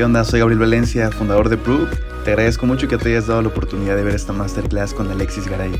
¿Qué 0.00 0.04
onda? 0.04 0.24
Soy 0.24 0.40
Gabriel 0.40 0.60
Valencia, 0.60 1.10
fundador 1.10 1.50
de 1.50 1.58
Proof. 1.58 1.90
Te 2.24 2.30
agradezco 2.30 2.64
mucho 2.64 2.88
que 2.88 2.96
te 2.96 3.10
hayas 3.10 3.26
dado 3.26 3.42
la 3.42 3.48
oportunidad 3.48 3.96
de 3.96 4.02
ver 4.02 4.14
esta 4.14 4.32
masterclass 4.32 4.94
con 4.94 5.10
Alexis 5.10 5.46
Garay. 5.46 5.72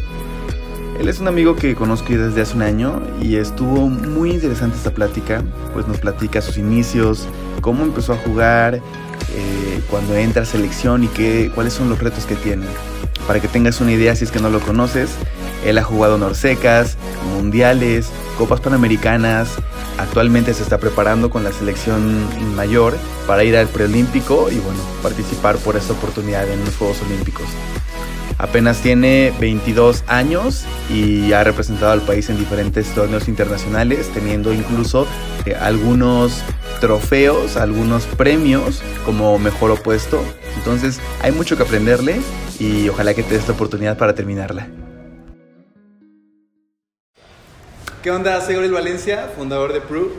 Él 0.99 1.09
es 1.09 1.21
un 1.21 1.29
amigo 1.29 1.57
que 1.57 1.75
conozco 1.75 2.13
desde 2.13 2.43
hace 2.43 2.55
un 2.55 2.61
año 2.61 3.01
y 3.23 3.37
estuvo 3.37 3.89
muy 3.89 4.33
interesante 4.33 4.77
esta 4.77 4.91
plática, 4.91 5.43
pues 5.73 5.89
nos 5.89 5.97
platica 6.01 6.43
sus 6.43 6.59
inicios, 6.59 7.29
cómo 7.63 7.83
empezó 7.83 8.13
a 8.13 8.17
jugar, 8.19 8.75
eh, 8.75 9.81
cuando 9.89 10.15
entra 10.15 10.43
a 10.43 10.45
selección 10.45 11.03
y 11.05 11.07
qué, 11.07 11.51
cuáles 11.55 11.73
son 11.73 11.89
los 11.89 11.99
retos 11.99 12.27
que 12.27 12.35
tiene. 12.35 12.67
Para 13.27 13.41
que 13.41 13.49
tengas 13.49 13.81
una 13.81 13.93
idea 13.93 14.15
si 14.15 14.25
es 14.25 14.31
que 14.31 14.39
no 14.39 14.51
lo 14.51 14.61
conoces, 14.61 15.13
él 15.65 15.79
ha 15.79 15.83
jugado 15.83 16.19
Norsecas, 16.19 16.99
Mundiales, 17.35 18.11
Copas 18.37 18.61
Panamericanas, 18.61 19.57
actualmente 19.99 20.55
se 20.55 20.63
está 20.63 20.79
preparando 20.79 21.31
con 21.31 21.45
la 21.45 21.53
selección 21.53 22.27
mayor 22.55 22.97
para 23.27 23.45
ir 23.45 23.57
al 23.57 23.69
preolímpico 23.69 24.51
y 24.51 24.59
bueno, 24.59 24.81
participar 25.03 25.57
por 25.59 25.77
esta 25.77 25.93
oportunidad 25.93 26.49
en 26.49 26.65
los 26.65 26.77
Juegos 26.77 27.03
Olímpicos. 27.03 27.47
Apenas 28.41 28.81
tiene 28.81 29.35
22 29.39 30.03
años 30.07 30.65
y 30.89 31.35
ha 31.35 31.45
representado 31.45 31.93
al 31.93 32.01
país 32.01 32.31
en 32.31 32.39
diferentes 32.39 32.89
torneos 32.95 33.29
internacionales, 33.29 34.11
teniendo 34.15 34.55
incluso 34.55 35.07
eh, 35.45 35.55
algunos 35.55 36.43
trofeos, 36.81 37.59
algunos 37.59 38.07
premios 38.07 38.81
como 39.05 39.39
mejor 39.39 39.73
opuesto. 39.73 40.23
Entonces 40.57 41.01
hay 41.23 41.33
mucho 41.33 41.59
que 41.59 41.65
aprenderle 41.65 42.23
y 42.59 42.89
ojalá 42.89 43.13
que 43.13 43.23
te 43.23 43.35
des 43.35 43.47
la 43.47 43.53
oportunidad 43.53 43.99
para 43.99 44.15
terminarla. 44.15 44.69
¿Qué 48.03 48.11
onda? 48.11 48.41
Soy 48.41 48.55
Gabriel 48.55 48.73
Valencia, 48.73 49.31
fundador 49.37 49.75
de 49.75 49.83
Proof 49.83 50.11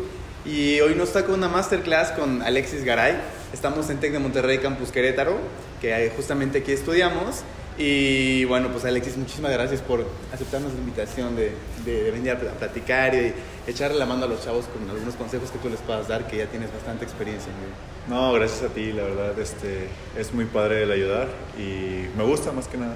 y 0.45 0.79
hoy 0.81 0.93
nos 0.93 1.13
toca 1.13 1.31
una 1.31 1.49
masterclass 1.49 2.11
con 2.11 2.43
Alexis 2.43 2.83
Garay. 2.83 3.15
Estamos 3.53 3.89
en 3.89 3.99
Tec 3.99 4.11
de 4.11 4.19
Monterrey 4.19 4.59
Campus 4.59 4.91
Querétaro, 4.91 5.35
que 5.81 6.11
justamente 6.15 6.59
aquí 6.59 6.73
estudiamos 6.73 7.41
y 7.79 8.45
bueno, 8.45 8.67
pues 8.71 8.85
Alexis, 8.85 9.17
muchísimas 9.17 9.51
gracias 9.51 9.81
por 9.81 10.05
aceptarnos 10.31 10.73
la 10.73 10.77
invitación 10.79 11.35
de, 11.35 11.53
de, 11.83 12.11
venir 12.11 12.33
a 12.33 12.37
platicar 12.37 13.15
y 13.15 13.33
echarle 13.65 13.97
la 13.97 14.05
mano 14.05 14.25
a 14.25 14.27
los 14.27 14.43
chavos 14.43 14.65
con 14.65 14.87
algunos 14.87 15.15
consejos 15.15 15.49
que 15.49 15.57
tú 15.57 15.67
les 15.67 15.79
puedas 15.79 16.07
dar, 16.07 16.27
que 16.27 16.37
ya 16.37 16.45
tienes 16.45 16.71
bastante 16.71 17.03
experiencia. 17.03 17.51
No, 18.07 18.31
gracias 18.33 18.69
a 18.69 18.73
ti, 18.75 18.91
la 18.91 19.05
verdad, 19.05 19.39
este, 19.39 19.87
es 20.15 20.31
muy 20.35 20.45
padre 20.45 20.83
el 20.83 20.91
ayudar 20.91 21.29
y 21.57 22.05
me 22.15 22.25
gusta 22.25 22.51
más 22.51 22.67
que 22.67 22.77
nada. 22.77 22.93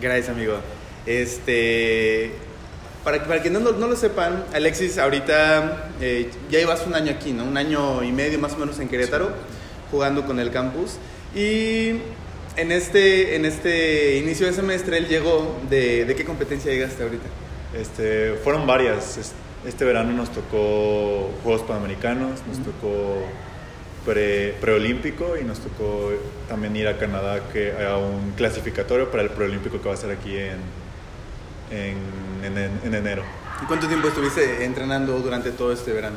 Gracias, 0.00 0.28
amigo. 0.28 0.58
Este, 1.06 2.32
para, 3.04 3.24
para 3.24 3.42
que 3.42 3.50
no, 3.50 3.60
no, 3.60 3.86
lo 3.86 3.96
sepan, 3.96 4.44
Alexis, 4.52 4.98
ahorita 4.98 5.90
eh, 6.00 6.30
ya 6.50 6.58
llevas 6.58 6.86
un 6.86 6.94
año 6.94 7.12
aquí, 7.12 7.32
¿no? 7.32 7.44
Un 7.44 7.56
año 7.56 8.02
y 8.02 8.12
medio 8.12 8.38
más 8.38 8.54
o 8.54 8.58
menos 8.58 8.78
en 8.78 8.88
Querétaro, 8.88 9.30
jugando 9.90 10.26
con 10.26 10.40
el 10.40 10.50
campus. 10.50 10.96
Y 11.34 12.00
en 12.56 12.72
este, 12.72 13.36
en 13.36 13.44
este 13.44 14.16
inicio 14.16 14.46
de 14.46 14.52
semestre, 14.52 14.98
él 14.98 15.08
llegó, 15.08 15.58
de, 15.70 16.04
¿de 16.04 16.14
qué 16.16 16.24
competencia 16.24 16.72
llegaste 16.72 17.02
ahorita? 17.02 17.26
Este, 17.74 18.34
fueron 18.42 18.66
varias. 18.66 19.32
Este 19.66 19.84
verano 19.84 20.12
nos 20.12 20.30
tocó 20.30 21.30
Juegos 21.42 21.62
Panamericanos, 21.62 22.40
nos 22.46 22.58
tocó 22.58 23.22
pre, 24.04 24.54
preolímpico 24.60 25.36
y 25.36 25.44
nos 25.44 25.60
tocó 25.60 26.12
también 26.48 26.74
ir 26.76 26.88
a 26.88 26.96
Canadá 26.96 27.40
que, 27.52 27.72
a 27.72 27.96
un 27.96 28.32
clasificatorio 28.36 29.10
para 29.10 29.22
el 29.22 29.30
preolímpico 29.30 29.80
que 29.80 29.88
va 29.88 29.94
a 29.94 29.98
ser 29.98 30.10
aquí 30.10 30.36
en, 30.36 30.58
en, 31.70 31.96
en, 32.44 32.56
en 32.58 32.94
enero. 32.94 33.22
¿Y 33.62 33.66
cuánto 33.66 33.88
tiempo 33.88 34.08
estuviste 34.08 34.64
entrenando 34.64 35.18
durante 35.18 35.50
todo 35.50 35.72
este 35.72 35.92
verano? 35.92 36.16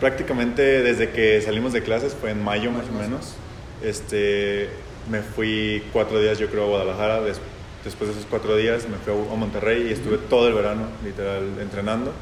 Prácticamente 0.00 0.62
desde 0.82 1.10
que 1.10 1.40
salimos 1.40 1.72
de 1.72 1.82
clases, 1.82 2.14
fue 2.14 2.30
en 2.30 2.44
mayo 2.44 2.70
más, 2.70 2.86
más 2.90 2.90
o 2.90 2.98
menos. 2.98 3.34
Este, 3.82 4.68
me 5.10 5.22
fui 5.22 5.82
cuatro 5.92 6.20
días, 6.20 6.38
yo 6.38 6.48
creo, 6.48 6.64
a 6.64 6.68
Guadalajara. 6.68 7.20
después 7.22 8.10
de 8.10 8.16
esos 8.16 8.26
cuatro 8.28 8.56
días 8.56 8.86
me 8.88 8.96
fui 8.98 9.12
a 9.12 9.36
Monterrey 9.36 9.88
y 9.88 9.92
estuve 9.92 10.18
todo 10.18 10.48
el 10.48 10.54
verano, 10.54 10.82
literal, 11.04 11.44
entrenando, 11.60 12.12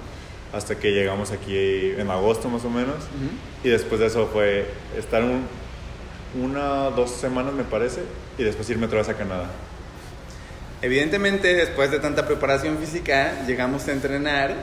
hasta 0.52 0.76
que 0.76 0.92
llegamos 0.92 1.30
aquí 1.30 1.56
en 1.56 2.10
agosto 2.10 2.48
más 2.48 2.64
o 2.64 2.70
menos. 2.70 2.96
Y 3.62 3.68
después 3.68 4.00
de 4.00 4.06
eso 4.06 4.28
fue 4.32 4.66
estar 4.96 5.22
un, 5.22 5.46
una, 6.42 6.90
dos 6.90 7.10
semanas, 7.10 7.54
me 7.54 7.64
parece, 7.64 8.02
y 8.38 8.44
después 8.44 8.68
irme 8.70 8.86
otra 8.86 8.98
vez 8.98 9.08
a 9.08 9.14
Canadá. 9.14 9.50
Evidentemente, 10.84 11.54
después 11.54 11.90
de 11.90 11.98
tanta 11.98 12.26
preparación 12.26 12.76
física, 12.76 13.46
llegamos 13.46 13.88
a 13.88 13.92
entrenar 13.92 14.54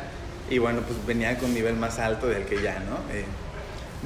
y 0.51 0.59
bueno, 0.59 0.81
pues 0.81 1.03
venía 1.07 1.35
con 1.39 1.49
un 1.49 1.55
nivel 1.55 1.75
más 1.75 1.97
alto 1.97 2.27
del 2.27 2.43
que 2.43 2.61
ya, 2.61 2.77
¿no? 2.81 2.97
Eh, 3.11 3.25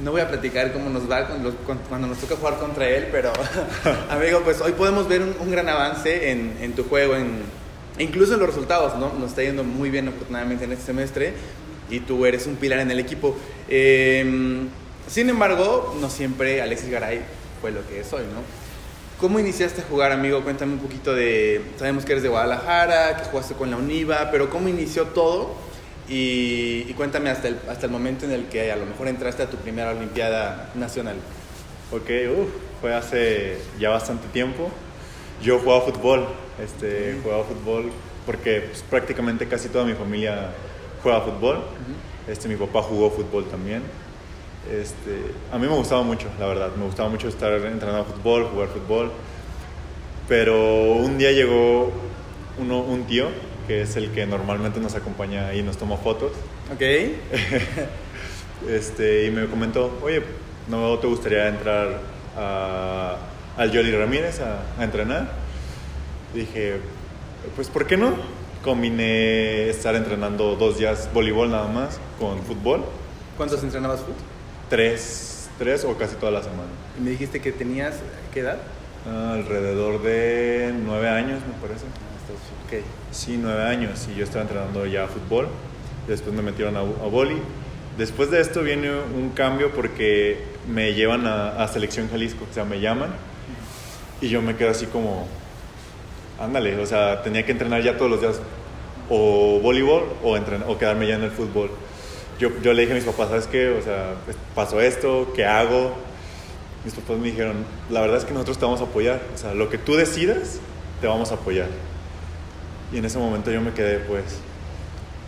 no 0.02 0.12
voy 0.12 0.22
a 0.22 0.28
platicar 0.28 0.72
cómo 0.72 0.88
nos 0.88 1.10
va 1.10 1.28
cuando 1.28 2.06
nos 2.06 2.18
toca 2.18 2.36
jugar 2.36 2.56
contra 2.56 2.88
él, 2.88 3.08
pero 3.12 3.34
amigo, 4.08 4.40
pues 4.44 4.62
hoy 4.62 4.72
podemos 4.72 5.06
ver 5.08 5.20
un, 5.20 5.50
gran 5.50 5.68
avance 5.68 6.30
en, 6.30 6.72
tu 6.72 6.84
juego, 6.84 7.16
en, 7.16 7.42
incluso 7.98 8.32
en 8.32 8.40
los 8.40 8.48
resultados, 8.48 8.98
¿no? 8.98 9.12
Nos 9.12 9.32
está 9.32 9.42
yendo 9.42 9.62
muy 9.62 9.90
bien 9.90 10.08
afortunadamente 10.08 10.64
en 10.64 10.72
este 10.72 10.86
semestre 10.86 11.34
y 11.90 12.00
tú 12.00 12.24
eres 12.24 12.46
un 12.46 12.56
pilar 12.56 12.78
en 12.78 12.90
el 12.90 12.98
equipo. 12.98 13.36
Em, 13.68 14.68
sin 15.06 15.28
embargo, 15.28 15.94
no 16.00 16.08
siempre 16.08 16.62
Alexis 16.62 16.88
Garay 16.88 17.20
fue 17.60 17.72
lo 17.72 17.86
que 17.86 18.00
es 18.00 18.10
hoy, 18.14 18.22
¿no? 18.22 18.65
¿Cómo 19.18 19.40
iniciaste 19.40 19.80
a 19.80 19.84
jugar, 19.84 20.12
amigo? 20.12 20.42
Cuéntame 20.42 20.74
un 20.74 20.78
poquito 20.78 21.14
de... 21.14 21.62
Sabemos 21.78 22.04
que 22.04 22.12
eres 22.12 22.22
de 22.22 22.28
Guadalajara, 22.28 23.16
que 23.16 23.24
jugaste 23.24 23.54
con 23.54 23.70
la 23.70 23.78
UNIVA, 23.78 24.30
pero 24.30 24.50
¿cómo 24.50 24.68
inició 24.68 25.04
todo? 25.06 25.54
Y, 26.06 26.84
cuéntame 26.92 27.30
hasta 27.30 27.48
el, 27.48 27.58
hasta 27.66 27.86
el 27.86 27.92
momento 27.92 28.26
en 28.26 28.32
el 28.32 28.44
que 28.48 28.70
a 28.70 28.76
lo 28.76 28.84
mejor 28.84 29.08
entraste 29.08 29.42
a 29.42 29.46
tu 29.48 29.56
primera 29.56 29.92
Olimpiada 29.92 30.70
Nacional. 30.74 31.16
Ok, 31.92 32.10
fue 32.82 32.94
hace 32.94 33.56
ya 33.80 33.88
bastante 33.88 34.28
tiempo. 34.28 34.68
Yo 35.42 35.60
jugaba 35.60 35.80
fútbol, 35.80 36.26
este, 36.62 37.18
jugaba 37.22 37.44
fútbol 37.44 37.90
porque 38.26 38.60
pues, 38.68 38.82
prácticamente 38.82 39.48
casi 39.48 39.70
toda 39.70 39.86
mi 39.86 39.94
familia 39.94 40.50
juega 41.02 41.22
fútbol. 41.22 41.64
este, 42.28 42.48
mi 42.48 42.56
papá 42.56 42.82
jugó 42.82 43.10
fútbol 43.10 43.46
también. 43.46 43.82
Este, 44.70 45.32
a 45.52 45.58
mí 45.58 45.66
me 45.66 45.74
gustaba 45.74 46.02
mucho, 46.02 46.28
la 46.38 46.46
verdad, 46.46 46.70
me 46.76 46.84
gustaba 46.84 47.08
mucho 47.08 47.28
estar 47.28 47.52
entrenando 47.52 48.04
fútbol, 48.04 48.46
jugar 48.46 48.68
fútbol. 48.68 49.12
Pero 50.28 50.92
un 50.92 51.18
día 51.18 51.30
llegó 51.30 51.92
uno, 52.58 52.80
un 52.80 53.04
tío 53.04 53.28
que 53.66 53.82
es 53.82 53.96
el 53.96 54.10
que 54.10 54.26
normalmente 54.26 54.80
nos 54.80 54.94
acompaña 54.94 55.54
y 55.54 55.62
nos 55.62 55.76
toma 55.76 55.96
fotos. 55.96 56.32
Ok. 56.72 56.80
este, 58.68 59.26
y 59.26 59.30
me 59.30 59.46
comentó, 59.46 59.98
oye, 60.02 60.22
¿no 60.68 60.98
te 60.98 61.06
gustaría 61.06 61.48
entrar 61.48 62.00
al 62.36 63.70
Jolly 63.70 63.92
Ramírez 63.92 64.40
a, 64.40 64.82
entrenar? 64.82 65.30
Dije, 66.34 66.80
pues 67.54 67.68
¿por 67.68 67.86
qué 67.86 67.96
no? 67.96 68.14
Combiné 68.62 69.68
estar 69.68 69.94
entrenando 69.94 70.56
dos 70.56 70.78
días 70.78 71.08
voleibol 71.12 71.50
nada 71.50 71.68
más 71.68 71.98
con 72.18 72.42
fútbol. 72.42 72.84
¿Cuántos 73.36 73.62
entrenabas 73.62 74.00
fútbol? 74.00 74.35
Tres, 74.68 75.48
tres 75.58 75.84
o 75.84 75.96
casi 75.96 76.16
toda 76.16 76.32
la 76.32 76.42
semana. 76.42 76.68
¿Y 76.98 77.02
me 77.02 77.10
dijiste 77.10 77.40
que 77.40 77.52
tenías 77.52 77.96
qué 78.32 78.40
edad? 78.40 78.58
alrededor 79.06 80.02
de 80.02 80.74
nueve 80.84 81.08
años, 81.08 81.40
me 81.46 81.66
parece. 81.66 81.84
Okay. 82.66 82.82
Sí, 83.12 83.38
nueve 83.40 83.62
años 83.62 84.08
y 84.12 84.18
yo 84.18 84.24
estaba 84.24 84.42
entrenando 84.42 84.84
ya 84.86 85.06
fútbol. 85.06 85.48
Después 86.08 86.34
me 86.34 86.42
metieron 86.42 86.76
a, 86.76 86.80
a 86.80 87.08
boli. 87.08 87.36
Después 87.96 88.30
de 88.30 88.40
esto 88.40 88.62
viene 88.62 88.90
un 88.90 89.30
cambio 89.30 89.72
porque 89.72 90.44
me 90.68 90.92
llevan 90.92 91.26
a, 91.26 91.66
Selección 91.68 92.10
Jalisco, 92.10 92.44
o 92.50 92.52
sea, 92.52 92.64
me 92.64 92.80
llaman 92.80 93.10
y 94.20 94.28
yo 94.28 94.42
me 94.42 94.54
quedo 94.56 94.70
así 94.70 94.86
como, 94.86 95.26
ándale, 96.38 96.78
o 96.78 96.84
sea, 96.84 97.22
tenía 97.22 97.46
que 97.46 97.52
entrenar 97.52 97.82
ya 97.82 97.96
todos 97.96 98.10
los 98.10 98.20
días 98.20 98.40
o 99.08 99.60
voleibol 99.60 100.04
o, 100.22 100.36
o 100.36 100.78
quedarme 100.78 101.06
ya 101.06 101.14
en 101.14 101.22
el 101.22 101.30
fútbol. 101.30 101.70
Yo, 102.38 102.50
yo 102.62 102.72
le 102.72 102.82
dije 102.82 102.92
a 102.92 102.96
mis 102.96 103.04
papás, 103.04 103.28
¿sabes 103.28 103.46
qué? 103.46 103.70
O 103.70 103.82
sea, 103.82 104.14
pasó 104.54 104.80
esto, 104.80 105.32
¿qué 105.34 105.44
hago? 105.44 105.94
Mis 106.84 106.94
papás 106.94 107.18
me 107.18 107.28
dijeron, 107.28 107.64
la 107.90 108.00
verdad 108.00 108.18
es 108.18 108.24
que 108.24 108.32
nosotros 108.32 108.58
te 108.58 108.64
vamos 108.64 108.80
a 108.80 108.84
apoyar, 108.84 109.20
o 109.34 109.38
sea, 109.38 109.54
lo 109.54 109.70
que 109.70 109.78
tú 109.78 109.94
decidas, 109.96 110.60
te 111.00 111.06
vamos 111.06 111.32
a 111.32 111.34
apoyar. 111.34 111.68
Y 112.92 112.98
en 112.98 113.04
ese 113.04 113.18
momento 113.18 113.50
yo 113.50 113.60
me 113.60 113.72
quedé, 113.72 113.98
pues, 113.98 114.38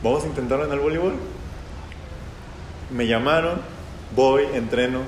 vamos 0.03 0.25
a 0.25 0.27
intentarlo 0.27 0.65
en 0.65 0.73
el 0.73 0.79
voleibol. 0.79 1.15
Me 2.91 3.07
llamaron, 3.07 3.61
voy, 4.15 4.45
entreno. 4.55 5.01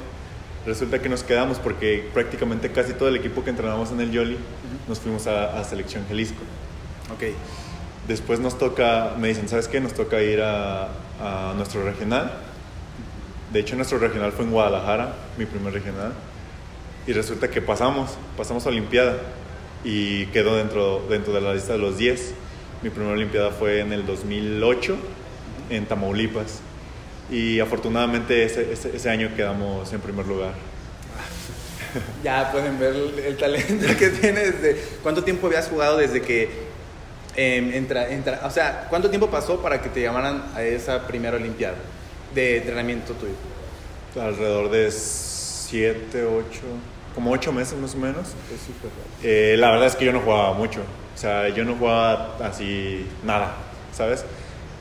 Resulta 0.66 1.00
que 1.00 1.08
nos 1.08 1.22
quedamos 1.22 1.58
porque 1.58 2.08
prácticamente 2.12 2.70
casi 2.70 2.92
todo 2.92 3.08
el 3.08 3.16
equipo 3.16 3.42
que 3.42 3.50
entrenamos 3.50 3.90
en 3.92 4.00
el 4.00 4.10
Yoli 4.10 4.36
nos 4.88 5.00
fuimos 5.00 5.26
a, 5.26 5.62
Selección 5.64 6.04
Jalisco. 6.08 6.42
Ok. 7.14 7.34
Después 8.08 8.40
nos 8.40 8.58
toca, 8.58 9.14
me 9.18 9.28
dicen, 9.28 9.48
¿sabes 9.48 9.68
qué? 9.68 9.80
Nos 9.80 9.94
toca 9.94 10.20
ir 10.20 10.42
a, 10.42 10.88
a 11.20 11.54
nuestro 11.56 11.84
regional. 11.84 12.32
De 13.52 13.60
hecho, 13.60 13.76
nuestro 13.76 13.98
regional 13.98 14.32
fue 14.32 14.44
en 14.44 14.52
Guadalajara, 14.52 15.14
mi 15.36 15.44
primer 15.44 15.72
regional. 15.72 16.12
Y 17.06 17.12
resulta 17.12 17.50
que 17.50 17.60
pasamos, 17.60 18.10
pasamos 18.36 18.64
a 18.66 18.68
Olimpiada 18.68 19.16
y 19.84 20.26
quedó 20.26 20.56
dentro, 20.56 21.04
dentro 21.08 21.32
de 21.32 21.40
la 21.40 21.54
lista 21.54 21.72
de 21.72 21.78
los 21.78 21.98
10. 21.98 22.34
Mi 22.82 22.90
primera 22.90 23.12
Olimpiada 23.14 23.50
fue 23.50 23.80
en 23.80 23.92
el 23.92 24.06
2008 24.06 24.96
en 25.70 25.86
Tamaulipas 25.86 26.60
y 27.30 27.60
afortunadamente 27.60 28.44
ese, 28.44 28.72
ese, 28.72 29.10
año 29.10 29.30
quedamos 29.36 29.92
en 29.92 30.00
primer 30.00 30.26
lugar. 30.26 30.52
ya 32.24 32.50
pueden 32.50 32.78
ver 32.78 32.94
el, 33.26 33.36
talento 33.36 33.86
que 33.98 34.10
tienes. 34.10 34.54
¿Cuánto 35.02 35.22
tiempo 35.22 35.46
habías 35.46 35.68
jugado 35.68 35.98
desde 35.98 36.22
que 36.22 36.69
em, 37.36 37.72
entra, 37.74 38.10
entra, 38.10 38.40
o 38.44 38.50
sea, 38.50 38.86
cuánto 38.88 39.08
tiempo 39.08 39.28
pasó 39.28 39.60
para 39.60 39.80
que 39.80 39.88
te 39.88 40.02
llamaran 40.02 40.44
a 40.54 40.62
esa 40.62 41.06
primera 41.06 41.36
Olimpiada 41.36 41.76
de 42.34 42.58
entrenamiento 42.58 43.14
tuyo? 43.14 43.34
Alrededor 44.20 44.70
de 44.70 44.90
7, 44.90 46.24
8, 46.24 46.60
como 47.14 47.30
8 47.30 47.52
meses 47.52 47.78
más 47.78 47.94
o 47.94 47.98
menos. 47.98 48.28
Eh, 49.22 49.56
la 49.58 49.70
verdad 49.70 49.86
es 49.86 49.96
que 49.96 50.04
yo 50.04 50.12
no 50.12 50.20
jugaba 50.20 50.52
mucho, 50.54 50.80
o 50.80 51.18
sea, 51.18 51.48
yo 51.48 51.64
no 51.64 51.76
jugaba 51.76 52.36
así 52.42 53.06
nada, 53.24 53.54
¿sabes? 53.92 54.24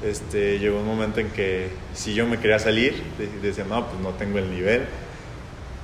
Este, 0.03 0.59
llegó 0.59 0.79
un 0.79 0.85
momento 0.85 1.19
en 1.19 1.29
que 1.29 1.69
si 1.93 2.13
yo 2.13 2.25
me 2.25 2.39
quería 2.39 2.57
salir, 2.57 3.03
decía, 3.41 3.65
no, 3.67 3.85
pues 3.87 3.99
no 4.01 4.11
tengo 4.11 4.39
el 4.39 4.49
nivel. 4.49 4.85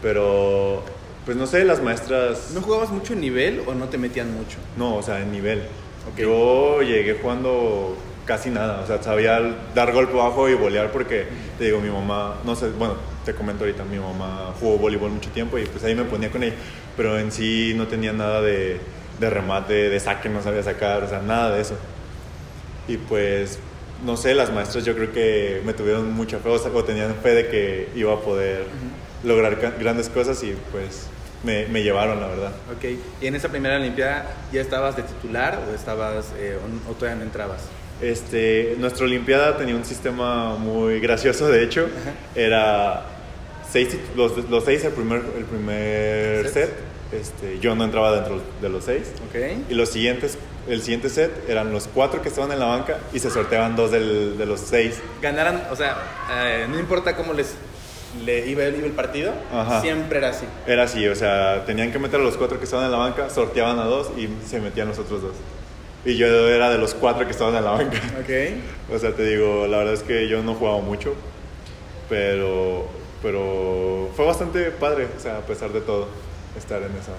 Pero, 0.01 0.83
pues 1.25 1.35
no 1.35 1.47
sé, 1.47 1.65
las 1.65 1.81
maestras... 1.81 2.51
¿No 2.53 2.61
jugabas 2.61 2.91
mucho 2.91 3.13
en 3.13 3.21
nivel 3.21 3.63
o 3.65 3.73
no 3.73 3.89
te 3.89 3.97
metían 3.97 4.33
mucho? 4.33 4.57
No, 4.77 4.95
o 4.95 5.03
sea, 5.03 5.21
en 5.21 5.31
nivel. 5.31 5.63
Yo 6.17 6.81
llegué 6.81 7.17
jugando 7.21 7.97
casi 8.25 8.49
nada, 8.49 8.81
o 8.81 8.87
sea, 8.87 9.01
sabía 9.03 9.39
dar 9.73 9.91
golpe 9.93 10.13
bajo 10.13 10.49
y 10.49 10.55
volear 10.55 10.91
porque, 10.91 11.25
te 11.57 11.65
digo, 11.65 11.79
mi 11.79 11.89
mamá, 11.89 12.35
no 12.43 12.55
sé, 12.55 12.69
bueno, 12.69 12.95
te 13.23 13.33
comento 13.33 13.63
ahorita, 13.63 13.83
mi 13.83 13.99
mamá 13.99 14.53
jugó 14.59 14.77
voleibol 14.77 15.11
mucho 15.11 15.29
tiempo 15.29 15.57
y 15.57 15.65
pues 15.65 15.83
ahí 15.83 15.93
me 15.93 16.03
ponía 16.05 16.31
con 16.31 16.41
ella, 16.43 16.55
pero 16.97 17.19
en 17.19 17.31
sí 17.31 17.73
no 17.75 17.87
tenía 17.87 18.13
nada 18.13 18.41
de, 18.41 18.79
de 19.19 19.29
remate, 19.29 19.89
de 19.89 19.99
saque, 19.99 20.29
no 20.29 20.41
sabía 20.41 20.63
sacar, 20.63 21.03
o 21.03 21.09
sea, 21.09 21.21
nada 21.21 21.55
de 21.55 21.61
eso. 21.61 21.75
Y 22.87 22.97
pues 22.97 23.59
no 24.03 24.17
sé, 24.17 24.33
las 24.33 24.51
maestras 24.51 24.85
yo 24.85 24.95
creo 24.95 25.11
que 25.11 25.61
me 25.65 25.73
tuvieron 25.73 26.11
mucha 26.13 26.39
fe 26.39 26.49
o, 26.49 26.83
tenían 26.83 27.15
fe 27.15 27.29
de 27.29 27.47
que 27.47 27.89
iba 27.95 28.13
a 28.13 28.19
poder 28.19 28.65
lograr 29.23 29.55
grandes 29.79 30.09
cosas 30.09 30.43
y 30.43 30.55
pues 30.71 31.07
me, 31.45 31.67
me, 31.67 31.83
llevaron, 31.83 32.19
la 32.19 32.27
verdad. 32.27 32.51
Ok, 32.75 32.85
¿y 33.21 33.27
en 33.27 33.35
esa 33.35 33.49
primera 33.49 33.77
Olimpiada 33.77 34.25
ya 34.51 34.61
estabas 34.61 34.95
de 34.95 35.03
titular 35.03 35.59
o, 35.69 35.73
estabas, 35.73 36.33
eh, 36.37 36.57
o, 36.89 36.93
todavía 36.93 37.17
no 37.17 37.23
entrabas? 37.23 37.61
Este, 38.01 38.75
nuestra 38.77 39.05
Olimpiada 39.05 39.57
tenía 39.57 39.75
un 39.75 39.85
sistema 39.85 40.55
muy 40.55 40.99
gracioso, 40.99 41.47
de 41.47 41.63
hecho, 41.63 41.87
era 42.35 43.05
seis, 43.71 43.97
los, 44.15 44.49
los, 44.49 44.65
seis 44.65 44.83
el 44.83 44.91
primer, 44.91 45.21
el 45.37 45.45
primer 45.45 46.49
set, 46.49 46.71
este, 47.11 47.59
yo 47.59 47.75
no 47.75 47.85
entraba 47.85 48.13
dentro 48.15 48.41
de 48.61 48.69
los 48.69 48.83
seis, 48.83 49.11
okay. 49.29 49.63
y 49.69 49.73
los 49.75 49.89
siguientes 49.89 50.37
el 50.67 50.81
siguiente 50.81 51.09
set 51.09 51.31
eran 51.47 51.71
los 51.71 51.87
cuatro 51.87 52.21
que 52.21 52.29
estaban 52.29 52.51
en 52.51 52.59
la 52.59 52.65
banca 52.65 52.97
y 53.13 53.19
se 53.19 53.29
sorteaban 53.29 53.75
dos 53.75 53.91
del, 53.91 54.37
de 54.37 54.45
los 54.45 54.59
seis. 54.59 54.99
Ganaran, 55.21 55.67
o 55.71 55.75
sea, 55.75 55.97
eh, 56.31 56.65
no 56.67 56.79
importa 56.79 57.15
cómo 57.15 57.33
les 57.33 57.53
le 58.23 58.47
iba, 58.47 58.63
el 58.63 58.91
partido, 58.91 59.33
siempre 59.81 60.19
era 60.19 60.29
así. 60.29 60.45
Era 60.65 60.83
así, 60.83 61.07
o 61.07 61.15
sea, 61.15 61.65
tenían 61.65 61.91
que 61.91 61.99
meter 61.99 62.19
a 62.19 62.23
los 62.23 62.37
cuatro 62.37 62.57
que 62.57 62.65
estaban 62.65 62.85
en 62.85 62.91
la 62.91 62.97
banca, 62.97 63.29
sorteaban 63.29 63.79
a 63.79 63.85
dos 63.85 64.11
y 64.17 64.29
se 64.47 64.59
metían 64.59 64.87
los 64.87 64.99
otros 64.99 65.21
dos. 65.21 65.33
Y 66.05 66.17
yo 66.17 66.27
era 66.27 66.69
de 66.69 66.77
los 66.77 66.93
cuatro 66.93 67.25
que 67.25 67.31
estaban 67.31 67.55
en 67.55 67.65
la 67.65 67.71
banca. 67.71 67.97
Ok. 68.21 68.29
O 68.95 68.99
sea, 68.99 69.13
te 69.13 69.25
digo, 69.25 69.65
la 69.65 69.77
verdad 69.77 69.95
es 69.95 70.03
que 70.03 70.27
yo 70.27 70.43
no 70.43 70.53
jugaba 70.53 70.79
mucho, 70.79 71.15
pero, 72.07 72.87
pero 73.23 74.11
fue 74.15 74.23
bastante 74.25 74.69
padre, 74.69 75.07
o 75.17 75.19
sea, 75.19 75.39
a 75.39 75.41
pesar 75.41 75.71
de 75.71 75.81
todo, 75.81 76.07
estar 76.55 76.83
en 76.83 76.91
esa. 76.91 77.13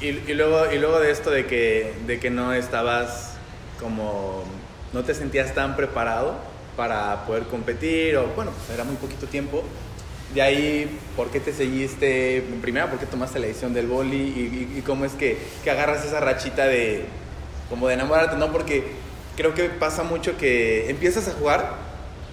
Y, 0.00 0.12
luego, 0.34 0.72
y 0.72 0.78
luego 0.78 1.00
de 1.00 1.10
esto 1.10 1.30
de 1.30 1.46
que, 1.46 1.92
de 2.06 2.20
que 2.20 2.30
no 2.30 2.52
estabas 2.52 3.32
como, 3.80 4.44
no 4.92 5.02
te 5.02 5.12
sentías 5.12 5.54
tan 5.54 5.74
preparado 5.74 6.36
para 6.76 7.26
poder 7.26 7.42
competir, 7.44 8.16
o 8.16 8.28
bueno, 8.36 8.52
pues 8.52 8.70
era 8.70 8.84
muy 8.84 8.94
poquito 8.94 9.26
tiempo. 9.26 9.64
De 10.34 10.42
ahí, 10.42 10.98
¿por 11.16 11.30
qué 11.30 11.40
te 11.40 11.52
seguiste? 11.52 12.44
Primero, 12.60 12.88
¿por 12.88 12.98
qué 12.98 13.06
tomaste 13.06 13.38
la 13.38 13.46
decisión 13.46 13.72
del 13.72 13.86
boli? 13.86 14.72
Y, 14.76 14.82
cómo 14.82 15.04
es 15.04 15.12
que, 15.12 15.38
que, 15.64 15.70
agarras 15.70 16.04
esa 16.04 16.20
rachita 16.20 16.66
de, 16.66 17.04
como 17.70 17.88
de 17.88 17.94
enamorarte, 17.94 18.36
¿no? 18.36 18.52
Porque 18.52 18.84
creo 19.36 19.54
que 19.54 19.64
pasa 19.64 20.02
mucho 20.02 20.36
que 20.36 20.90
empiezas 20.90 21.28
a 21.28 21.32
jugar 21.32 21.76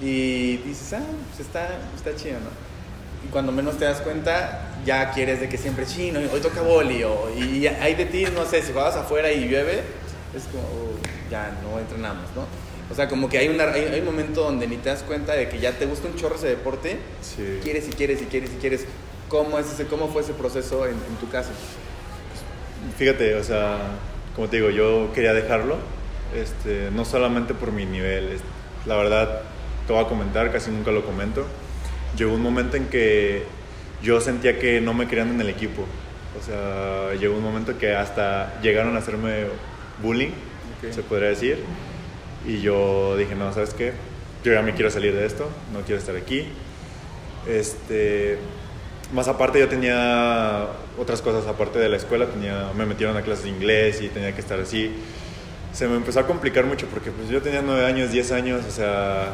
y 0.02 0.58
dices, 0.58 0.94
ah, 0.94 1.04
pues 1.30 1.48
está, 1.48 1.70
está 1.96 2.16
chido, 2.16 2.40
¿no? 2.40 2.66
y 3.26 3.32
cuando 3.32 3.52
menos 3.52 3.78
te 3.78 3.86
das 3.86 4.02
cuenta 4.02 4.72
ya 4.86 5.12
quieres 5.12 5.40
de 5.40 5.50
que 5.50 5.58
siempre 5.58 5.86
chino, 5.86 6.20
hoy 6.32 6.40
toca 6.42 6.62
boli, 6.62 7.04
o, 7.04 7.30
y 7.36 7.66
hay 7.66 7.96
de 7.96 8.06
ti, 8.06 8.26
no 8.34 8.46
sé, 8.46 8.62
si 8.62 8.72
juegas 8.72 8.96
afuera 8.96 9.32
y 9.32 9.48
llueve, 9.48 9.82
es 10.36 10.44
como, 10.52 10.64
oh, 10.64 10.95
ya 11.30 11.58
no 11.64 11.80
entrenamos, 11.80 12.26
¿no? 12.36 12.46
O 12.92 12.94
sea, 12.94 13.08
como 13.08 13.30
que 13.30 13.40
hay, 13.40 13.48
una, 13.48 13.64
hay, 13.66 14.00
un 14.00 14.06
momento 14.06 14.44
donde 14.44 14.68
ni 14.68 14.78
te 14.78 14.90
das 14.90 15.02
cuenta 15.02 15.34
de 15.34 15.50
que 15.50 15.60
ya 15.60 15.72
te 15.72 15.88
gusta 15.88 16.08
un 16.08 16.16
chorro 16.16 16.36
ese 16.36 16.48
deporte, 16.48 17.00
quieres 17.64 17.88
y 17.88 17.92
quieres 17.92 18.22
y 18.22 18.26
quieres 18.26 18.52
y 18.52 18.58
quieres. 18.58 18.86
¿Cómo, 19.28 19.58
es 19.58 19.72
ese, 19.72 19.88
cómo 19.88 20.08
fue 20.08 20.22
ese 20.22 20.34
proceso 20.34 20.86
en, 20.86 20.96
tu 21.20 21.28
caso? 21.30 21.50
Fíjate, 22.98 23.34
o 23.36 23.44
sea, 23.44 23.80
como 24.36 24.48
te 24.50 24.58
digo, 24.58 24.70
yo 24.70 25.12
quería 25.14 25.34
dejarlo, 25.34 25.78
este, 26.36 26.92
no 26.92 27.06
solamente 27.06 27.56
por 27.56 27.72
mi 27.72 27.86
nivel, 27.86 28.38
la 28.86 28.96
verdad, 28.96 29.42
te 29.88 29.94
voy 29.94 30.06
a 30.06 30.08
comentar, 30.08 30.52
casi 30.52 30.70
nunca 30.70 30.92
lo 30.92 31.04
comento, 31.04 31.44
llegó 32.16 32.36
un 32.36 32.44
momento 32.44 32.78
en 32.78 32.86
que 32.86 33.44
yo 34.04 34.22
sentía 34.22 34.60
que 34.60 34.80
no 34.80 34.94
me 34.94 35.08
querían 35.08 35.32
en 35.32 35.42
el 35.42 35.50
equipo. 35.50 35.86
O 36.40 36.44
sea, 36.44 37.14
llegó 37.20 37.36
un 37.36 37.44
momento 37.44 37.78
que 37.78 37.96
hasta 37.96 38.62
llegaron 38.62 38.96
a 38.96 39.00
hacerme 39.00 39.46
bullying, 40.02 40.32
se 40.92 41.02
podría 41.04 41.30
decir. 41.30 41.60
Y 42.48 42.62
yo 42.62 43.18
dije, 43.18 43.36
no, 43.36 43.52
¿sabes 43.54 43.74
qué? 43.74 43.94
Yo 44.44 44.54
ya 44.54 44.62
me 44.62 44.74
quiero 44.74 44.92
salir 44.92 45.14
de 45.16 45.26
esto, 45.26 45.50
no 45.74 45.82
quiero 45.82 46.00
estar 46.00 46.16
aquí. 46.16 46.48
Este, 47.48 48.38
más 49.14 49.28
aparte 49.28 49.60
yo 49.60 49.68
tenía 49.68 50.68
otras 50.98 51.22
cosas 51.22 51.48
aparte 51.48 51.80
de 51.80 51.90
la 51.90 51.98
escuela, 51.98 52.28
tenía, 52.28 52.72
me 52.76 52.86
metieron 52.86 53.18
a 53.18 53.22
clases 53.22 53.46
de 53.46 53.52
inglés 53.52 54.02
y 54.02 54.10
tenía 54.10 54.34
que 54.34 54.42
estar 54.42 54.60
así. 54.60 54.92
Se 55.74 55.88
me 55.88 55.96
empezó 55.96 56.20
a 56.20 56.28
complicar 56.28 56.66
mucho 56.66 56.88
porque 56.88 57.12
pues 57.12 57.30
yo 57.30 57.42
tenía 57.42 57.62
nueve 57.62 57.86
años, 57.86 58.12
10 58.12 58.32
años, 58.32 58.66
o 58.68 58.72
sea, 58.72 59.34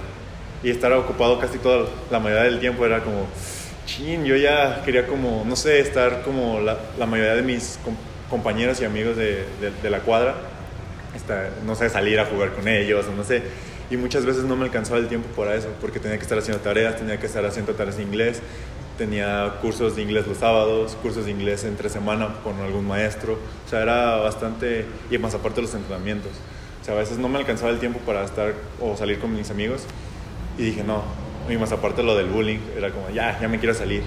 y 0.64 0.70
estar 0.70 0.92
ocupado 0.94 1.40
casi 1.40 1.58
toda 1.58 1.88
la 2.10 2.20
mayoría 2.20 2.44
del 2.46 2.60
tiempo 2.60 2.86
era 2.86 3.04
como, 3.04 3.28
chin, 3.86 4.26
yo 4.26 4.36
ya 4.36 4.82
quería 4.84 5.08
como, 5.08 5.44
no 5.46 5.56
sé, 5.56 5.80
estar 5.80 6.24
como 6.24 6.60
la, 6.60 6.78
la 6.98 7.06
mayoría 7.06 7.36
de 7.36 7.42
mis 7.42 7.80
compañeros 8.30 8.82
y 8.82 8.86
amigos 8.86 9.18
de, 9.18 9.46
de, 9.82 9.90
la 9.90 10.00
cuadra, 10.00 10.36
no 11.66 11.76
sé, 11.76 11.90
salir 11.90 12.20
a 12.20 12.26
jugar 12.26 12.54
con 12.54 12.68
ellos, 12.68 13.06
no 13.16 13.24
sé. 13.24 13.44
Y 13.90 13.98
muchas 13.98 14.26
veces 14.26 14.44
no 14.44 14.56
me 14.56 14.66
alcanzaba 14.66 15.00
el 15.00 15.08
tiempo 15.08 15.28
para 15.36 15.56
eso, 15.56 15.68
porque 15.82 16.00
tenía 16.00 16.18
que 16.18 16.24
estar 16.24 16.38
haciendo 16.38 16.64
tareas, 16.64 16.96
tenía 16.98 17.20
que 17.20 17.26
estar 17.26 17.46
haciendo 17.46 17.74
tareas 17.74 17.98
de 17.98 18.04
inglés, 18.04 18.42
tenía 18.98 19.56
cursos 19.62 19.96
de 19.96 20.04
inglés 20.04 20.28
los 20.28 20.38
sábados, 20.38 20.96
cursos 21.02 21.26
de 21.26 21.32
inglés 21.32 21.64
entre 21.66 21.90
semana 21.90 22.36
con 22.44 22.60
algún 22.60 22.88
maestro, 22.88 23.34
o 23.34 23.70
sea, 23.70 23.82
era 23.82 24.18
bastante, 24.18 24.86
y 25.10 25.18
más 25.18 25.34
aparte 25.34 25.62
los 25.62 25.74
entrenamientos. 25.74 26.32
O 26.82 26.86
sea, 26.86 26.96
a 26.96 26.98
veces 26.98 27.18
no 27.18 27.28
me 27.28 27.38
alcanzaba 27.38 27.72
el 27.72 27.80
tiempo 27.80 28.00
para 28.00 28.24
estar 28.24 28.54
o 28.80 28.96
salir 28.96 29.20
con 29.20 29.36
mis 29.36 29.52
amigos 29.52 29.84
y 30.58 30.64
dije, 30.64 30.84
no, 30.84 31.04
y 31.50 31.58
más 31.58 31.72
aparte 31.72 32.02
lo 32.04 32.16
del 32.16 32.28
bullying, 32.28 32.60
era 32.78 32.92
como, 32.92 33.10
ya, 33.10 33.40
ya 33.40 33.48
me 33.48 33.60
quiero 33.60 33.74
salir. 33.74 34.04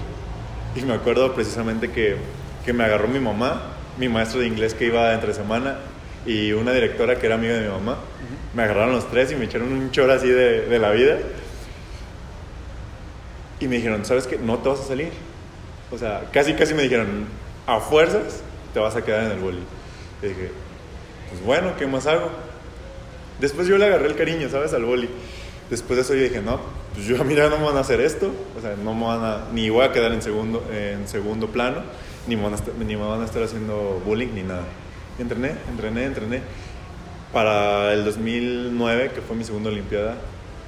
Y 0.75 0.81
me 0.81 0.93
acuerdo 0.93 1.33
precisamente 1.33 1.91
que, 1.91 2.17
que 2.65 2.73
me 2.73 2.83
agarró 2.83 3.07
mi 3.07 3.19
mamá, 3.19 3.61
mi 3.97 4.09
maestro 4.09 4.41
de 4.41 4.47
inglés 4.47 4.73
que 4.73 4.85
iba 4.87 5.13
entre 5.13 5.33
semana, 5.33 5.77
y 6.25 6.51
una 6.53 6.73
directora 6.73 7.17
que 7.19 7.25
era 7.25 7.35
amiga 7.35 7.53
de 7.53 7.61
mi 7.61 7.69
mamá. 7.69 7.97
Me 8.53 8.63
agarraron 8.63 8.93
los 8.93 9.09
tres 9.09 9.31
y 9.31 9.35
me 9.35 9.45
echaron 9.45 9.71
un 9.71 9.91
chor 9.91 10.09
así 10.09 10.27
de, 10.27 10.61
de 10.61 10.79
la 10.79 10.91
vida. 10.91 11.17
Y 13.59 13.67
me 13.67 13.77
dijeron, 13.77 14.05
¿sabes 14.05 14.27
qué? 14.27 14.37
No 14.37 14.57
te 14.59 14.69
vas 14.69 14.79
a 14.79 14.87
salir. 14.87 15.11
O 15.91 15.97
sea, 15.97 16.29
casi, 16.31 16.53
casi 16.53 16.73
me 16.73 16.83
dijeron, 16.83 17.25
a 17.67 17.79
fuerzas 17.79 18.41
te 18.73 18.79
vas 18.79 18.95
a 18.95 19.03
quedar 19.03 19.25
en 19.25 19.31
el 19.31 19.39
bullying. 19.39 19.63
Y 20.21 20.27
dije, 20.27 20.51
pues 21.29 21.43
bueno, 21.43 21.73
¿qué 21.77 21.87
más 21.87 22.07
hago? 22.07 22.29
Después 23.39 23.67
yo 23.67 23.77
le 23.77 23.85
agarré 23.85 24.07
el 24.07 24.15
cariño, 24.15 24.49
¿sabes? 24.49 24.73
Al 24.73 24.85
boli. 24.85 25.09
Después 25.69 25.97
de 25.97 26.03
eso 26.03 26.13
yo 26.13 26.23
dije, 26.23 26.41
no, 26.41 26.59
pues 26.93 27.05
yo 27.05 27.15
a 27.21 27.23
mí 27.23 27.33
no 27.33 27.49
me 27.57 27.65
van 27.65 27.77
a 27.77 27.81
hacer 27.81 28.01
esto, 28.01 28.31
o 28.57 28.61
sea, 28.61 28.75
no 28.75 28.93
me 28.93 29.05
van 29.05 29.23
a, 29.23 29.45
ni 29.53 29.69
voy 29.69 29.85
a 29.85 29.91
quedar 29.91 30.11
en 30.11 30.21
segundo, 30.21 30.63
en 30.71 31.07
segundo 31.07 31.47
plano, 31.47 31.83
ni 32.27 32.35
me, 32.35 32.43
van 32.43 32.53
a 32.53 32.57
ni 32.79 32.95
me 32.95 33.05
van 33.05 33.21
a 33.21 33.25
estar 33.25 33.43
haciendo 33.43 34.01
bullying 34.05 34.33
ni 34.33 34.43
nada. 34.43 34.63
Entrené, 35.19 35.55
entrené, 35.69 36.05
entrené. 36.05 36.41
Para 37.33 37.93
el 37.93 38.05
2009, 38.05 39.11
que 39.13 39.21
fue 39.21 39.35
mi 39.35 39.43
segunda 39.43 39.69
Olimpiada, 39.69 40.15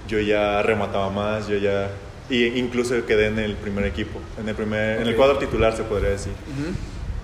yo 0.07 0.19
ya 0.19 0.61
remataba 0.61 1.09
más, 1.09 1.47
yo 1.47 1.57
ya... 1.57 1.91
Y 2.29 2.45
incluso 2.59 3.05
quedé 3.05 3.27
en 3.27 3.39
el 3.39 3.55
primer 3.55 3.85
equipo, 3.85 4.19
en 4.37 4.49
el, 4.49 4.55
primer, 4.55 4.99
en 4.99 5.07
el 5.07 5.15
cuadro 5.15 5.37
titular 5.37 5.75
se 5.77 5.83
podría 5.83 6.09
decir. 6.09 6.33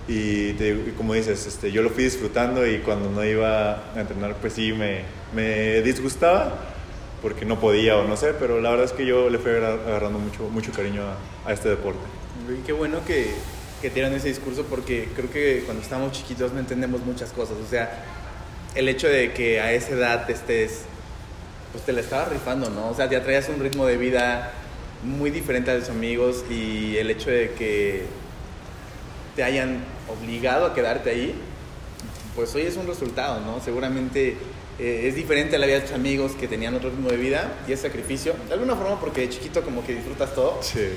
Y, 0.08 0.54
como 0.98 1.14
dices, 1.14 1.46
este, 1.46 1.72
yo 1.72 1.82
lo 1.82 1.90
fui 1.90 2.04
disfrutando 2.04 2.68
y 2.68 2.80
cuando 2.80 3.10
no 3.10 3.24
iba 3.24 3.92
a 3.94 4.00
entrenar, 4.00 4.36
pues 4.36 4.54
sí 4.54 4.74
me, 4.74 5.02
me 5.34 5.82
disgustaba, 5.82 6.58
porque 7.22 7.46
no 7.46 7.60
podía 7.60 7.98
o 7.98 8.06
no 8.06 8.18
sé, 8.18 8.34
pero 8.34 8.60
la 8.60 8.70
verdad 8.72 8.86
es 8.86 8.92
que 8.92 9.06
yo 9.06 9.30
le 9.30 9.40
fui 9.40 9.52
agarrando 9.52 10.20
mucho, 10.20 10.50
mucho 10.50 10.72
cariño 10.72 11.04
a, 11.46 11.54
este 11.54 11.70
deporte. 11.70 12.02
Y 12.50 12.62
qué 12.66 12.74
bueno 12.74 13.00
que, 13.06 13.32
que 13.84 13.90
dieron 13.90 14.14
ese 14.14 14.30
discurso 14.30 14.64
porque 14.64 15.10
creo 15.14 15.30
que 15.30 15.64
cuando 15.66 15.84
estamos 15.84 16.14
chiquitos 16.14 16.54
no 16.54 16.60
entendemos 16.60 17.02
muchas 17.02 17.32
cosas. 17.34 17.58
O 17.58 17.70
sea, 17.70 18.02
el 18.76 18.88
hecho 18.88 19.10
de 19.10 19.34
que 19.34 19.60
a 19.60 19.74
esa 19.74 19.90
edad 19.92 20.30
estés, 20.32 20.84
pues 21.74 21.84
te 21.84 21.92
la 21.92 22.00
estabas 22.00 22.30
rifando, 22.30 22.70
¿no? 22.70 22.88
O 22.90 22.96
sea, 22.96 23.10
ya 23.10 23.22
traías 23.22 23.50
un 23.50 23.60
ritmo 23.60 23.86
de 23.86 23.98
vida 23.98 24.54
muy 25.04 25.32
diferente 25.32 25.70
a 25.70 25.78
tus 25.78 25.90
amigos 25.90 26.46
y 26.50 26.96
el 26.96 27.12
hecho 27.12 27.30
de 27.30 27.52
que 27.52 28.06
te 29.36 29.44
hayan 29.44 29.84
obligado 30.08 30.66
a 30.66 30.74
quedarte 30.74 31.10
ahí, 31.10 31.36
pues 32.38 32.56
hoy 32.56 32.62
es 32.62 32.78
un 32.78 32.88
resultado, 32.88 33.42
¿no? 33.42 33.60
Seguramente 33.62 34.38
eh, 34.80 35.08
es 35.10 35.16
diferente 35.16 35.58
a 35.58 35.60
la 35.60 35.66
vida 35.66 35.80
de 35.80 35.82
tus 35.88 35.92
amigos 35.92 36.32
que 36.40 36.48
tenían 36.48 36.74
otro 36.74 36.90
ritmo 36.90 37.10
de 37.10 37.18
vida 37.18 37.52
y 37.68 37.74
es 37.74 37.82
sacrificio, 37.82 38.34
de 38.48 38.54
alguna 38.54 38.76
forma 38.78 38.98
porque 39.02 39.22
de 39.22 39.30
chiquito 39.30 39.62
como 39.62 39.86
que 39.86 39.94
disfrutas 39.94 40.34
todo, 40.34 40.60
Sí. 40.62 40.88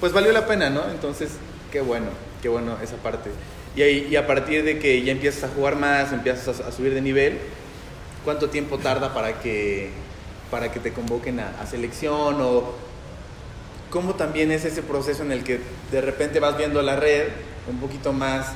pues 0.00 0.12
valió 0.14 0.32
la 0.32 0.46
pena, 0.46 0.70
¿no? 0.70 0.88
Entonces, 0.90 1.28
qué 1.70 1.80
bueno, 1.80 2.06
qué 2.42 2.48
bueno 2.48 2.76
esa 2.82 2.96
parte. 2.96 3.30
Y, 3.76 3.82
ahí- 3.82 4.08
y 4.10 4.16
a 4.16 4.26
partir 4.26 4.64
de 4.64 4.78
que 4.78 5.02
ya 5.02 5.12
empiezas 5.12 5.44
a 5.44 5.54
jugar 5.54 5.76
más, 5.76 6.12
empiezas 6.12 6.60
a, 6.60 6.68
a 6.68 6.72
subir 6.72 6.92
de 6.94 7.00
nivel, 7.00 7.38
¿cuánto 8.24 8.50
tiempo 8.50 8.78
tarda 8.78 9.14
para 9.14 9.40
que, 9.40 9.90
para 10.50 10.72
que 10.72 10.80
te 10.80 10.92
convoquen 10.92 11.40
a, 11.40 11.54
a 11.60 11.66
selección? 11.66 12.36
¿O 12.40 12.74
cómo 13.90 14.14
también 14.14 14.50
es 14.52 14.64
ese 14.64 14.82
proceso 14.82 15.22
en 15.22 15.32
el 15.32 15.44
que 15.44 15.60
de 15.90 16.00
repente 16.00 16.40
vas 16.40 16.56
viendo 16.56 16.80
la 16.82 16.96
red 16.96 17.28
un 17.68 17.78
poquito 17.78 18.12
más... 18.12 18.46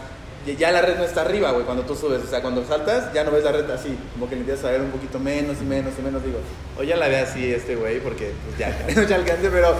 ya- 0.59 0.73
la 0.73 0.81
red 0.83 0.97
no 0.97 1.05
está 1.05 1.23
arriba, 1.23 1.53
güey, 1.53 1.65
cuando 1.65 1.85
tú 1.85 1.95
subes. 1.95 2.23
O 2.23 2.27
sea, 2.27 2.43
cuando 2.43 2.65
saltas, 2.67 3.13
ya 3.13 3.23
no 3.25 3.31
ves 3.31 3.45
la 3.45 3.53
red 3.53 3.71
así. 3.71 3.97
Como 4.15 4.29
que 4.29 4.35
le 4.35 4.41
empiezas 4.43 4.65
a 4.67 4.71
ver 4.73 4.81
un 4.81 4.91
poquito 4.91 5.19
menos 5.21 5.57
y 5.61 5.65
menos 5.65 5.93
y 5.99 6.03
menos. 6.03 6.25
Digo, 6.25 6.39
o 6.79 6.83
ya 6.83 6.97
la 6.97 7.09
ve 7.09 7.19
así 7.21 7.53
este 7.53 7.77
güey, 7.77 8.01
porque 8.01 8.33
pues 8.47 8.59
ya, 8.59 8.87
ya 9.09 9.17
alcance, 9.17 9.49
pero 9.51 9.75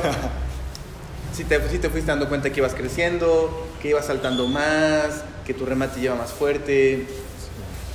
si 1.35 1.45
te, 1.45 1.69
sí 1.69 1.79
te 1.79 1.91
fuiste 1.91 2.11
dando 2.11 2.29
cuenta 2.29 2.51
que 2.51 2.61
ibas 2.61 2.75
creciendo, 2.75 3.67
que 3.83 3.89
ibas 3.89 4.07
saltando 4.07 4.47
más, 4.47 5.25
que 5.45 5.53
tu 5.53 5.67
remate 5.67 6.01
lleva 6.01 6.15
más 6.15 6.33
fuerte. 6.33 7.07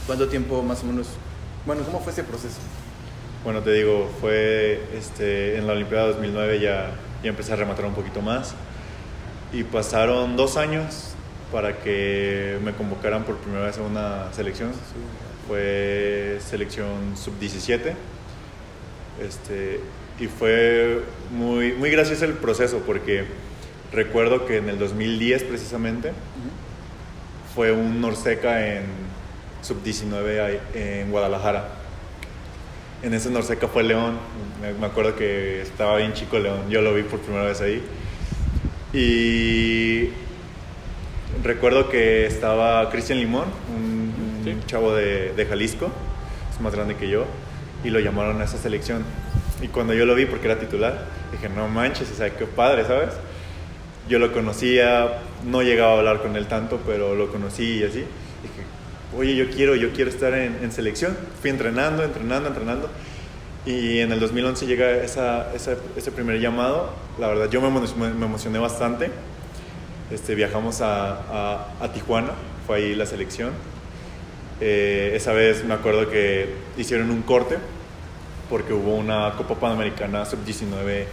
¿Cuánto 0.06 0.28
tiempo 0.28 0.62
más 0.62 0.84
o 0.84 0.88
menos? 0.88 1.08
Bueno, 1.66 1.84
¿cómo 1.84 2.02
fue 2.02 2.12
ese 2.12 2.24
proceso? 2.24 2.58
Bueno, 3.44 3.62
te 3.62 3.72
digo, 3.72 4.10
fue 4.20 4.82
este, 4.94 5.58
en 5.58 5.68
la 5.68 5.74
Olimpiada 5.74 6.08
2009 6.08 6.60
ya, 6.60 6.92
ya 7.24 7.30
empecé 7.30 7.54
a 7.54 7.56
rematar 7.56 7.86
un 7.86 7.94
poquito 7.94 8.22
más. 8.22 8.54
Y 9.54 9.64
pasaron 9.64 10.36
dos 10.36 10.58
años 10.58 11.14
para 11.52 11.80
que 11.80 12.60
me 12.64 12.74
convocaran 12.74 13.24
por 13.24 13.38
primera 13.38 13.66
vez 13.66 13.78
a 13.78 13.82
una 13.82 14.34
selección. 14.34 14.72
Fue 15.48 16.40
selección 16.42 17.16
sub-17. 17.16 17.94
Este, 19.22 19.80
y 20.20 20.28
fue 20.28 21.02
muy, 21.32 21.74
muy 21.74 21.90
gracioso 21.92 22.26
el 22.26 22.34
proceso 22.34 22.80
porque 22.86 23.26
recuerdo 23.92 24.46
que 24.46 24.58
en 24.58 24.70
el 24.70 24.78
2010 24.78 25.44
precisamente 25.44 26.12
fue 27.56 27.72
un 27.72 28.02
Norseca 28.02 28.68
en 28.68 28.84
sub-19 29.62 30.42
ahí 30.42 30.60
en 30.74 31.12
Guadalajara. 31.12 31.70
En 33.02 33.14
ese 33.14 33.30
Norseca 33.30 33.68
fue 33.68 33.84
León. 33.84 34.18
Me, 34.80 34.86
acuerdo 34.86 35.16
que 35.16 35.62
estaba 35.62 35.98
bien 35.98 36.14
chico 36.14 36.38
León. 36.38 36.70
Yo 36.70 36.82
lo 36.82 36.94
vi 36.94 37.04
por 37.04 37.20
primera 37.22 37.46
vez 37.46 37.62
ahí. 37.62 37.82
Y 38.92 40.10
recuerdo 41.44 41.90
que 41.90 42.26
estaba 42.26 42.90
Cristian 42.90 43.20
Limón, 43.20 43.46
un, 43.74 44.14
un 44.46 44.66
chavo 44.66 44.94
de, 44.94 45.34
de 45.34 45.46
Jalisco, 45.46 45.92
es 46.52 46.60
más 46.60 46.76
grande 46.76 46.96
que 46.96 47.08
yo, 47.08 47.26
y 47.84 47.90
lo 47.90 48.00
llamaron 48.00 48.42
a 48.42 48.46
esa 48.46 48.58
selección. 48.58 49.04
Y 49.62 49.68
cuando 49.68 49.94
yo 49.94 50.06
lo 50.06 50.16
vi, 50.16 50.26
porque 50.26 50.48
era 50.48 50.58
titular, 50.60 51.06
dije, 51.32 51.50
no 51.50 51.68
manches, 51.68 52.10
o 52.12 52.16
sea, 52.16 52.30
qué 52.36 52.46
padre, 52.46 52.86
¿sabes? 52.86 53.10
Yo 54.08 54.18
lo 54.20 54.32
conocía, 54.32 55.20
no 55.46 55.62
llegaba 55.62 55.94
a 55.96 55.98
hablar 56.00 56.22
con 56.22 56.36
él 56.36 56.48
tanto, 56.48 56.80
pero 56.86 57.16
lo 57.16 57.30
conocí 57.32 57.80
y 57.80 57.84
así. 57.84 58.00
Dije, 58.00 58.64
oye, 59.18 59.36
yo 59.36 59.50
quiero, 59.50 59.76
yo 59.76 59.92
quiero 59.92 60.10
estar 60.10 60.34
en, 60.34 60.58
en 60.64 60.72
selección. 60.72 61.16
Fui 61.42 61.50
entrenando, 61.50 62.04
entrenando, 62.04 62.48
entrenando. 62.48 62.90
Y 63.66 64.00
en 64.00 64.12
el 64.14 64.20
2011 64.20 64.66
llega 64.66 64.90
esa, 65.04 65.54
esa- 65.54 65.76
ese 65.98 66.12
primer 66.12 66.40
llamado. 66.40 66.94
La 67.20 67.28
verdad, 67.28 67.50
yo 67.50 67.60
me, 67.62 67.70
me 67.70 68.26
emocioné 68.26 68.58
bastante. 68.60 69.12
Este, 70.10 70.34
viajamos 70.36 70.82
a, 70.82 71.12
a- 71.12 71.68
a 71.82 71.92
Tijuana, 71.94 72.32
fue 72.66 72.78
ahí 72.78 72.96
la 72.96 73.06
selección. 73.06 73.52
Eh, 74.62 75.12
esa 75.16 75.34
vez 75.34 75.64
me 75.66 75.74
acuerdo 75.74 76.10
que 76.10 76.50
hicieron 76.78 77.12
un 77.12 77.22
corte 77.22 77.58
porque 78.50 78.74
hubo 78.74 78.96
una 78.96 79.34
Copa 79.38 79.56
Panamericana 79.56 80.26
Sub-19 80.26 81.06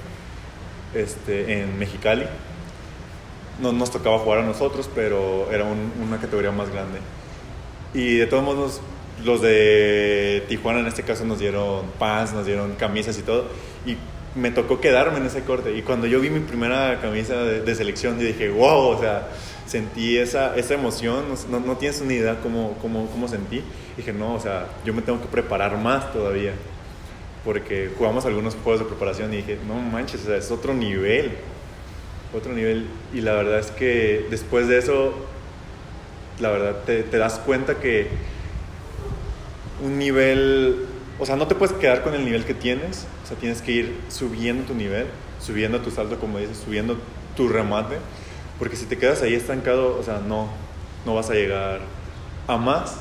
este, 0.94 1.60
en 1.62 1.78
Mexicali. 1.78 2.24
No 3.60 3.72
nos 3.72 3.90
tocaba 3.90 4.18
jugar 4.18 4.40
a 4.40 4.42
nosotros, 4.42 4.88
pero 4.94 5.50
era 5.50 5.64
un- 5.64 5.92
una 6.02 6.18
categoría 6.18 6.50
más 6.52 6.70
grande. 6.70 6.98
Y 7.94 8.16
de 8.16 8.26
todos 8.26 8.42
modos, 8.44 8.80
los 9.24 9.40
de 9.40 10.44
Tijuana 10.48 10.80
en 10.80 10.86
este 10.86 11.02
caso 11.02 11.24
nos 11.24 11.38
dieron 11.38 11.86
pants, 11.98 12.32
nos 12.34 12.44
dieron 12.44 12.74
camisas 12.74 13.18
y 13.18 13.22
todo. 13.22 13.46
Y 13.86 13.96
me 14.38 14.50
tocó 14.50 14.80
quedarme 14.80 15.18
en 15.18 15.26
ese 15.26 15.42
corte. 15.42 15.74
Y 15.76 15.82
cuando 15.82 16.06
yo 16.06 16.20
vi 16.20 16.28
mi 16.28 16.40
primera 16.40 17.00
camisa 17.00 17.36
de, 17.36 17.62
de 17.62 17.74
selección, 17.74 18.18
yo 18.18 18.26
dije, 18.26 18.50
wow, 18.50 18.88
o 18.88 19.00
sea, 19.00 19.28
sentí 19.66 20.18
esa, 20.18 20.54
esa 20.56 20.74
emoción. 20.74 21.24
No, 21.50 21.60
no 21.60 21.76
tienes 21.78 22.02
una 22.02 22.12
idea 22.12 22.36
cómo, 22.42 22.76
cómo, 22.82 23.06
cómo 23.06 23.26
sentí. 23.28 23.62
dije, 23.96 24.12
no, 24.12 24.34
o 24.34 24.40
sea, 24.40 24.66
yo 24.84 24.92
me 24.92 25.00
tengo 25.00 25.20
que 25.22 25.28
preparar 25.28 25.78
más 25.78 26.12
todavía. 26.12 26.52
Porque 27.46 27.90
jugamos 27.96 28.26
algunos 28.26 28.56
juegos 28.56 28.80
de 28.80 28.86
preparación 28.86 29.32
y 29.32 29.38
dije, 29.38 29.56
no 29.66 29.76
manches, 29.76 30.24
o 30.24 30.26
sea, 30.26 30.36
es 30.36 30.50
otro 30.50 30.74
nivel. 30.74 31.30
Otro 32.34 32.52
nivel. 32.52 32.88
Y 33.14 33.22
la 33.22 33.34
verdad 33.34 33.60
es 33.60 33.70
que 33.70 34.26
después 34.28 34.68
de 34.68 34.78
eso, 34.78 35.14
la 36.40 36.50
verdad 36.50 36.82
te, 36.84 37.04
das 37.04 37.38
cuenta 37.38 37.76
que 37.76 38.08
un 39.80 39.96
nivel, 39.96 40.86
o 41.18 41.24
sea, 41.24 41.36
no 41.36 41.46
te 41.46 41.54
puedes 41.54 41.74
quedar 41.76 42.02
con 42.02 42.14
el 42.14 42.24
nivel 42.24 42.44
que 42.44 42.54
tienes, 42.54 43.06
o 43.24 43.28
sea, 43.28 43.36
tienes 43.36 43.62
que 43.62 43.72
ir 43.72 43.96
subiendo 44.08 44.64
tu 44.64 44.74
nivel, 44.74 45.06
subiendo 45.40 45.80
tu 45.80 45.92
salto, 45.92 46.18
como 46.18 46.38
dices, 46.38 46.58
subiendo 46.58 46.96
tu 47.36 47.48
remate, 47.48 47.96
porque 48.58 48.74
si 48.74 48.86
te 48.86 48.98
quedas 48.98 49.22
ahí 49.22 49.34
estancado, 49.34 49.96
o 49.96 50.02
sea, 50.02 50.20
no, 50.26 50.48
no 51.04 51.14
vas 51.14 51.30
a 51.30 51.34
llegar 51.34 51.80
a 52.48 52.56
más 52.56 52.96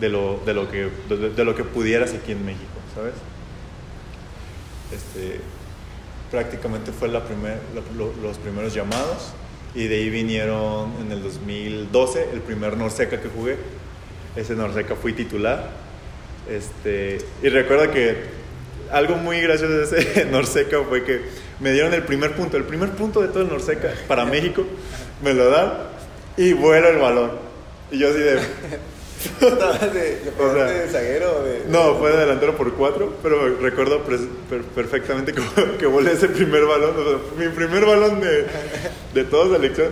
de 0.00 0.08
lo, 0.08 0.40
de 0.46 0.54
lo, 0.54 0.70
que, 0.70 0.88
de 1.08 1.44
lo 1.44 1.54
que 1.54 1.64
pudieras 1.64 2.14
aquí 2.14 2.32
en 2.32 2.44
México, 2.44 2.64
¿sabes? 2.94 3.14
Este, 4.94 5.40
prácticamente 6.30 6.92
fue 6.92 7.08
la 7.08 7.24
primer, 7.24 7.58
la- 7.74 7.96
lo- 7.96 8.12
los 8.22 8.38
primeros 8.38 8.74
llamados 8.74 9.32
y 9.74 9.86
de 9.86 9.96
ahí 9.96 10.10
vinieron 10.10 10.92
en 11.00 11.12
el 11.12 11.22
2012 11.22 12.28
el 12.32 12.40
primer 12.40 12.76
Norseca 12.76 13.20
que 13.20 13.28
jugué. 13.28 13.56
Ese 14.36 14.54
Norseca 14.54 14.94
fui 14.96 15.12
titular. 15.12 15.70
Este, 16.50 17.18
y 17.42 17.48
recuerdo 17.48 17.90
que 17.92 18.16
algo 18.90 19.16
muy 19.16 19.40
gracioso 19.40 19.72
de 19.72 19.84
ese 19.84 20.24
Norseca 20.30 20.78
fue 20.88 21.04
que 21.04 21.20
me 21.60 21.72
dieron 21.72 21.94
el 21.94 22.02
primer 22.02 22.34
punto, 22.34 22.56
el 22.56 22.64
primer 22.64 22.90
punto 22.90 23.20
de 23.20 23.28
todo 23.28 23.42
el 23.42 23.48
Norseca 23.48 23.92
para 24.08 24.24
México, 24.34 24.64
me 25.22 25.32
lo 25.34 25.50
dan 25.50 25.72
y 26.36 26.52
vuelo 26.54 26.88
el 26.88 26.98
balón. 26.98 27.30
Y 27.90 27.98
yo 27.98 28.08
así 28.08 28.18
de... 28.18 28.38
¿Estabas 29.40 29.94
de, 29.94 30.00
de, 30.20 30.32
O 30.38 30.52
sea, 30.54 30.64
de 30.64 30.88
zaguero 30.88 31.36
o 31.38 31.42
de.? 31.42 31.62
No, 31.68 31.96
fue 31.98 32.12
de 32.12 32.18
delantero 32.18 32.56
por 32.56 32.72
cuatro, 32.74 33.14
pero 33.22 33.56
recuerdo 33.58 34.02
per- 34.02 34.62
perfectamente 34.74 35.32
que, 35.34 35.42
que 35.78 35.86
volé 35.86 36.12
ese 36.12 36.28
primer 36.28 36.64
balón. 36.64 36.94
o 36.98 37.04
sea, 37.04 37.18
mi 37.36 37.48
primer 37.54 37.84
balón 37.86 38.20
de, 38.20 38.46
de 39.14 39.24
toda 39.24 39.56
selección, 39.56 39.90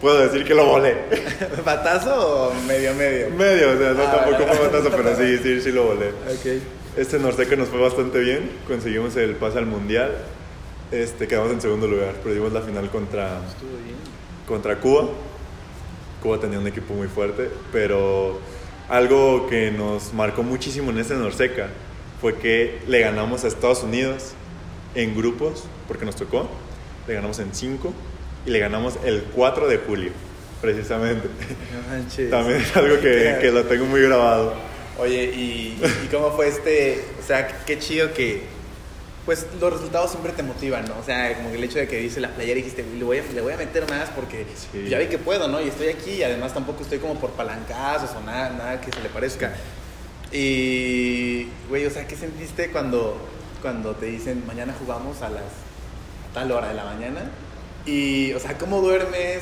puedo 0.00 0.18
decir 0.20 0.44
que 0.44 0.54
lo 0.54 0.66
volé. 0.66 0.96
¿Batazo 1.64 2.48
o 2.50 2.54
medio 2.66 2.94
medio? 2.94 3.30
Medio, 3.30 3.72
o 3.72 3.78
sea, 3.78 3.92
no 3.92 4.02
Ah, 4.04 4.12
tampoco 4.16 4.44
vale. 4.44 4.54
fue 4.56 4.66
batazo, 4.68 4.90
pero 4.96 5.16
sí, 5.16 5.38
sí, 5.42 5.60
sí 5.60 5.72
lo 5.72 5.84
volé. 5.84 6.08
Ok. 6.08 6.62
Este 6.96 7.18
Norseca 7.18 7.54
nos 7.56 7.68
fue 7.68 7.80
bastante 7.80 8.18
bien, 8.18 8.50
conseguimos 8.66 9.14
el 9.16 9.36
pase 9.36 9.58
al 9.58 9.66
mundial, 9.66 10.12
este, 10.90 11.28
quedamos 11.28 11.52
en 11.52 11.60
segundo 11.60 11.86
lugar, 11.86 12.14
perdimos 12.24 12.52
la 12.52 12.62
final 12.62 12.90
contra, 12.90 13.38
Estuvo 13.48 13.70
bien. 13.84 13.96
contra 14.46 14.76
Cuba. 14.80 15.04
Cuba 16.20 16.38
tenía 16.40 16.58
un 16.58 16.66
equipo 16.66 16.92
muy 16.92 17.06
fuerte, 17.08 17.48
pero 17.72 18.40
algo 18.90 19.48
que 19.48 19.70
nos 19.70 20.12
marcó 20.12 20.42
muchísimo 20.42 20.90
en 20.90 20.98
ese 20.98 21.14
Norseca 21.14 21.68
fue 22.20 22.36
que 22.36 22.80
le 22.86 23.00
ganamos 23.00 23.44
a 23.44 23.48
Estados 23.48 23.82
Unidos 23.84 24.32
en 24.94 25.16
grupos, 25.16 25.64
porque 25.88 26.04
nos 26.04 26.16
tocó. 26.16 26.48
Le 27.06 27.14
ganamos 27.14 27.38
en 27.38 27.54
5 27.54 27.94
y 28.46 28.50
le 28.50 28.58
ganamos 28.58 28.98
el 29.04 29.22
4 29.34 29.68
de 29.68 29.78
julio, 29.78 30.10
precisamente. 30.60 31.28
No. 31.28 32.30
También 32.30 32.60
es 32.60 32.76
algo 32.76 33.00
que, 33.00 33.38
que 33.40 33.50
lo 33.52 33.64
tengo 33.64 33.86
muy 33.86 34.02
grabado. 34.02 34.54
Oye, 34.98 35.24
¿y, 35.34 35.78
¿y 36.04 36.08
cómo 36.08 36.32
fue 36.32 36.48
este? 36.48 37.04
O 37.22 37.26
sea, 37.26 37.46
qué 37.64 37.78
chido 37.78 38.12
que. 38.12 38.42
Pues 39.26 39.46
los 39.60 39.72
resultados 39.72 40.10
siempre 40.10 40.32
te 40.32 40.42
motivan, 40.42 40.86
¿no? 40.88 40.94
O 40.98 41.04
sea, 41.04 41.36
como 41.36 41.50
que 41.50 41.56
el 41.58 41.64
hecho 41.64 41.78
de 41.78 41.86
que 41.86 41.98
dice 41.98 42.20
la 42.20 42.30
playera 42.30 42.58
y 42.58 42.62
dijiste, 42.62 42.82
"Uy, 42.90 42.98
le 42.98 43.04
voy, 43.04 43.18
a, 43.18 43.22
le 43.22 43.40
voy 43.42 43.52
a 43.52 43.56
meter 43.58 43.88
más 43.88 44.08
porque 44.10 44.46
Sí. 44.72 44.88
ya 44.88 44.98
vi 44.98 45.06
que 45.06 45.18
puedo, 45.18 45.46
¿no? 45.46 45.60
Y 45.60 45.68
estoy 45.68 45.88
aquí 45.88 46.12
y 46.12 46.22
además 46.22 46.54
tampoco 46.54 46.82
estoy 46.82 46.98
como 46.98 47.14
por 47.20 47.30
palancazos 47.32 48.10
o 48.16 48.20
nada, 48.22 48.48
nada 48.50 48.80
que 48.80 48.90
se 48.90 49.00
le 49.02 49.08
parezca. 49.10 49.52
Y, 50.32 51.48
güey, 51.68 51.84
o 51.86 51.90
sea, 51.90 52.06
¿qué 52.06 52.16
sentiste 52.16 52.70
cuando, 52.70 53.16
cuando 53.60 53.94
te 53.94 54.06
dicen 54.06 54.42
mañana 54.46 54.74
jugamos 54.78 55.20
a 55.22 55.28
las 55.28 55.42
a 55.42 56.34
tal 56.34 56.50
hora 56.52 56.68
de 56.68 56.74
la 56.74 56.84
mañana? 56.84 57.20
Y, 57.84 58.32
o 58.32 58.40
sea, 58.40 58.56
¿cómo 58.56 58.80
duermes? 58.80 59.40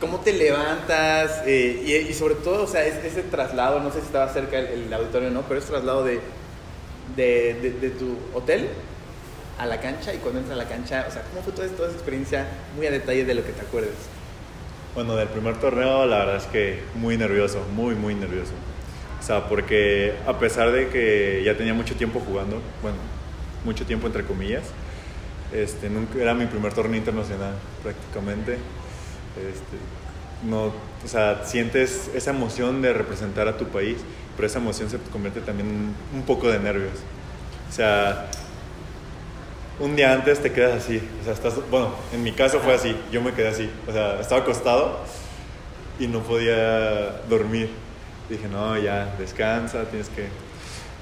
¿Cómo 0.00 0.18
te 0.20 0.32
levantas? 0.32 1.42
Eh, 1.46 1.82
y, 1.86 1.92
y 2.10 2.14
sobre 2.14 2.34
todo, 2.36 2.64
o 2.64 2.66
sea, 2.66 2.84
es- 2.86 3.04
ese 3.04 3.22
traslado, 3.22 3.80
no 3.80 3.92
sé 3.92 4.00
si 4.00 4.06
estaba 4.06 4.32
cerca 4.32 4.58
el, 4.58 4.66
el 4.86 4.92
auditorio 4.92 5.28
o 5.28 5.30
no, 5.32 5.42
pero 5.42 5.60
es 5.60 5.66
traslado 5.66 6.02
de, 6.04 6.20
de, 7.16 7.54
de- 7.80 7.90
tu 7.90 8.16
hotel 8.34 8.68
a 9.58 9.66
la 9.66 9.80
cancha 9.80 10.14
y 10.14 10.18
cuando 10.18 10.40
entras 10.40 10.58
a 10.58 10.62
la 10.62 10.68
cancha, 10.68 11.06
o 11.08 11.12
sea, 11.12 11.22
¿cómo 11.22 11.42
fue 11.42 11.52
toda, 11.52 11.68
toda 11.68 11.88
esa 11.88 11.96
experiencia 11.96 12.46
muy 12.76 12.86
a 12.86 12.90
detalle 12.90 13.24
de 13.24 13.34
lo 13.34 13.44
que 13.44 13.52
te 13.52 13.60
acuerdes? 13.60 13.94
Bueno, 14.94 15.14
del 15.16 15.28
primer 15.28 15.58
torneo 15.60 16.06
la 16.06 16.18
verdad 16.20 16.36
es 16.36 16.46
que 16.46 16.80
muy 16.94 17.16
nervioso, 17.16 17.64
muy, 17.74 17.94
muy 17.94 18.14
nervioso. 18.14 18.52
O 19.20 19.22
sea, 19.22 19.48
porque 19.48 20.14
a 20.26 20.38
pesar 20.38 20.72
de 20.72 20.88
que 20.88 21.42
ya 21.44 21.56
tenía 21.56 21.74
mucho 21.74 21.94
tiempo 21.94 22.20
jugando, 22.20 22.60
bueno, 22.82 22.96
mucho 23.64 23.84
tiempo 23.86 24.06
entre 24.06 24.24
comillas, 24.24 24.64
este, 25.52 25.90
nunca, 25.90 26.18
era 26.18 26.34
mi 26.34 26.46
primer 26.46 26.72
torneo 26.72 26.96
internacional 26.98 27.54
prácticamente. 27.82 28.54
Este, 29.36 29.76
no, 30.48 30.66
o 30.66 31.08
sea, 31.08 31.44
sientes 31.44 32.10
esa 32.14 32.30
emoción 32.30 32.82
de 32.82 32.92
representar 32.94 33.46
a 33.48 33.56
tu 33.58 33.66
país, 33.66 33.98
pero 34.40 34.46
esa 34.46 34.58
emoción 34.58 34.88
se 34.88 34.96
convierte 35.12 35.42
también 35.42 35.68
en 35.68 36.18
un 36.18 36.24
poco 36.24 36.48
de 36.48 36.58
nervios. 36.58 36.94
O 37.68 37.72
sea, 37.72 38.30
un 39.78 39.94
día 39.96 40.14
antes 40.14 40.40
te 40.40 40.50
quedas 40.50 40.82
así, 40.82 40.98
o 41.20 41.24
sea, 41.24 41.34
estás, 41.34 41.56
bueno, 41.70 41.94
en 42.10 42.22
mi 42.22 42.32
caso 42.32 42.58
fue 42.60 42.72
así, 42.72 42.96
yo 43.12 43.20
me 43.20 43.34
quedé 43.34 43.48
así, 43.48 43.68
o 43.86 43.92
sea, 43.92 44.18
estaba 44.18 44.40
acostado 44.40 45.00
y 45.98 46.06
no 46.06 46.20
podía 46.20 47.20
dormir. 47.28 47.68
Dije, 48.30 48.48
no, 48.48 48.78
ya, 48.78 49.14
descansa, 49.18 49.84
tienes 49.90 50.08
que... 50.08 50.28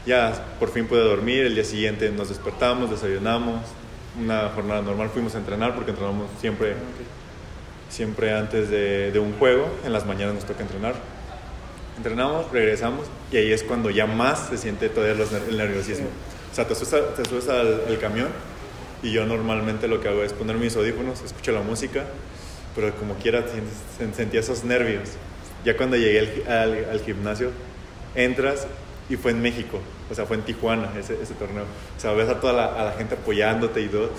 Ya, 0.04 0.32
por 0.58 0.72
fin 0.72 0.88
pude 0.88 1.04
dormir, 1.04 1.46
el 1.46 1.54
día 1.54 1.62
siguiente 1.62 2.10
nos 2.10 2.30
despertamos, 2.30 2.90
desayunamos, 2.90 3.60
una 4.20 4.48
jornada 4.48 4.82
normal, 4.82 5.10
fuimos 5.10 5.36
a 5.36 5.38
entrenar 5.38 5.76
porque 5.76 5.92
entrenamos 5.92 6.28
siempre, 6.40 6.74
siempre 7.88 8.36
antes 8.36 8.68
de, 8.68 9.12
de 9.12 9.18
un 9.20 9.38
juego, 9.38 9.68
en 9.84 9.92
las 9.92 10.06
mañanas 10.06 10.34
nos 10.34 10.44
toca 10.44 10.62
entrenar. 10.62 11.17
Entrenamos, 11.98 12.50
regresamos 12.52 13.06
y 13.30 13.36
ahí 13.36 13.52
es 13.52 13.62
cuando 13.64 13.90
ya 13.90 14.06
más 14.06 14.48
se 14.48 14.56
siente 14.56 14.88
todavía 14.88 15.14
los 15.16 15.32
el 15.32 15.56
nerviosismo. 15.58 16.06
O 16.50 16.54
sea, 16.54 16.66
te 16.66 16.74
subes, 16.74 16.94
a- 16.94 17.14
te 17.14 17.24
subes 17.28 17.48
al, 17.48 17.82
al 17.88 17.98
camión 17.98 18.28
y 19.02 19.10
yo 19.12 19.26
normalmente 19.26 19.86
lo 19.88 20.00
que 20.00 20.08
hago 20.08 20.22
es 20.22 20.32
poner 20.32 20.56
mis 20.56 20.74
audífonos, 20.76 21.22
escucho 21.22 21.52
la 21.52 21.60
música, 21.60 22.04
pero 22.74 22.94
como 22.94 23.14
quiera 23.14 23.44
sentía 24.16 24.40
esos 24.40 24.64
nervios. 24.64 25.08
Ya 25.64 25.76
cuando 25.76 25.96
llegué 25.96 26.20
al, 26.46 26.52
al- 26.52 26.84
al 26.92 27.00
gimnasio, 27.00 27.50
entras 28.14 28.66
y 29.10 29.16
fue 29.16 29.32
en 29.32 29.42
México, 29.42 29.80
o 30.10 30.14
sea, 30.14 30.24
fue 30.24 30.36
en 30.36 30.42
Tijuana 30.42 30.90
ese, 30.98 31.20
ese 31.20 31.34
torneo. 31.34 31.64
O 31.96 32.00
sea, 32.00 32.12
ves 32.12 32.28
a 32.28 32.40
toda 32.40 32.52
la, 32.52 32.66
a 32.80 32.84
la 32.84 32.92
gente 32.92 33.14
apoyándote 33.16 33.80
y 33.80 33.88
todo. 33.88 34.10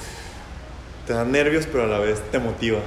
Te 1.07 1.13
da 1.13 1.23
nervios, 1.23 1.65
pero 1.65 1.85
a 1.85 1.87
la 1.87 1.99
vez 1.99 2.21
te 2.31 2.39
motiva. 2.39 2.79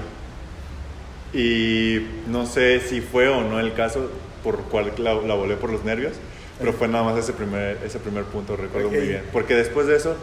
Y 1.32 2.06
no 2.28 2.44
sé 2.46 2.80
si 2.80 3.00
fue 3.00 3.28
o 3.28 3.40
no 3.42 3.58
el 3.58 3.72
caso 3.72 4.10
por 4.42 4.58
cual 4.64 4.92
la, 4.98 5.14
la 5.14 5.34
volé 5.34 5.56
por 5.56 5.70
los 5.70 5.84
nervios, 5.84 6.12
pero 6.58 6.72
fue 6.72 6.88
nada 6.88 7.04
más 7.04 7.16
ese 7.18 7.32
primer, 7.32 7.78
ese 7.84 7.98
primer 7.98 8.24
punto, 8.24 8.56
recuerdo 8.56 8.88
Ok. 8.88 8.94
muy 8.94 9.06
bien. 9.08 9.24
Porque 9.32 9.54
después 9.54 9.86
de 9.86 9.96
eso 9.96 10.14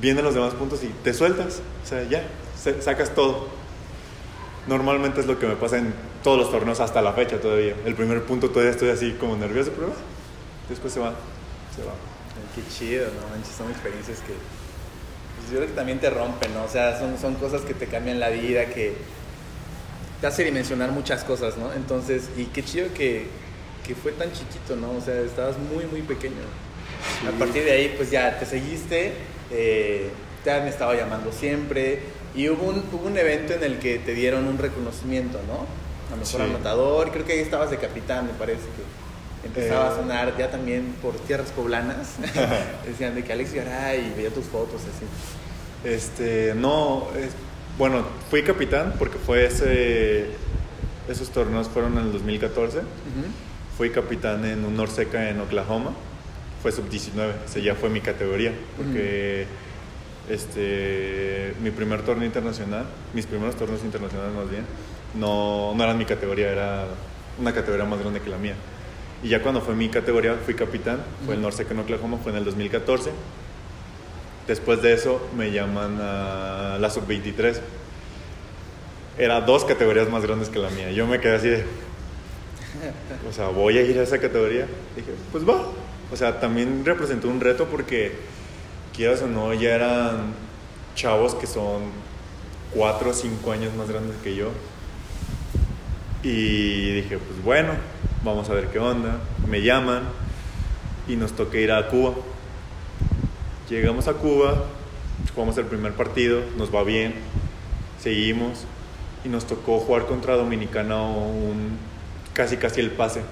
vienen 0.00 0.24
los 0.24 0.34
demás 0.34 0.54
puntos 0.54 0.82
y 0.84 0.88
te 1.02 1.14
sueltas, 1.14 1.60
o 1.84 1.88
sea, 1.88 2.02
ya, 2.04 2.24
sacas 2.80 3.14
todo. 3.14 3.48
Normalmente 4.66 5.20
es 5.20 5.26
lo 5.26 5.38
que 5.38 5.46
me 5.46 5.56
pasa 5.56 5.78
en 5.78 5.92
todos 6.22 6.38
los 6.38 6.50
torneos 6.50 6.80
hasta 6.80 7.02
la 7.02 7.12
fecha 7.12 7.38
todavía. 7.38 7.74
El 7.84 7.94
primer 7.94 8.22
punto 8.24 8.48
todavía 8.50 8.70
estoy 8.70 8.88
así 8.90 9.12
como 9.20 9.36
nervioso, 9.36 9.72
pero 9.74 9.92
después 10.68 10.92
se 10.92 11.00
va, 11.00 11.12
se 11.76 11.82
va. 11.82 11.92
Qué 12.54 12.62
chido, 12.72 13.06
¿no? 13.06 13.28
Manches, 13.34 13.54
son 13.56 13.70
experiencias 13.70 14.18
que 14.20 14.32
pues, 14.32 15.50
yo 15.50 15.56
creo 15.58 15.68
que 15.68 15.74
también 15.74 15.98
te 16.00 16.08
rompen, 16.08 16.54
¿no? 16.54 16.64
O 16.64 16.68
sea, 16.68 16.98
son, 16.98 17.18
son 17.18 17.34
cosas 17.34 17.62
que 17.62 17.74
te 17.74 17.86
cambian 17.86 18.20
la 18.20 18.30
vida, 18.30 18.66
que 18.66 18.94
te 20.20 20.26
hace 20.26 20.44
dimensionar 20.44 20.90
muchas 20.92 21.24
cosas, 21.24 21.56
¿no? 21.56 21.72
Entonces, 21.72 22.24
y 22.36 22.44
qué 22.46 22.64
chido 22.64 22.86
que, 22.94 23.26
que 23.86 23.94
fue 23.94 24.12
tan 24.12 24.32
chiquito, 24.32 24.76
¿no? 24.76 24.92
O 24.92 25.00
sea, 25.00 25.20
estabas 25.20 25.56
muy, 25.58 25.84
muy 25.86 26.02
pequeño. 26.02 26.34
A 27.28 27.38
partir 27.38 27.64
de 27.64 27.72
ahí, 27.72 27.94
pues 27.96 28.10
ya 28.10 28.38
te 28.38 28.46
seguiste, 28.46 29.12
eh, 29.50 30.08
te 30.42 30.50
han 30.50 30.66
estado 30.66 30.94
llamando 30.94 31.32
siempre, 31.32 32.00
y 32.34 32.48
hubo 32.48 32.64
un, 32.64 32.82
hubo 32.92 33.06
un 33.06 33.16
evento 33.18 33.52
en 33.54 33.62
el 33.62 33.78
que 33.78 33.98
te 33.98 34.14
dieron 34.14 34.46
un 34.46 34.58
reconocimiento, 34.58 35.38
¿no? 35.46 35.66
A 36.12 36.16
mejor 36.18 36.40
Sí. 36.40 36.50
anotador, 36.50 37.10
creo 37.12 37.24
que 37.24 37.32
ahí 37.34 37.38
estabas 37.40 37.70
de 37.70 37.76
capitán, 37.78 38.26
me 38.26 38.32
parece 38.32 38.62
que 38.62 39.46
empezaba 39.48 39.88
a 39.90 39.92
Eh. 39.92 39.96
sonar 39.96 40.36
ya 40.38 40.50
también 40.50 40.94
por 41.02 41.14
tierras 41.16 41.50
poblanas. 41.50 42.14
Decían 42.86 43.14
de 43.14 43.22
que 43.24 43.32
Alex 43.32 43.52
Garay 43.52 44.12
y 44.12 44.16
veía 44.16 44.30
tus 44.30 44.46
fotos 44.46 44.80
así. 44.82 45.88
Este, 45.88 46.54
no, 46.56 47.08
es- 47.18 47.32
bueno, 47.78 48.04
fui 48.30 48.42
capitán 48.42 48.94
porque 48.98 49.18
fue 49.18 49.46
ese, 49.46 50.26
esos 51.08 51.30
torneos 51.30 51.68
fueron 51.68 51.98
en 51.98 52.04
el 52.06 52.12
2014. 52.12 52.80
Fui 53.76 53.90
capitán 53.90 54.44
en 54.44 54.64
un 54.64 54.76
Norseca 54.76 55.30
en 55.30 55.40
Oklahoma. 55.40 55.90
Fue 56.62 56.72
sub-19, 56.72 57.32
ese 57.46 57.62
ya 57.62 57.74
fue 57.74 57.90
mi 57.90 58.00
categoría. 58.00 58.52
Porque 58.76 59.46
este, 60.30 61.54
mi 61.62 61.70
primer 61.70 62.02
torneo 62.02 62.24
internacional, 62.24 62.86
mis 63.12 63.26
primeros 63.26 63.56
torneos 63.56 63.82
internacionales 63.84 64.34
más 64.34 64.50
bien, 64.50 64.64
no, 65.14 65.74
no 65.74 65.84
eran 65.84 65.98
mi 65.98 66.04
categoría, 66.04 66.50
era 66.50 66.86
una 67.38 67.52
categoría 67.52 67.84
más 67.84 68.00
grande 68.00 68.20
que 68.20 68.30
la 68.30 68.38
mía. 68.38 68.54
Y 69.22 69.28
ya 69.28 69.42
cuando 69.42 69.60
fue 69.60 69.74
mi 69.74 69.88
categoría, 69.88 70.34
fui 70.44 70.54
capitán, 70.54 70.98
fue 71.24 71.34
el 71.34 71.42
Norseca 71.42 71.72
en 71.72 71.80
Oklahoma, 71.80 72.18
fue 72.22 72.32
en 72.32 72.38
el 72.38 72.44
2014. 72.44 73.10
Después 74.46 74.82
de 74.82 74.92
eso 74.92 75.26
me 75.36 75.52
llaman 75.52 75.98
a 76.00 76.76
la 76.78 76.90
sub-23. 76.90 77.60
Era 79.16 79.40
dos 79.40 79.64
categorías 79.64 80.08
más 80.10 80.22
grandes 80.22 80.48
que 80.48 80.58
la 80.58 80.70
mía. 80.70 80.90
Yo 80.90 81.06
me 81.06 81.20
quedé 81.20 81.36
así 81.36 81.48
de... 81.48 81.64
O 83.28 83.32
sea, 83.32 83.48
voy 83.48 83.78
a 83.78 83.82
ir 83.82 83.98
a 83.98 84.02
esa 84.02 84.18
categoría. 84.18 84.66
Dije, 84.96 85.12
pues 85.32 85.48
va. 85.48 85.62
O 86.12 86.16
sea, 86.16 86.40
también 86.40 86.84
representó 86.84 87.28
un 87.28 87.40
reto 87.40 87.66
porque, 87.66 88.12
quieras 88.94 89.22
o 89.22 89.26
no, 89.26 89.54
ya 89.54 89.74
eran 89.74 90.34
chavos 90.94 91.34
que 91.34 91.46
son 91.46 91.82
cuatro 92.72 93.10
o 93.10 93.14
cinco 93.14 93.52
años 93.52 93.72
más 93.74 93.88
grandes 93.88 94.16
que 94.22 94.34
yo. 94.34 94.50
Y 96.22 96.92
dije, 96.92 97.18
pues 97.18 97.42
bueno, 97.42 97.72
vamos 98.22 98.50
a 98.50 98.54
ver 98.54 98.68
qué 98.68 98.78
onda. 98.78 99.20
Me 99.48 99.62
llaman 99.62 100.02
y 101.08 101.16
nos 101.16 101.32
toca 101.32 101.56
ir 101.58 101.72
a 101.72 101.88
Cuba. 101.88 102.14
Llegamos 103.68 104.08
a 104.08 104.14
Cuba, 104.14 104.64
jugamos 105.34 105.56
el 105.58 105.64
primer 105.66 105.92
partido, 105.94 106.40
nos 106.58 106.74
va 106.74 106.82
bien, 106.82 107.14
seguimos 108.00 108.64
y 109.24 109.28
nos 109.28 109.46
tocó 109.46 109.78
jugar 109.80 110.06
contra 110.06 110.36
Dominicana 110.36 111.00
un, 111.02 111.78
casi 112.34 112.56
casi 112.58 112.80
el 112.80 112.90
pase. 112.90 113.22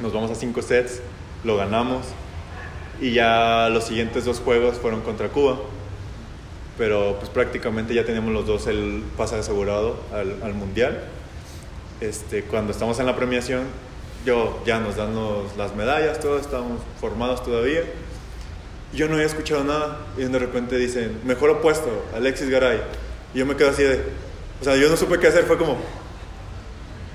Nos 0.00 0.12
vamos 0.12 0.30
a 0.30 0.34
cinco 0.34 0.62
sets, 0.62 1.00
lo 1.44 1.56
ganamos 1.56 2.06
y 3.00 3.12
ya 3.12 3.68
los 3.70 3.84
siguientes 3.84 4.24
dos 4.24 4.38
juegos 4.40 4.76
fueron 4.78 5.00
contra 5.00 5.28
Cuba. 5.28 5.58
Pero 6.78 7.16
pues 7.18 7.28
prácticamente 7.30 7.92
ya 7.92 8.04
teníamos 8.06 8.32
los 8.32 8.46
dos 8.46 8.66
el 8.68 9.02
pase 9.16 9.34
asegurado 9.36 9.96
al, 10.14 10.36
al 10.42 10.54
mundial. 10.54 11.02
Este, 12.00 12.44
cuando 12.44 12.72
estamos 12.72 12.98
en 13.00 13.06
la 13.06 13.16
premiación, 13.16 13.64
yo 14.24 14.62
ya 14.64 14.78
nos 14.80 14.96
dan 14.96 15.14
los- 15.14 15.54
las 15.58 15.74
medallas, 15.74 16.20
todos 16.20 16.40
estamos 16.40 16.80
formados 17.00 17.42
todavía. 17.42 17.82
Yo 18.92 19.06
no 19.06 19.14
había 19.14 19.26
escuchado 19.26 19.62
nada 19.62 19.98
y 20.18 20.22
de 20.22 20.38
repente 20.38 20.76
dicen, 20.76 21.20
mejor 21.24 21.50
opuesto, 21.50 21.88
Alexis 22.14 22.48
Garay. 22.48 22.80
Y 23.34 23.38
yo 23.38 23.46
me 23.46 23.56
quedo 23.56 23.70
así 23.70 23.84
de, 23.84 24.00
o 24.60 24.64
sea, 24.64 24.76
yo 24.76 24.88
no 24.88 24.96
supe 24.96 25.18
qué 25.18 25.28
hacer, 25.28 25.44
fue 25.44 25.56
como, 25.56 25.78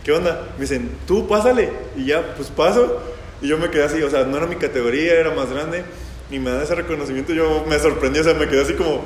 ¿qué 0.04 0.14
onda? 0.14 0.48
Me 0.56 0.62
dicen, 0.62 0.90
tú 1.06 1.28
pásale. 1.28 1.72
Y 1.98 2.06
ya, 2.06 2.36
pues 2.36 2.50
paso. 2.50 3.02
Y 3.42 3.48
yo 3.48 3.58
me 3.58 3.70
quedé 3.70 3.84
así, 3.84 4.02
o 4.02 4.10
sea, 4.10 4.24
no 4.24 4.38
era 4.38 4.48
mi 4.48 4.56
categoría, 4.56 5.14
era 5.16 5.32
más 5.32 5.52
grande. 5.52 5.84
Y 6.32 6.40
me 6.40 6.52
dan 6.52 6.62
ese 6.62 6.76
reconocimiento, 6.76 7.34
yo 7.34 7.66
me 7.68 7.78
sorprendí, 7.78 8.20
o 8.20 8.24
sea, 8.24 8.34
me 8.34 8.48
quedé 8.48 8.62
así 8.62 8.74
como, 8.74 9.04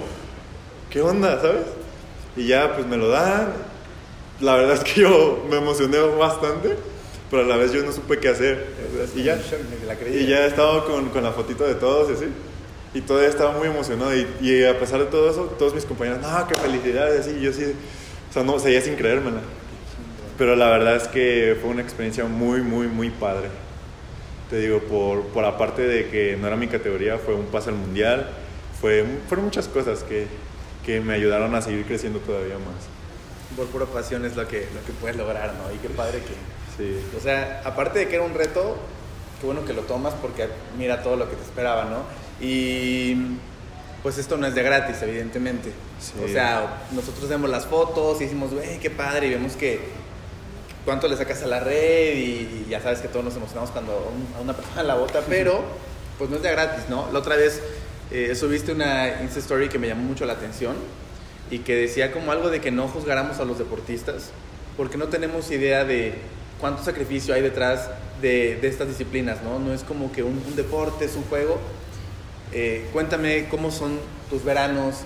¿qué 0.90 1.02
onda, 1.02 1.42
sabes? 1.42 1.66
Y 2.38 2.48
ya, 2.48 2.76
pues 2.76 2.86
me 2.86 2.98
lo 2.98 3.10
dan. 3.10 3.54
La 4.40 4.56
verdad 4.56 4.76
es 4.76 4.84
que 4.84 5.02
yo 5.02 5.46
me 5.50 5.58
emocioné 5.58 5.98
bastante, 6.00 6.78
pero 7.30 7.44
a 7.44 7.46
la 7.46 7.58
vez 7.58 7.74
yo 7.74 7.84
no 7.84 7.92
supe 7.92 8.20
qué 8.20 8.30
hacer. 8.30 8.68
Y 9.16 9.24
ya, 9.24 9.40
y 10.14 10.28
ya 10.28 10.46
estaba 10.46 10.86
con, 10.86 11.10
con 11.10 11.24
la 11.24 11.32
fotito 11.32 11.66
de 11.66 11.76
todos 11.76 12.10
y 12.12 12.14
así. 12.14 12.26
Y 12.94 13.02
todavía 13.02 13.30
estaba 13.30 13.52
muy 13.52 13.68
emocionado. 13.68 14.16
Y, 14.16 14.28
y 14.42 14.66
a 14.66 14.80
pesar 14.80 15.00
de 15.00 15.06
todo 15.06 15.30
eso, 15.30 15.44
todos 15.58 15.76
mis 15.76 15.86
compañeros, 15.86 16.22
no, 16.22 16.48
qué 16.48 16.56
felicidades. 16.56 17.28
Y 17.28 17.42
yo 17.42 17.54
sí, 17.54 17.74
o 18.30 18.34
sea, 18.34 18.44
no, 18.44 18.60
seguía 18.60 18.82
sin 18.82 18.96
creérmela. 18.96 19.42
Pero 20.38 20.56
la 20.56 20.70
verdad 20.70 20.96
es 20.96 21.08
que 21.08 21.58
fue 21.62 21.70
una 21.70 21.82
experiencia 21.82 22.26
muy, 22.26 22.62
muy, 22.62 22.88
muy 22.88 23.10
padre. 23.10 23.50
Te 24.50 24.60
digo, 24.60 24.80
por, 24.80 25.24
por 25.28 25.46
aparte 25.46 25.84
de 25.84 26.10
que 26.10 26.38
no 26.40 26.48
era 26.48 26.56
mi 26.56 26.68
categoría, 26.68 27.18
fue 27.18 27.36
un 27.36 27.46
pase 27.48 27.70
al 27.70 27.76
mundial. 27.76 28.30
Fue, 28.80 29.06
fueron 29.28 29.46
muchas 29.46 29.68
cosas 29.68 30.04
que, 30.04 30.28
que 30.86 31.02
me 31.02 31.14
ayudaron 31.14 31.54
a 31.56 31.62
seguir 31.62 31.86
creciendo 31.86 32.20
todavía 32.20 32.56
más. 32.56 33.56
Por 33.56 33.68
pura 33.68 33.86
pasión 33.86 34.26
es 34.26 34.36
lo 34.36 34.48
que, 34.48 34.68
lo 34.74 34.86
que 34.86 34.94
puedes 35.00 35.18
lograr, 35.18 35.54
¿no? 35.54 35.74
Y 35.74 35.78
qué 35.78 35.90
padre 35.90 36.20
que... 36.20 36.34
Sí. 36.78 37.00
O 37.18 37.20
sea, 37.20 37.62
aparte 37.66 38.00
de 38.00 38.08
que 38.08 38.16
era 38.16 38.24
un 38.24 38.34
reto, 38.34 38.78
qué 39.40 39.46
bueno 39.46 39.66
que 39.66 39.74
lo 39.74 39.82
tomas 39.82 40.14
porque 40.16 40.48
mira 40.78 41.04
todo 41.04 41.18
lo 41.18 41.30
que 41.30 41.36
te 41.36 41.44
esperaba, 41.44 41.86
¿no? 41.86 42.04
Y 42.42 43.16
pues 44.04 44.18
esto 44.18 44.38
no 44.38 44.48
es 44.48 44.56
de 44.56 44.64
gratis, 44.64 45.02
evidentemente. 45.02 45.72
Sí. 46.00 46.14
O 46.24 46.28
sea, 46.28 46.84
nosotros 46.92 47.28
vemos 47.30 47.50
las 47.50 47.66
fotos 47.66 48.22
y 48.22 48.26
decimos, 48.26 48.54
güey, 48.54 48.80
qué 48.80 48.90
padre, 48.90 49.28
y 49.28 49.30
vemos 49.32 49.54
que 49.54 49.80
cuánto 50.86 51.08
le 51.08 51.18
sacas 51.18 51.44
a 51.44 51.48
la 51.48 51.60
red 51.60 52.16
y, 52.16 52.20
y 52.20 52.68
ya 52.70 52.82
sabes 52.82 53.00
que 53.00 53.08
todos 53.10 53.26
nos 53.26 53.36
emocionamos 53.36 53.70
cuando 53.72 53.92
un- 54.16 54.36
a 54.38 54.42
una 54.42 54.54
persona 54.54 54.84
la 54.84 54.96
bota, 54.96 55.22
pero 55.28 55.62
pues 56.18 56.30
no 56.30 56.38
es 56.38 56.42
de 56.44 56.52
gratis, 56.52 56.86
¿no? 56.90 57.10
La 57.12 57.20
otra 57.20 57.36
vez 57.36 57.62
eh, 58.12 58.34
subiste 58.36 58.72
una 58.72 59.22
Insta 59.22 59.40
Story 59.40 59.70
que 59.70 59.78
me 59.78 59.88
llamó 59.88 60.04
mucho 60.04 60.26
la 60.26 60.34
atención 60.34 60.76
y 61.52 61.60
que 61.60 61.76
decía 61.76 62.12
como 62.12 62.32
algo 62.32 62.50
de 62.50 62.62
que 62.62 62.72
no 62.72 62.88
juzgáramos 62.88 63.40
a 63.40 63.46
los 63.46 63.58
deportistas 63.60 64.32
porque 64.78 64.98
no 64.98 65.08
tenemos 65.10 65.52
idea 65.52 65.84
de 65.84 66.14
cuánto 66.62 66.84
sacrificio 66.84 67.34
hay 67.34 67.42
detrás 67.42 67.90
de, 68.22 68.56
de 68.62 68.68
estas 68.68 68.88
disciplinas, 68.88 69.44
¿no? 69.44 69.60
No 69.60 69.74
es 69.74 69.84
como 69.84 70.12
que 70.12 70.24
un, 70.24 70.42
un 70.48 70.56
deporte, 70.56 71.06
es 71.06 71.16
un 71.16 71.24
juego. 71.24 71.60
Eh, 72.52 72.88
cuéntame 72.92 73.48
cómo 73.50 73.72
son 73.72 74.00
tus 74.30 74.44
veranos. 74.44 74.98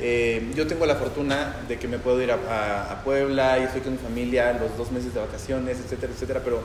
Eh, 0.00 0.50
yo 0.54 0.66
tengo 0.66 0.86
la 0.86 0.96
fortuna 0.96 1.56
de 1.68 1.78
que 1.78 1.88
me 1.88 1.98
puedo 1.98 2.20
ir 2.22 2.32
a, 2.32 2.34
a, 2.34 2.92
a, 2.92 3.04
Puebla 3.04 3.58
y 3.58 3.64
estoy 3.64 3.82
con 3.82 3.92
mi 3.92 3.98
familia 3.98 4.52
los 4.54 4.76
dos 4.76 4.90
meses 4.90 5.14
de 5.14 5.20
vacaciones, 5.20 5.78
etcétera, 5.78 6.12
etcétera, 6.12 6.40
pero 6.42 6.62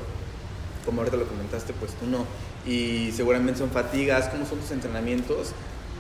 como 0.86 1.02
ahorita 1.02 1.18
lo 1.18 1.28
comentaste, 1.28 1.74
pues 1.74 1.92
tú 1.94 2.08
no. 2.08 2.26
Y 2.66 3.12
seguramente 3.12 3.60
son 3.60 3.70
fatigas, 3.70 4.30
¿cómo 4.30 4.46
son 4.46 4.60
tus 4.60 4.72
entrenamientos 4.72 5.52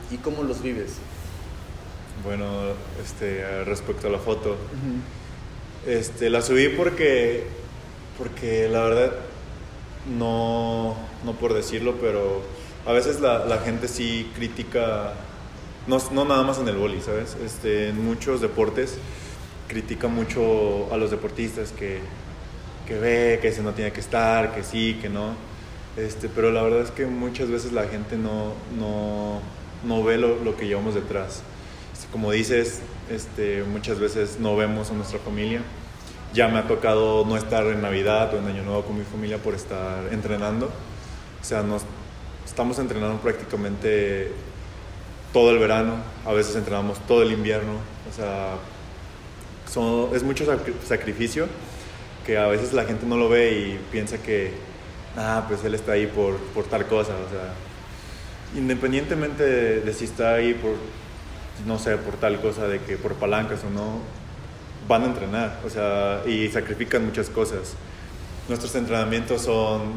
y 0.10 0.18
cómo 0.18 0.44
los 0.44 0.64
vives? 0.64 0.94
Bueno, 2.24 2.46
este, 3.04 3.66
respecto 3.66 4.08
a 4.08 4.10
la 4.10 4.18
foto, 4.18 4.52
uh 4.52 4.54
-huh. 4.54 5.92
este, 5.92 6.30
la 6.30 6.42
subí 6.42 6.70
porque, 6.70 7.44
porque 8.18 8.68
la 8.70 8.82
verdad, 8.82 9.12
no, 10.18 10.96
no 11.26 11.34
por 11.34 11.54
decirlo, 11.54 11.96
pero 12.02 12.42
a 12.88 12.94
veces 12.94 13.20
la, 13.20 13.46
la 13.46 13.58
gente 13.60 13.90
sí 13.90 14.32
critica, 14.34 15.14
no, 15.88 15.98
no, 16.12 16.24
nada 16.24 16.44
más 16.44 16.58
en 16.58 16.70
el 16.70 16.78
boli, 16.78 17.02
¿sabes? 17.02 17.36
Este, 17.44 17.90
en 17.90 18.04
muchos 18.04 18.40
deportes 18.40 18.98
critica 19.68 20.08
mucho 20.08 20.88
a 20.94 20.98
los 20.98 21.12
deportistas 21.12 21.74
que, 21.74 22.00
que 22.88 22.98
ve, 22.98 23.40
que 23.42 23.50
ese 23.50 23.62
no 23.62 23.74
tiene 23.74 23.92
que 23.92 24.00
estar, 24.00 24.56
que 24.56 24.64
sí, 24.64 24.98
que 25.02 25.10
no. 25.10 25.34
Este, 25.98 26.30
pero 26.30 26.52
la 26.52 26.62
verdad 26.62 26.82
es 26.82 26.92
que 26.92 27.06
muchas 27.06 27.50
veces 27.50 27.74
la 27.74 27.88
gente 27.88 28.16
no, 28.16 28.54
no, 28.80 29.42
no 29.84 30.04
ve 30.04 30.18
lo, 30.18 30.42
lo, 30.42 30.56
que 30.56 30.68
llevamos 30.68 30.96
detrás. 30.96 31.42
Este, 31.92 32.08
como 32.10 32.32
dices, 32.32 32.80
este, 33.12 33.64
muchas 33.64 34.00
veces 34.00 34.38
no 34.40 34.56
vemos 34.56 34.92
a 34.92 34.94
nuestra 34.94 35.20
familia. 35.20 35.62
Ya 36.34 36.48
me 36.48 36.60
ha 36.60 36.68
tocado 36.68 37.26
no 37.26 37.36
estar 37.36 37.66
en 37.66 37.82
Navidad 37.82 38.34
o 38.34 38.38
en 38.38 38.48
Año 38.48 38.64
Nuevo 38.64 38.84
con 38.84 38.98
mi 38.98 39.04
familia 39.04 39.40
por 39.40 39.56
estar 39.56 40.08
entrenando. 40.14 40.68
O 40.68 41.44
sea, 41.44 41.64
nos, 41.64 41.84
estamos 42.58 42.80
entrenando 42.80 43.20
prácticamente 43.20 44.32
todo 45.32 45.52
el 45.52 45.60
verano, 45.60 45.98
a 46.26 46.34
veces 46.34 46.56
entrenamos 46.56 46.98
todo 47.06 47.22
el 47.22 47.32
invierno. 47.32 47.74
O 48.10 48.16
sea, 48.16 48.56
son, 49.72 50.10
es 50.16 50.24
mucho 50.24 50.44
sacrificio 50.84 51.46
que 52.26 52.36
a 52.40 52.48
veces 52.48 52.74
la 52.74 52.86
gente 52.86 53.06
no 53.06 53.16
lo 53.16 53.30
ve 53.30 53.52
y 53.52 53.80
piensa 53.92 54.18
que, 54.18 54.54
ah, 55.16 55.46
pues 55.48 55.64
él 55.66 55.76
está 55.76 55.92
ahí 55.92 56.08
por, 56.08 56.38
por 56.56 56.64
tal 56.64 56.88
cosa. 56.88 57.14
O 57.14 57.30
sea, 57.30 57.54
independientemente 58.60 59.44
de, 59.44 59.82
de 59.82 59.94
si 59.94 60.06
está 60.06 60.34
ahí 60.34 60.56
por, 60.56 60.74
no 61.68 61.78
sé, 61.78 61.96
por 61.98 62.16
tal 62.16 62.42
cosa, 62.42 62.68
de 62.68 62.80
que 62.80 62.98
por 62.98 63.14
palancas 63.14 63.60
o 63.66 63.70
no, 63.70 64.00
van 64.88 65.04
a 65.04 65.06
entrenar, 65.06 65.60
o 65.64 65.70
sea, 65.70 66.24
y 66.26 66.50
sacrifican 66.50 67.06
muchas 67.06 67.30
cosas. 67.30 67.76
Nuestros 68.50 68.74
entrenamientos 68.74 69.44
son 69.44 69.92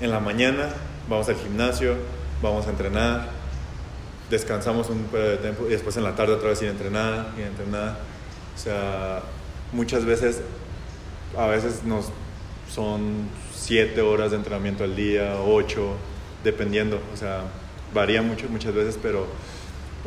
en 0.00 0.12
la 0.12 0.20
mañana, 0.20 0.68
vamos 1.08 1.28
al 1.28 1.36
gimnasio, 1.36 1.96
vamos 2.42 2.66
a 2.66 2.70
entrenar, 2.70 3.30
descansamos 4.30 4.88
un 4.90 5.04
periodo 5.04 5.30
de 5.30 5.36
tiempo 5.38 5.66
y 5.66 5.70
después 5.70 5.96
en 5.96 6.04
la 6.04 6.14
tarde 6.14 6.34
otra 6.34 6.50
vez 6.50 6.62
ir 6.62 6.68
a 6.68 6.72
entrenar, 6.72 7.26
ir 7.38 7.44
a 7.44 7.48
entrenar. 7.48 7.96
O 8.54 8.58
sea, 8.58 9.22
muchas 9.72 10.04
veces, 10.04 10.40
a 11.36 11.46
veces 11.46 11.84
nos 11.84 12.06
son 12.72 13.28
siete 13.54 14.00
horas 14.00 14.30
de 14.30 14.38
entrenamiento 14.38 14.84
al 14.84 14.96
día, 14.96 15.36
ocho, 15.44 15.94
dependiendo, 16.42 17.00
o 17.12 17.16
sea, 17.16 17.42
varía 17.92 18.22
mucho 18.22 18.48
muchas 18.48 18.74
veces, 18.74 18.98
pero 19.00 19.26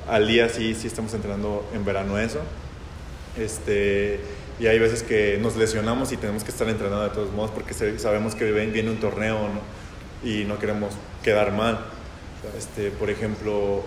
al 0.08 0.28
día 0.28 0.50
sí, 0.50 0.74
sí 0.74 0.88
estamos 0.88 1.14
entrenando 1.14 1.68
en 1.74 1.86
verano 1.86 2.18
eso. 2.18 2.40
Este, 3.38 4.20
y 4.60 4.68
hay 4.68 4.80
veces 4.80 5.04
que 5.04 5.38
nos 5.42 5.56
lesionamos 5.56 6.12
y 6.12 6.18
tenemos 6.18 6.44
que 6.44 6.52
estar 6.52 6.68
entrenando 6.70 7.04
de 7.04 7.10
todos 7.10 7.32
modos 7.34 7.52
porque 7.52 7.74
sabemos 7.74 8.36
que 8.36 8.50
viene 8.52 8.90
un 8.90 9.00
torneo 9.00 9.38
¿no? 9.40 9.85
Y 10.26 10.44
no 10.44 10.60
queremos 10.60 10.94
quedar 11.24 11.54
mal. 11.54 11.80
Este, 12.58 12.92
por 12.92 13.10
ejemplo, 13.10 13.84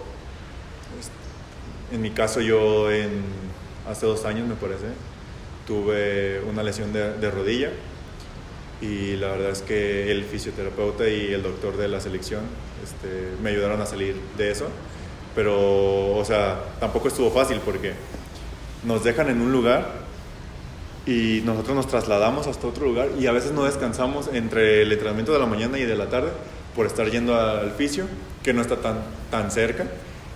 en 1.93 2.01
mi 2.01 2.11
caso 2.11 2.41
yo 2.41 2.91
en, 2.91 3.23
hace 3.87 4.07
dos 4.07 4.25
años 4.25 4.49
me 4.49 4.55
parece, 4.55 4.87
tuve 5.67 6.41
una 6.49 6.63
lesión 6.63 6.95
de, 6.95 7.13
de 7.19 7.31
rodilla 7.31 7.71
y 8.81 9.17
la 9.17 9.29
verdad 9.29 9.51
es 9.51 9.61
que 9.61 10.11
el 10.11 10.25
fisioterapeuta 10.25 11.07
y 11.07 11.35
el 11.35 11.43
doctor 11.43 11.77
de 11.77 11.89
la 11.89 12.01
selección 12.01 12.41
este, 12.83 13.37
me 13.43 13.51
ayudaron 13.51 13.83
a 13.83 13.87
salir 13.87 14.17
de 14.39 14.51
eso 14.51 14.69
pero, 15.39 16.17
o 16.17 16.25
sea, 16.25 16.59
tampoco 16.81 17.07
estuvo 17.07 17.31
fácil 17.31 17.61
porque 17.65 17.93
nos 18.85 19.05
dejan 19.05 19.29
en 19.29 19.41
un 19.41 19.53
lugar 19.53 19.98
y 21.09 21.41
nosotros 21.47 21.75
nos 21.75 21.87
trasladamos 21.87 22.47
hasta 22.49 22.67
otro 22.67 22.85
lugar 22.85 23.09
y 23.19 23.27
a 23.27 23.33
veces 23.33 23.53
no 23.53 23.65
descansamos 23.65 24.29
entre 24.31 24.83
el 24.83 24.93
entrenamiento 24.93 25.33
de 25.33 25.39
la 25.39 25.47
mañana 25.47 25.79
y 25.79 25.85
de 25.85 25.97
la 25.97 26.11
tarde 26.11 26.29
por 26.77 26.85
estar 26.85 27.11
yendo 27.11 27.35
al 27.35 27.71
fisio, 27.73 28.07
que 28.43 28.53
no 28.53 28.61
está 28.61 28.77
tan, 28.77 28.99
tan 29.31 29.51
cerca, 29.51 29.87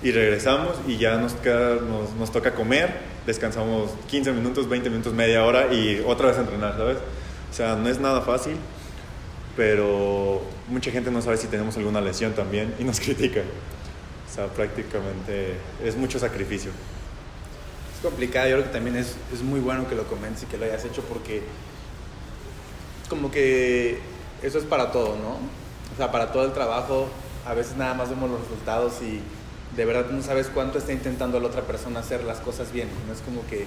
y 0.02 0.12
regresamos 0.12 0.76
y 0.88 0.96
ya 0.96 1.18
nos, 1.18 1.34
queda, 1.34 1.74
nos, 1.74 2.14
nos 2.18 2.32
toca 2.32 2.54
comer, 2.54 2.90
descansamos 3.26 3.90
15 4.08 4.32
minutos, 4.32 4.66
20 4.66 4.88
minutos, 4.88 5.12
media 5.12 5.44
hora 5.44 5.74
y 5.74 6.02
otra 6.06 6.28
vez 6.28 6.38
entrenar, 6.38 6.74
¿sabes? 6.78 6.96
O 7.50 7.54
sea, 7.54 7.76
no 7.76 7.90
es 7.90 8.00
nada 8.00 8.22
fácil, 8.22 8.56
pero 9.58 10.40
mucha 10.68 10.90
gente 10.90 11.10
no 11.10 11.20
sabe 11.20 11.36
si 11.36 11.48
tenemos 11.48 11.76
alguna 11.76 12.00
lesión 12.00 12.32
también 12.32 12.74
y 12.78 12.84
nos 12.84 12.98
critican. 13.00 13.44
O 13.44 14.34
sea, 14.34 14.46
prácticamente 14.46 15.52
es 15.84 15.96
mucho 15.96 16.18
sacrificio. 16.18 16.70
Es 18.02 18.08
complicado, 18.08 18.48
yo 18.48 18.56
creo 18.56 18.66
que 18.66 18.72
también 18.72 18.96
es, 18.96 19.14
es 19.32 19.42
muy 19.42 19.60
bueno 19.60 19.88
que 19.88 19.94
lo 19.94 20.02
comentes 20.08 20.42
y 20.42 20.46
que 20.46 20.58
lo 20.58 20.64
hayas 20.64 20.84
hecho 20.84 21.02
porque 21.02 21.40
como 23.08 23.30
que 23.30 24.00
eso 24.42 24.58
es 24.58 24.64
para 24.64 24.90
todo, 24.90 25.16
¿no? 25.18 25.38
O 25.92 25.96
sea, 25.96 26.10
para 26.10 26.32
todo 26.32 26.44
el 26.44 26.52
trabajo, 26.52 27.06
a 27.46 27.54
veces 27.54 27.76
nada 27.76 27.94
más 27.94 28.10
vemos 28.10 28.28
los 28.28 28.40
resultados 28.40 28.94
y 29.02 29.20
de 29.76 29.84
verdad 29.84 30.10
no 30.10 30.20
sabes 30.20 30.48
cuánto 30.52 30.78
está 30.78 30.92
intentando 30.92 31.38
la 31.38 31.46
otra 31.46 31.62
persona 31.62 32.00
hacer 32.00 32.24
las 32.24 32.40
cosas 32.40 32.72
bien. 32.72 32.88
No 33.06 33.12
es 33.12 33.20
como 33.20 33.46
que 33.46 33.66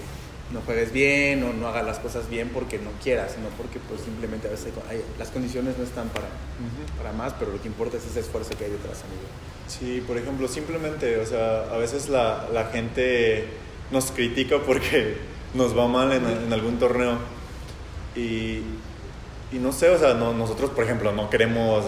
no 0.52 0.60
juegues 0.66 0.92
bien 0.92 1.42
o 1.44 1.54
no 1.54 1.70
hagas 1.70 1.86
las 1.86 2.00
cosas 2.00 2.30
bien 2.30 2.50
porque 2.50 2.78
no 2.78 2.90
quieras, 3.02 3.32
sino 3.36 3.48
porque 3.56 3.80
pues 3.88 4.02
simplemente 4.02 4.50
a 4.50 4.52
veces 4.52 4.74
hay, 4.90 5.02
las 5.18 5.30
condiciones 5.30 5.78
no 5.78 5.86
están 5.86 6.10
para, 6.10 6.26
uh 6.26 6.28
-huh. 6.28 6.98
para 6.98 7.14
más, 7.14 7.32
pero 7.40 7.54
lo 7.54 7.62
que 7.62 7.70
importa 7.70 7.96
es 7.96 8.06
ese 8.06 8.20
esfuerzo 8.20 8.50
que 8.58 8.66
hay 8.66 8.72
detrás, 8.72 9.02
amigo. 9.06 9.30
Sí, 9.70 10.04
por 10.06 10.18
ejemplo, 10.18 10.50
simplemente, 10.50 11.20
o 11.22 11.26
sea, 11.26 11.74
a 11.74 11.78
veces 11.78 12.10
la, 12.10 12.50
la 12.52 12.66
gente 12.66 13.64
nos 13.92 14.12
critica 14.12 14.58
porque 14.66 15.18
nos 15.54 15.78
va 15.78 15.88
mal 15.88 16.12
en, 16.12 16.26
en 16.26 16.54
algún 16.54 16.78
torneo 16.78 17.18
y, 18.16 18.62
y, 19.52 19.60
no 19.60 19.72
sé, 19.72 19.90
o 19.90 20.00
sea, 20.00 20.14
no, 20.14 20.34
nosotros, 20.34 20.70
por 20.72 20.84
ejemplo, 20.84 21.12
no 21.12 21.30
queremos 21.30 21.86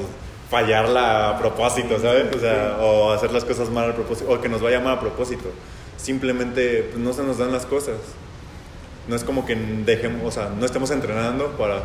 fallarla 0.49 1.29
a 1.29 1.37
propósito, 1.37 1.99
¿sabes? 1.99 2.33
O 2.35 2.39
sea, 2.39 2.77
o 2.79 3.11
hacer 3.11 3.31
las 3.31 3.45
cosas 3.45 3.69
mal 3.69 3.91
a 3.91 3.95
propósito, 3.95 4.31
o 4.31 4.41
que 4.41 4.49
nos 4.49 4.61
vaya 4.61 4.79
mal 4.79 4.93
a 4.93 4.99
propósito. 4.99 5.49
Simplemente 5.97 6.89
pues, 6.91 6.97
no 6.97 7.13
se 7.13 7.23
nos 7.23 7.37
dan 7.37 7.51
las 7.51 7.65
cosas. 7.65 7.95
No 9.07 9.15
es 9.15 9.23
como 9.23 9.45
que 9.45 9.55
dejemos, 9.55 10.21
o 10.25 10.31
sea, 10.31 10.49
no 10.49 10.65
estemos 10.65 10.91
entrenando 10.91 11.51
para, 11.57 11.83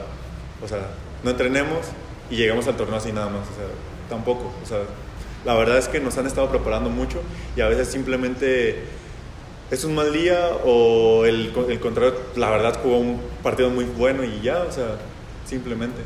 o 0.62 0.68
sea, 0.68 0.88
no 1.22 1.30
entrenemos 1.30 1.86
y 2.30 2.36
llegamos 2.36 2.66
al 2.66 2.76
torneo 2.76 2.96
así 2.96 3.12
nada 3.12 3.26
más, 3.26 3.42
o 3.42 3.54
sea, 3.54 3.66
tampoco, 4.08 4.52
o 4.60 4.66
sea, 4.66 4.78
la 5.44 5.54
verdad 5.54 5.78
es 5.78 5.86
que 5.86 6.00
nos 6.00 6.18
han 6.18 6.26
estado 6.26 6.48
preparando 6.48 6.90
mucho 6.90 7.20
y 7.56 7.60
a 7.60 7.68
veces 7.68 7.88
simplemente 7.88 8.82
es 9.72 9.84
un 9.84 9.94
mal 9.94 10.12
día 10.12 10.50
o 10.64 11.24
el, 11.24 11.52
el 11.68 11.80
contrario, 11.80 12.14
la 12.36 12.50
verdad 12.50 12.78
jugó 12.82 12.98
un 12.98 13.20
partido 13.42 13.70
muy 13.70 13.86
bueno 13.86 14.22
y 14.22 14.42
ya, 14.42 14.62
o 14.62 14.70
sea, 14.70 14.98
simplemente. 15.46 16.02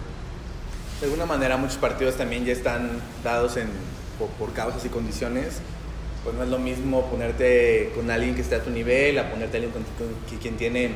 De 1.00 1.06
alguna 1.06 1.26
manera 1.26 1.56
muchos 1.56 1.76
partidos 1.76 2.14
también 2.14 2.44
ya 2.44 2.52
están 2.52 3.02
dados 3.24 3.56
en, 3.56 3.66
por, 4.18 4.28
por 4.30 4.54
causas 4.54 4.84
y 4.84 4.88
condiciones 4.88 5.60
pues 6.22 6.34
no 6.34 6.42
es 6.42 6.48
lo 6.48 6.58
mismo 6.58 7.06
ponerte 7.06 7.92
con 7.94 8.10
alguien 8.10 8.34
que 8.34 8.40
esté 8.40 8.56
a 8.56 8.62
tu 8.62 8.70
nivel 8.70 9.18
a 9.18 9.30
ponerte 9.30 9.58
a 9.58 9.60
alguien 9.60 9.72
con, 9.72 9.84
con, 9.96 10.38
quien 10.40 10.56
tiene 10.56 10.90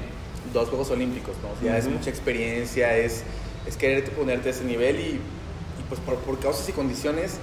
dos 0.53 0.69
Juegos 0.69 0.91
Olímpicos, 0.91 1.37
¿no? 1.43 1.51
O 1.51 1.63
sea, 1.63 1.73
uh 1.73 1.77
-huh. 1.77 1.79
es 1.79 1.89
mucha 1.89 2.11
experiencia, 2.11 2.97
es, 2.97 3.23
es 3.67 3.77
quererte 3.77 4.11
ponerte 4.11 4.49
a 4.49 4.53
ese 4.53 4.65
nivel 4.65 4.99
y, 4.99 5.09
y 5.11 5.83
pues 5.89 6.01
por, 6.01 6.17
por, 6.17 6.39
causas 6.41 6.69
y 6.69 6.73
condiciones 6.73 7.37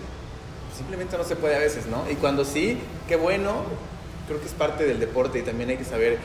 simplemente 0.75 1.17
no 1.17 1.23
se 1.23 1.35
puede 1.35 1.55
a 1.55 1.59
veces, 1.59 1.85
¿no? 1.85 2.03
Y 2.11 2.15
cuando 2.15 2.43
sí, 2.43 2.77
qué 3.07 3.15
bueno, 3.15 3.63
creo 4.27 4.39
que 4.39 4.45
es 4.45 4.53
parte 4.53 4.85
del 4.85 4.99
deporte 4.99 5.39
y 5.39 5.41
también 5.41 5.69
hay 5.69 5.77
que 5.77 5.85
saber 5.85 6.17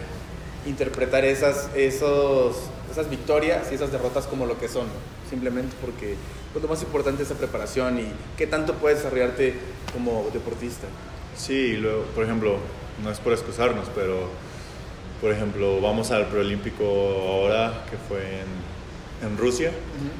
interpretar 0.66 1.24
esas, 1.24 1.70
esos, 1.74 2.56
esas 2.90 3.08
victorias 3.08 3.68
y 3.70 3.74
esas 3.74 3.90
derrotas 3.90 4.26
como 4.26 4.46
lo 4.46 4.58
que 4.58 4.68
son, 4.68 4.86
simplemente 5.28 5.74
porque 5.80 6.16
pues, 6.52 6.62
lo 6.62 6.68
más 6.68 6.82
importante 6.82 7.22
es 7.22 7.30
la 7.30 7.36
preparación 7.36 7.98
y 7.98 8.06
qué 8.36 8.46
tanto 8.46 8.74
puedes 8.74 8.98
desarrollarte 8.98 9.54
como 9.92 10.28
deportista. 10.32 10.86
Sí, 11.36 11.76
luego, 11.76 12.02
por 12.14 12.24
ejemplo, 12.24 12.56
no 13.02 13.10
es 13.10 13.18
por 13.18 13.32
excusarnos, 13.32 13.86
pero 13.94 14.28
por 15.20 15.30
ejemplo, 15.30 15.80
vamos 15.80 16.10
al 16.10 16.26
preolímpico 16.26 16.84
ahora, 16.84 17.84
que 17.88 17.96
fue 17.96 18.18
en, 18.20 19.28
en 19.28 19.38
Rusia, 19.38 19.70
uh 19.70 19.72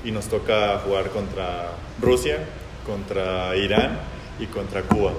-huh. 0.06 0.08
y 0.08 0.12
nos 0.12 0.26
toca 0.26 0.78
jugar 0.78 1.10
contra 1.10 1.72
Rusia, 2.00 2.38
contra 2.86 3.56
Irán 3.56 3.98
y 4.38 4.46
contra 4.46 4.82
Cuba. 4.82 5.12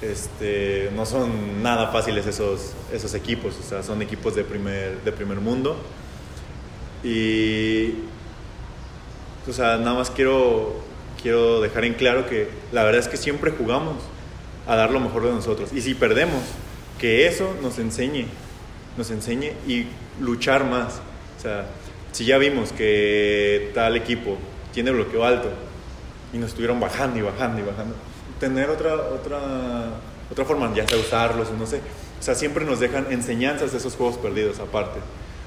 Este, 0.00 0.90
no 0.94 1.04
son 1.04 1.62
nada 1.62 1.88
fáciles 1.88 2.26
esos, 2.26 2.72
esos 2.92 3.14
equipos, 3.14 3.56
o 3.58 3.68
sea, 3.68 3.82
son 3.82 4.00
equipos 4.00 4.34
de 4.36 4.44
primer, 4.44 5.02
de 5.02 5.12
primer 5.12 5.40
mundo. 5.40 5.76
Y, 7.02 7.94
o 9.48 9.52
sea, 9.52 9.76
nada 9.78 9.94
más 9.94 10.10
quiero, 10.10 10.76
quiero 11.20 11.60
dejar 11.60 11.84
en 11.84 11.94
claro 11.94 12.28
que 12.28 12.48
la 12.72 12.84
verdad 12.84 13.00
es 13.00 13.08
que 13.08 13.16
siempre 13.16 13.50
jugamos 13.50 13.96
a 14.66 14.76
dar 14.76 14.90
lo 14.90 15.00
mejor 15.00 15.24
de 15.24 15.32
nosotros. 15.32 15.72
Y 15.72 15.80
si 15.80 15.94
perdemos, 15.94 16.42
que 16.98 17.26
eso 17.26 17.54
nos 17.62 17.78
enseñe, 17.78 18.26
nos 18.96 19.10
enseñe 19.10 19.52
y 19.66 19.86
luchar 20.20 20.64
más. 20.64 21.00
O 21.38 21.40
sea, 21.40 21.66
si 22.12 22.24
ya 22.24 22.38
vimos 22.38 22.72
que 22.72 23.70
tal 23.74 23.96
equipo 23.96 24.36
tiene 24.72 24.90
bloqueo 24.90 25.24
alto 25.24 25.50
y 26.32 26.38
nos 26.38 26.50
estuvieron 26.50 26.80
bajando 26.80 27.18
y 27.18 27.22
bajando 27.22 27.60
y 27.60 27.62
bajando, 27.62 27.94
tener 28.40 28.70
otra, 28.70 28.94
otra, 28.94 29.40
otra 30.30 30.44
forma, 30.44 30.72
ya 30.74 30.86
sea 30.86 30.98
usarlos 30.98 31.50
no 31.52 31.66
sé. 31.66 31.80
O 32.18 32.22
sea, 32.22 32.34
siempre 32.34 32.64
nos 32.64 32.80
dejan 32.80 33.06
enseñanzas 33.10 33.72
de 33.72 33.78
esos 33.78 33.94
juegos 33.94 34.18
perdidos 34.18 34.58
aparte. 34.58 34.98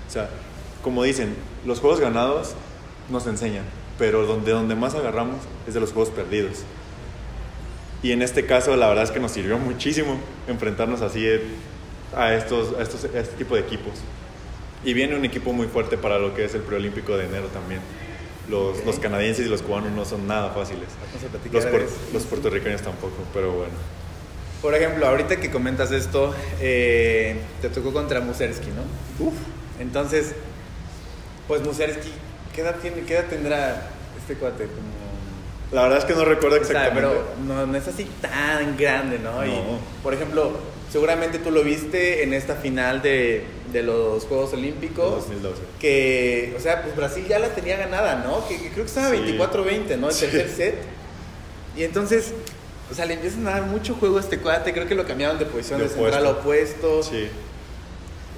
O 0.08 0.12
sea, 0.12 0.30
como 0.84 1.04
dicen, 1.04 1.36
los 1.66 1.80
juegos 1.80 2.00
ganados 2.00 2.54
nos 3.10 3.28
enseñan, 3.28 3.66
pero 4.00 4.26
donde, 4.26 4.52
donde 4.52 4.76
más 4.76 4.96
agarramos 4.96 5.38
es 5.68 5.74
de 5.74 5.80
los 5.80 5.92
juegos 5.92 6.12
perdidos. 6.12 6.64
Y 8.04 8.14
en 8.14 8.22
este 8.22 8.46
caso, 8.46 8.76
la 8.76 8.88
verdad 8.88 9.04
es 9.04 9.12
que 9.12 9.20
nos 9.20 9.32
sirvió 9.32 9.58
muchísimo 9.60 10.18
enfrentarnos 10.48 11.02
así 11.02 11.28
a, 12.16 12.34
estos, 12.34 12.74
a, 12.78 12.82
estos, 12.82 13.06
a 13.06 13.20
este 13.20 13.36
tipo 13.36 13.56
de 13.56 13.62
equipos. 13.62 13.94
Y 14.84 14.94
viene 14.94 15.16
un 15.16 15.24
equipo 15.24 15.54
muy 15.54 15.68
fuerte 15.68 15.98
para 15.98 16.18
lo 16.18 16.34
que 16.34 16.46
es 16.46 16.56
el 16.56 16.62
preolímpico 16.62 17.16
de 17.16 17.26
enero 17.26 17.48
también. 17.48 17.82
Los, 18.50 18.84
los 18.86 19.00
canadienses 19.00 19.46
y 19.46 19.50
los 19.50 19.62
cubanos 19.62 19.92
no 19.92 20.04
son 20.04 20.28
nada 20.28 20.50
fáciles. 20.52 20.88
Los, 21.52 21.64
los 22.14 22.24
puertorriqueños 22.24 22.82
tampoco, 22.82 23.16
pero 23.34 23.52
bueno. 23.52 23.74
Por 24.62 24.76
ejemplo, 24.76 25.08
ahorita 25.08 25.38
que 25.38 25.50
comentas 25.50 25.92
esto, 25.92 26.34
eh, 26.60 27.40
te 27.62 27.70
tocó 27.70 27.94
contra 27.94 28.20
Musersky, 28.20 28.68
¿no? 28.68 29.26
Uf. 29.26 29.34
Entonces, 29.80 30.34
pues 31.48 31.62
Musersky, 31.64 32.12
¿qué 32.54 32.62
edad, 32.62 32.76
tiene, 32.82 33.02
¿qué 33.02 33.16
edad 33.16 33.26
tendrá 33.30 33.90
este 34.20 34.36
cuate? 34.36 34.66
Como... 34.66 35.02
La 35.72 35.84
verdad 35.84 36.00
es 36.00 36.06
que 36.06 36.14
no 36.14 36.26
recuerdo 36.26 36.60
O 36.62 36.64
sea, 36.64 36.88
exactamente. 36.88 37.10
pero 37.10 37.46
no, 37.48 37.66
no 37.66 37.78
es 37.78 37.88
así 37.88 38.06
tan 38.22 38.78
grande, 38.78 39.18
¿no? 39.20 39.44
Y, 39.46 39.50
No. 39.50 39.80
por 40.04 40.14
ejemplo, 40.14 40.52
seguramente 40.92 41.40
tú 41.40 41.52
lo 41.52 41.64
viste 41.64 42.24
en 42.24 42.34
esta 42.34 42.56
final 42.56 43.02
de, 43.02 43.44
de 43.72 43.84
los 43.84 44.26
Juegos 44.26 44.54
Olímpicos. 44.54 45.28
2012. 45.28 45.62
Que, 45.80 46.54
o 46.58 46.60
sea, 46.60 46.82
pues 46.84 46.96
Brasil 46.96 47.26
ya 47.28 47.40
la 47.40 47.50
tenía 47.50 47.78
ganada, 47.78 48.24
¿no? 48.26 48.48
Que, 48.48 48.58
que 48.58 48.70
creo 48.70 48.84
que 48.86 48.90
estaba 48.90 49.10
Sí. 49.10 49.16
24-20, 49.38 49.98
¿no? 49.98 50.08
El 50.10 50.14
Sí. 50.14 50.26
tercer 50.28 50.50
set. 50.50 50.76
Y 51.78 51.84
entonces, 51.84 52.34
o 52.92 52.94
sea, 52.94 53.06
le 53.06 53.14
empiezan 53.14 53.48
a 53.48 53.52
dar 53.52 53.64
mucho 53.64 53.96
juego 53.96 54.18
a 54.18 54.20
este 54.22 54.40
cuate. 54.40 54.74
Creo 54.74 54.88
que 54.88 54.96
lo 54.96 55.06
cambiaron 55.06 55.40
de 55.40 55.46
posición 55.46 55.80
De 55.80 55.88
de, 55.88 55.94
central 55.94 56.26
opuesto. 56.28 57.02
Sí. 57.04 57.28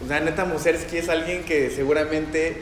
O 0.04 0.08
sea, 0.08 0.20
neta 0.20 0.46
Musersky 0.46 0.98
es 0.98 1.10
alguien 1.10 1.44
que 1.44 1.72
seguramente 1.72 2.58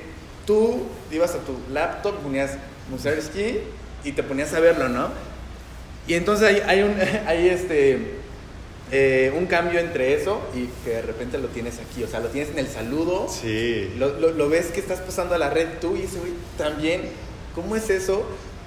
tú 0.45 0.83
ibas 1.11 1.31
a 1.35 1.39
tu 1.39 1.57
laptop, 1.71 2.15
ponías 2.19 2.51
Musersky 2.89 3.59
y 4.03 4.11
te 4.13 4.23
ponías 4.23 4.53
a 4.53 4.59
verlo, 4.59 4.87
¿no? 4.89 5.09
Y 6.07 6.13
entonces 6.13 6.47
hay, 6.47 6.61
hay 6.65 6.83
un, 6.83 6.95
hay 7.27 7.49
este, 7.49 7.99
eh, 8.91 9.33
un 9.37 9.45
cambio 9.45 9.79
entre 9.79 10.13
eso 10.13 10.41
y 10.53 10.67
que 10.83 10.91
de 10.95 11.01
repente 11.01 11.37
lo 11.37 11.47
tienes 11.47 11.79
aquí, 11.79 12.03
o 12.03 12.07
sea, 12.07 12.19
lo 12.19 12.27
tienes 12.29 12.51
en 12.51 12.59
el 12.59 12.67
saludo, 12.67 13.27
Sí. 13.29 13.93
lo, 13.97 14.19
lo- 14.19 14.31
lo 14.31 14.49
ves 14.49 14.67
que 14.67 14.79
estás 14.81 14.99
pasando 14.99 15.33
a 15.35 15.37
la 15.37 15.49
red 15.49 15.67
tú 15.79 15.95
y 15.95 16.03
ese 16.03 16.19
güey 16.19 16.33
también, 16.57 17.01
¿cómo 17.55 17.75
es 17.75 17.89
eso? 17.89 18.25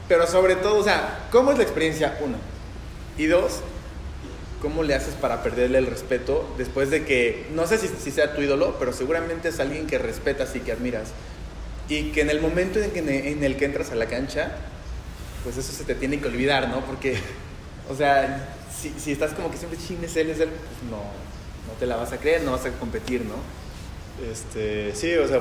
Pero 0.08 0.26
sobre 0.26 0.56
todo, 0.56 0.78
o 0.78 0.84
sea, 0.84 1.26
¿cómo 1.30 1.52
es 1.52 1.58
la 1.58 1.64
experiencia? 1.64 2.18
Uno. 2.22 2.36
Y 3.18 3.26
dos, 3.26 3.60
¿cómo 4.62 4.82
le 4.82 4.94
haces 4.94 5.14
para 5.14 5.42
perderle 5.42 5.78
el 5.78 5.86
respeto 5.86 6.48
después 6.56 6.90
de 6.90 7.04
que, 7.04 7.46
no 7.54 7.66
sé 7.66 7.76
si, 7.78 7.88
si 7.88 8.10
sea 8.10 8.34
tu 8.34 8.40
ídolo, 8.42 8.76
pero 8.78 8.92
seguramente 8.94 9.48
es 9.50 9.60
alguien 9.60 9.86
que 9.86 9.98
respetas 9.98 10.56
y 10.56 10.60
que 10.60 10.72
admiras? 10.72 11.08
Y 11.88 12.12
que 12.12 12.22
en 12.22 12.30
el 12.30 12.40
momento 12.40 12.80
en, 12.80 12.90
que, 12.92 13.00
en 13.00 13.44
el 13.44 13.56
que 13.56 13.66
entras 13.66 13.90
a 13.90 13.94
la 13.94 14.06
cancha, 14.06 14.52
pues 15.42 15.58
eso 15.58 15.70
se 15.70 15.84
te 15.84 15.94
tiene 15.94 16.18
que 16.18 16.28
olvidar, 16.28 16.68
¿no? 16.70 16.80
Porque, 16.86 17.16
o 17.90 17.94
sea, 17.94 18.48
si, 18.74 18.92
si 18.98 19.12
estás 19.12 19.32
como 19.32 19.50
que 19.50 19.56
siempre 19.56 19.78
chines 19.78 20.16
él, 20.16 20.30
es 20.30 20.40
él, 20.40 20.48
pues 20.48 20.90
no, 20.90 20.98
no 20.98 21.78
te 21.78 21.86
la 21.86 21.96
vas 21.96 22.12
a 22.12 22.18
creer, 22.18 22.42
no 22.42 22.52
vas 22.52 22.64
a 22.66 22.70
competir, 22.72 23.22
¿no? 23.24 23.36
Este, 24.30 24.94
sí, 24.94 25.14
o 25.14 25.26
sea, 25.26 25.40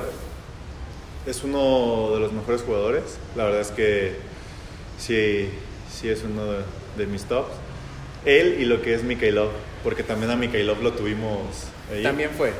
es 1.26 1.44
uno 1.44 2.10
de 2.12 2.20
los 2.20 2.32
mejores 2.32 2.62
jugadores. 2.62 3.02
La 3.36 3.44
verdad 3.44 3.60
es 3.60 3.70
que 3.70 4.16
sí, 4.98 5.48
sí 5.92 6.08
es 6.08 6.22
uno 6.22 6.44
de, 6.44 6.58
de 6.96 7.06
mis 7.06 7.24
tops. 7.24 7.52
Él 8.24 8.56
y 8.60 8.64
lo 8.64 8.80
que 8.82 8.94
es 8.94 9.02
Mikhailov, 9.02 9.50
porque 9.82 10.02
también 10.02 10.30
a 10.30 10.36
Mikhailov 10.36 10.82
lo 10.82 10.92
tuvimos 10.92 11.40
ahí. 11.92 12.02
También 12.02 12.30
fue. 12.30 12.52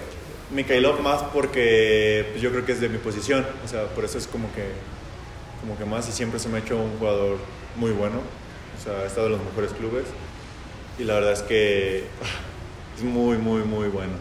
Mikhailov 0.51 1.01
más 1.01 1.23
porque 1.33 2.27
pues, 2.31 2.43
yo 2.43 2.51
creo 2.51 2.65
que 2.65 2.73
es 2.73 2.81
de 2.81 2.89
mi 2.89 2.99
posición, 2.99 3.47
o 3.65 3.69
sea, 3.69 3.87
por 3.89 4.05
eso 4.05 4.19
es 4.19 4.27
como 4.27 4.53
que, 4.53 4.69
como 5.61 5.79
que 5.79 5.85
más 5.85 6.09
y 6.09 6.13
siempre 6.13 6.39
se 6.39 6.49
me 6.49 6.59
ha 6.59 6.61
hecho 6.61 6.77
un 6.77 6.99
jugador 6.99 7.39
muy 7.77 7.93
bueno, 7.93 8.17
o 8.19 8.85
sea, 8.85 9.01
ha 9.01 9.07
estado 9.07 9.27
en 9.27 9.33
los 9.33 9.43
mejores 9.43 9.73
clubes 9.73 10.05
y 10.99 11.05
la 11.05 11.15
verdad 11.15 11.33
es 11.33 11.43
que 11.43 12.05
es 12.97 13.03
muy, 13.03 13.39
muy, 13.39 13.63
muy 13.63 13.89
bueno. 13.89 14.15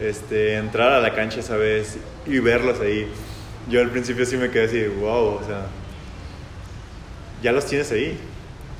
Este, 0.00 0.56
entrar 0.56 0.92
a 0.92 1.00
la 1.00 1.14
cancha 1.14 1.40
esa 1.40 1.56
vez 1.56 1.98
y 2.26 2.38
verlos 2.40 2.80
ahí, 2.80 3.08
yo 3.68 3.80
al 3.80 3.90
principio 3.90 4.26
sí 4.26 4.36
me 4.36 4.50
quedé 4.50 4.64
así, 4.66 4.86
wow, 5.00 5.36
o 5.36 5.44
sea, 5.46 5.66
ya 7.42 7.52
los 7.52 7.66
tienes 7.66 7.90
ahí. 7.92 8.18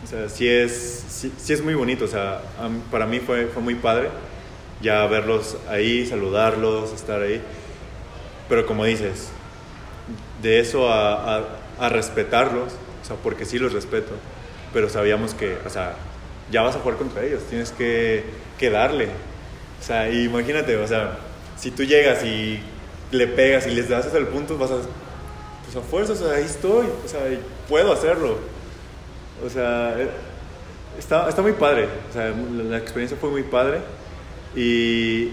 O 0.05 0.07
sea, 0.07 0.29
sí 0.29 0.49
es, 0.49 1.05
sí, 1.09 1.33
sí 1.39 1.53
es 1.53 1.63
muy 1.63 1.75
bonito, 1.75 2.05
o 2.05 2.09
sea, 2.09 2.43
para 2.91 3.07
mí 3.07 3.21
fue, 3.21 3.47
fue 3.47 3.63
muy 3.63 3.75
padre 3.75 4.11
ya 4.83 5.07
verlos 5.07 5.57
ahí, 5.69 6.07
saludarlos, 6.07 6.93
estar 6.93 7.23
ahí. 7.23 7.41
Pero 8.49 8.67
como 8.67 8.85
dices, 8.85 9.29
de 10.43 10.61
eso 10.61 10.89
a, 10.91 11.39
a- 11.39 11.45
a 11.81 11.89
respetarlos, 11.89 12.73
o 13.03 13.05
sea, 13.07 13.17
porque 13.17 13.45
sí 13.45 13.59
los 13.59 13.73
respeto, 13.73 14.13
pero 14.73 14.89
sabíamos 14.89 15.35
que, 15.35 15.57
o 15.67 15.71
sea, 15.71 15.97
ya 16.51 16.63
vas 16.63 16.77
a 16.77 16.81
jugar 16.81 16.99
contra 16.99 17.25
ellos, 17.25 17.43
tienes 17.49 17.71
que, 17.71 18.25
que 18.59 18.71
darle. 18.71 19.09
O 19.81 19.83
sea, 19.87 20.11
imagínate, 20.11 20.77
o 20.77 20.87
sea, 20.87 21.19
si 21.57 21.71
tú 21.71 21.85
llegas 21.85 22.25
y 22.25 22.61
le 23.11 23.27
pegas 23.27 23.67
y 23.67 23.71
les 23.71 23.89
das 23.89 24.07
hasta 24.07 24.19
el 24.19 24.27
punto, 24.27 24.57
vas 24.59 24.71
a, 24.71 24.77
pues 25.65 25.77
a 25.77 25.81
fuerza, 25.81 26.13
o 26.13 26.17
sea, 26.17 26.33
ahí 26.33 26.45
estoy, 26.45 26.87
o 27.05 27.09
sea, 27.09 27.21
puedo 27.69 27.93
hacerlo. 27.93 28.39
O 29.45 29.51
sea, 29.51 29.95
eh, 29.99 30.09
está, 30.99 31.29
está 31.29 31.43
muy 31.43 31.53
padre, 31.53 31.89
o 32.11 32.13
sea, 32.13 32.33
la 32.69 32.79
experiencia 32.79 33.17
fue 33.21 33.31
muy 33.31 33.43
padre 33.43 33.81
y, 34.55 35.25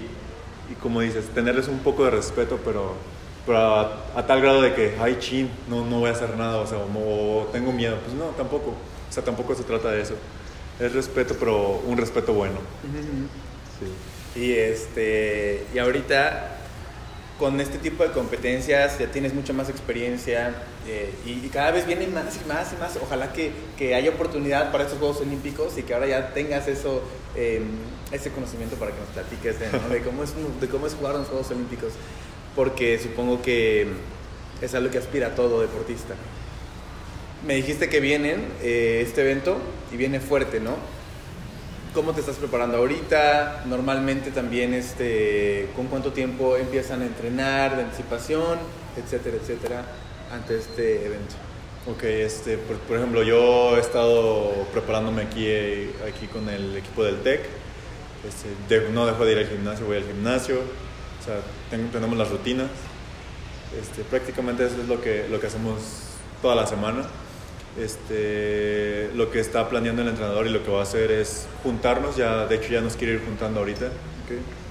y 0.70 0.76
como 0.82 1.02
dices, 1.02 1.26
tenerles 1.34 1.68
un 1.68 1.80
poco 1.80 2.04
de 2.06 2.12
respeto, 2.12 2.60
pero, 2.66 2.96
pero 3.46 3.58
a, 3.58 4.04
a 4.16 4.26
tal 4.26 4.42
grado 4.42 4.62
de 4.62 4.74
que, 4.74 4.98
ay, 5.00 5.18
chin, 5.20 5.50
no, 5.70 5.86
no 5.86 6.00
voy 6.00 6.10
a 6.10 6.14
hacer 6.14 6.36
nada, 6.36 6.58
o 6.58 6.68
sea, 6.68 6.80
o, 6.80 7.42
o 7.42 7.46
tengo 7.52 7.72
miedo. 7.72 7.98
Pues 8.04 8.16
no, 8.16 8.26
tampoco, 8.38 8.72
o 8.72 9.14
sea, 9.14 9.24
tampoco 9.24 9.56
se 9.56 9.64
trata 9.64 9.92
de 9.92 10.02
eso. 10.02 10.16
Es 10.82 10.94
respeto, 10.94 11.36
pero 11.40 11.82
un 11.86 11.96
respeto 11.96 12.34
bueno. 12.34 12.56
Sí. 13.80 14.40
Y 14.42 14.54
este 14.54 15.64
y 15.74 15.78
ahorita 15.78 16.58
con 17.38 17.60
este 17.60 17.78
tipo 17.78 18.04
de 18.04 18.12
competencias 18.12 18.98
ya 19.00 19.08
tienes 19.08 19.34
mucha 19.34 19.54
más 19.54 19.70
experiencia 19.70 20.56
eh, 20.88 21.14
y, 21.26 21.46
y 21.46 21.50
cada 21.52 21.72
vez 21.72 21.86
vienen 21.86 22.14
más 22.14 22.36
y 22.44 22.48
más 22.48 22.74
y 22.74 22.78
más. 22.78 22.98
Ojalá 23.02 23.32
que, 23.32 23.52
que 23.78 23.94
haya 23.94 24.10
oportunidad 24.12 24.72
para 24.72 24.86
estos 24.86 25.00
Juegos 25.00 25.22
Olímpicos 25.22 25.78
y 25.78 25.84
que 25.84 25.94
ahora 25.94 26.08
ya 26.08 26.34
tengas 26.34 26.68
eso, 26.68 27.04
eh, 27.36 27.62
ese 28.12 28.32
conocimiento 28.32 28.76
para 28.76 28.92
que 28.92 29.00
nos 29.00 29.10
platiques 29.10 29.60
de, 29.60 29.72
¿no? 29.72 29.90
de 29.90 30.02
cómo 30.02 30.24
es, 30.24 30.34
de 30.60 30.68
cómo 30.68 30.88
es 30.88 30.94
jugar 30.94 31.14
en 31.14 31.22
los 31.22 31.30
Juegos 31.30 31.52
Olímpicos. 31.52 31.94
Porque 32.56 33.00
supongo 33.00 33.42
que 33.42 33.88
es 34.62 34.74
algo 34.74 34.90
que 34.90 34.98
aspira 34.98 35.36
todo 35.36 35.62
deportista. 35.62 36.16
Me 37.46 37.56
dijiste 37.56 37.90
que 37.90 38.00
vienen 38.00 38.46
eh, 38.62 39.04
este 39.06 39.22
evento 39.22 39.58
y 39.92 39.98
viene 39.98 40.20
fuerte, 40.20 40.60
¿no? 40.60 40.76
¿Cómo 41.94 42.14
te 42.14 42.20
estás 42.22 42.38
preparando 42.38 42.78
ahorita? 42.78 43.64
Normalmente 43.66 44.32
también, 44.32 44.74
este, 44.74 45.68
¿con 45.76 45.88
cuánto 45.88 46.14
tiempo 46.14 46.56
empiezan 46.56 47.02
a 47.02 47.06
entrenar 47.06 47.76
de 47.76 47.84
anticipación, 47.84 48.60
etcétera, 48.96 49.38
etcétera, 49.42 49.86
ante 50.32 50.58
este 50.58 51.06
evento? 51.06 51.36
Ok, 51.88 52.04
este, 52.04 52.58
por, 52.60 52.96
ejemplo, 52.96 53.24
yo 53.24 53.76
he 53.76 53.80
estado 53.80 54.52
preparándome 54.72 55.24
aquí, 55.24 55.46
eh, 55.48 55.92
aquí 56.08 56.28
con 56.28 56.48
el 56.48 56.78
equipo 56.78 57.04
del 57.04 57.18
TEC. 57.24 57.42
Este, 58.28 58.90
no 58.92 59.08
dejo 59.08 59.26
de 59.26 59.32
ir 59.32 59.38
al 59.40 59.48
gimnasio, 59.48 59.88
voy 59.88 59.98
al 59.98 60.06
gimnasio. 60.06 60.58
O 60.60 61.26
sea, 61.26 61.38
ten- 61.72 61.90
tenemos 61.92 62.16
las 62.18 62.30
rutinas. 62.30 62.70
Este, 63.82 64.04
prácticamente 64.04 64.66
eso 64.66 64.76
es 64.80 64.88
lo 64.88 65.02
que, 65.02 65.26
lo 65.30 65.40
que 65.40 65.48
hacemos 65.48 65.82
toda 66.42 66.56
la 66.56 66.68
semana. 66.68 67.04
Este, 67.80 69.10
lo 69.16 69.32
que 69.32 69.40
está 69.40 69.70
planeando 69.70 70.02
el 70.02 70.10
entrenador 70.10 70.46
y 70.46 70.50
lo 70.50 70.64
que 70.64 70.72
va 70.72 70.80
a 70.80 70.84
hacer 70.84 71.12
es 71.12 71.48
juntarnos. 71.64 72.18
Ya, 72.18 72.46
de 72.48 72.56
hecho, 72.56 72.70
ya 72.70 72.82
nos 72.82 72.96
quiere 72.96 73.14
ir 73.14 73.26
juntando 73.26 73.60
ahorita. 73.60 73.88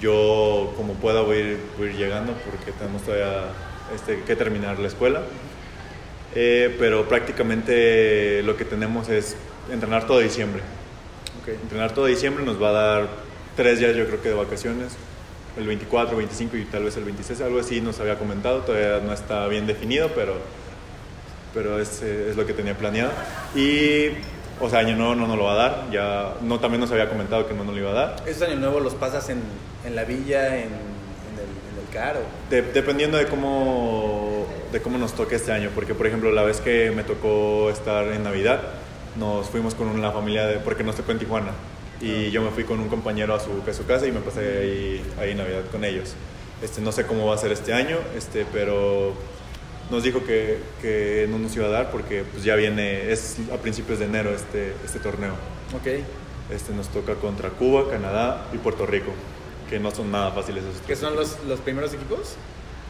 Yo, 0.01 0.73
como 0.77 0.95
pueda, 0.95 1.21
voy 1.21 1.37
a 1.37 1.41
ir, 1.41 1.59
voy 1.77 1.89
a 1.89 1.91
ir 1.91 1.97
llegando 1.97 2.33
porque 2.51 2.73
tenemos 2.73 3.03
todavía 3.03 3.45
este, 3.95 4.23
que 4.23 4.37
terminar 4.37 4.79
la 4.79 4.89
escuela. 4.89 5.23
Eh, 6.35 6.77
pero 6.79 7.09
prácticamente 7.09 8.43
lo 8.45 8.57
que 8.57 8.65
tenemos 8.65 9.09
es 9.09 9.37
entrenar 9.71 10.07
todo 10.07 10.21
diciembre. 10.21 10.63
Okay. 11.43 11.55
Entrenar 11.55 11.93
todo 11.93 12.07
diciembre 12.07 12.45
nos 12.45 12.63
va 12.63 12.69
a 12.69 12.73
dar 12.73 13.09
tres 13.57 13.79
días, 13.79 13.97
yo 13.97 14.07
creo 14.07 14.23
que 14.23 14.29
de 14.29 14.35
vacaciones. 14.35 14.97
el 15.57 15.67
24, 15.67 16.17
25 16.17 16.57
y 16.57 16.65
tal 16.65 16.85
vez 16.85 16.97
el 16.97 17.05
26, 17.05 17.41
algo 17.41 17.59
así 17.59 17.81
nos 17.81 17.99
había 17.99 18.17
comentado, 18.17 18.61
todavía 18.61 19.05
no 19.05 19.13
está 19.13 19.49
bien 19.49 19.67
definido, 19.67 20.11
pero, 20.15 20.35
pero 21.55 21.81
es, 21.81 22.03
es 22.03 22.37
lo 22.37 22.47
que 22.47 22.53
tenía 22.53 22.77
planeado. 22.77 23.11
Y, 23.55 24.09
o 24.61 24.69
sea, 24.69 24.81
año 24.81 24.97
nuevo 24.97 25.15
no 25.15 25.27
nos 25.27 25.39
lo 25.39 25.45
va 25.45 25.53
a 25.53 25.57
dar, 25.57 25.91
ya, 25.91 26.35
no, 26.43 26.61
también 26.61 26.81
nos 26.81 26.91
había 26.93 27.09
comentado 27.09 27.47
que 27.49 27.55
no 27.55 27.65
nos 27.65 27.75
lo 27.75 27.81
iba 27.81 27.91
a 27.91 27.95
dar. 27.95 28.17
¿Esos 28.27 28.43
año 28.49 28.57
nuevo 28.57 28.81
los 28.81 28.95
pasas 28.95 29.29
en, 29.31 29.41
en 29.87 29.97
la 29.97 30.05
villa, 30.05 30.49
en, 30.57 30.65
en, 30.65 31.37
el, 31.39 31.49
en 31.73 31.87
el 31.87 31.93
caro? 31.93 32.21
De- 32.51 32.63
dependiendo 32.63 33.17
de 33.17 33.27
cómo, 33.27 34.47
de 34.71 34.81
cómo 34.83 34.99
nos 34.99 35.15
toque 35.15 35.37
este 35.37 35.53
año, 35.53 35.71
porque 35.75 35.95
por 35.95 36.07
ejemplo 36.07 36.31
la 36.31 36.43
vez 36.43 36.61
que 36.61 36.91
me 36.91 37.05
tocó 37.05 37.71
estar 37.71 38.07
en 38.09 38.23
Navidad, 38.23 38.61
nos 39.17 39.49
fuimos 39.49 39.75
con 39.75 39.89
una 39.89 40.13
familia, 40.13 40.47
de, 40.47 40.57
porque 40.59 40.85
nos 40.85 40.95
tocó 40.97 41.13
en 41.13 41.19
Tijuana, 41.19 41.53
y 42.01 42.31
yo 42.31 42.43
me 42.43 42.51
fui 42.51 42.65
con 42.65 42.81
un 42.81 42.89
compañero 42.89 43.35
a 43.35 43.41
su, 43.41 43.51
a 43.69 43.73
su 43.75 43.87
casa 43.87 44.07
y 44.07 44.13
me 44.13 44.21
pasé 44.21 44.41
ahí, 44.41 45.05
ahí 45.19 45.35
Navidad 45.35 45.63
con 45.73 45.85
ellos. 45.85 46.15
Este, 46.63 46.81
no 46.83 46.93
sé 46.93 47.07
cómo 47.07 47.27
va 47.27 47.35
a 47.35 47.39
ser 47.39 47.51
este 47.53 47.73
año, 47.73 47.97
este, 48.17 48.45
pero 48.53 49.15
nos 49.91 50.03
dijo 50.03 50.25
que, 50.25 50.59
que 50.81 51.27
no 51.29 51.39
nos 51.39 51.55
iba 51.57 51.67
a 51.67 51.71
dar 51.71 51.91
porque 51.91 52.25
pues, 52.31 52.45
ya 52.45 52.55
viene, 52.55 53.11
es 53.11 53.37
a 53.53 53.57
principios 53.57 53.99
de 53.99 54.07
enero 54.07 54.31
este, 54.31 54.73
este 54.85 54.99
torneo. 54.99 55.33
Ok. 55.75 56.03
Este, 56.51 56.73
nos 56.73 56.89
toca 56.89 57.15
contra 57.15 57.51
Cuba, 57.51 57.91
Canadá 57.91 58.47
y 58.53 58.59
Puerto 58.59 58.87
Rico, 58.87 59.13
que 59.69 59.79
no 59.79 59.91
son 59.91 60.11
nada 60.11 60.33
fáciles 60.33 60.65
esos 60.65 60.81
¿Qué 60.81 60.87
tres 60.87 60.99
son 60.99 61.15
los, 61.15 61.45
los 61.45 61.61
primeros 61.61 61.95
equipos? 61.95 62.35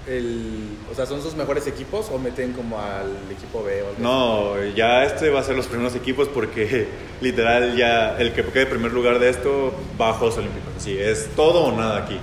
El, 0.06 0.78
o 0.90 0.94
sea, 0.94 1.04
¿son 1.04 1.22
sus 1.22 1.34
mejores 1.34 1.66
equipos 1.66 2.08
o 2.10 2.18
meten 2.18 2.52
como 2.52 2.80
al 2.80 3.10
equipo 3.30 3.62
B? 3.62 3.82
O? 3.82 4.00
No, 4.00 4.64
ya 4.74 5.04
este 5.04 5.28
va 5.28 5.40
a 5.40 5.42
ser 5.42 5.56
los 5.56 5.66
primeros 5.66 5.94
equipos 5.94 6.28
porque 6.28 6.88
literal 7.20 7.76
ya 7.76 8.18
el 8.18 8.32
que 8.32 8.42
quede 8.44 8.62
en 8.62 8.70
primer 8.70 8.92
lugar 8.92 9.18
de 9.18 9.28
esto 9.28 9.74
va 10.00 10.10
a 10.10 10.12
Juegos 10.14 10.38
Olímpicos. 10.38 10.72
Sí, 10.78 10.96
es 10.98 11.28
todo 11.36 11.64
o 11.64 11.76
nada 11.76 12.04
aquí. 12.04 12.18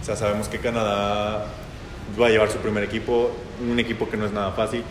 O 0.00 0.04
sea, 0.04 0.16
sabemos 0.16 0.48
que 0.48 0.58
Canadá 0.58 1.44
va 2.20 2.26
a 2.26 2.30
llevar 2.30 2.50
su 2.50 2.58
primer 2.58 2.84
equipo, 2.84 3.30
un 3.60 3.78
equipo 3.78 4.08
que 4.08 4.16
no 4.16 4.26
es 4.26 4.32
nada 4.32 4.52
fácil. 4.52 4.82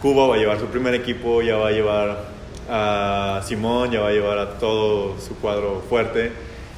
Cuba 0.00 0.26
va 0.26 0.36
a 0.36 0.38
llevar 0.38 0.58
su 0.60 0.66
primer 0.66 0.94
equipo, 0.94 1.42
ya 1.42 1.56
va 1.56 1.68
a 1.68 1.72
llevar 1.72 2.24
a 2.68 3.42
Simón, 3.44 3.90
ya 3.90 4.00
va 4.00 4.08
a 4.08 4.12
llevar 4.12 4.38
a 4.38 4.58
todo 4.58 5.18
su 5.20 5.36
cuadro 5.36 5.82
fuerte. 5.88 6.32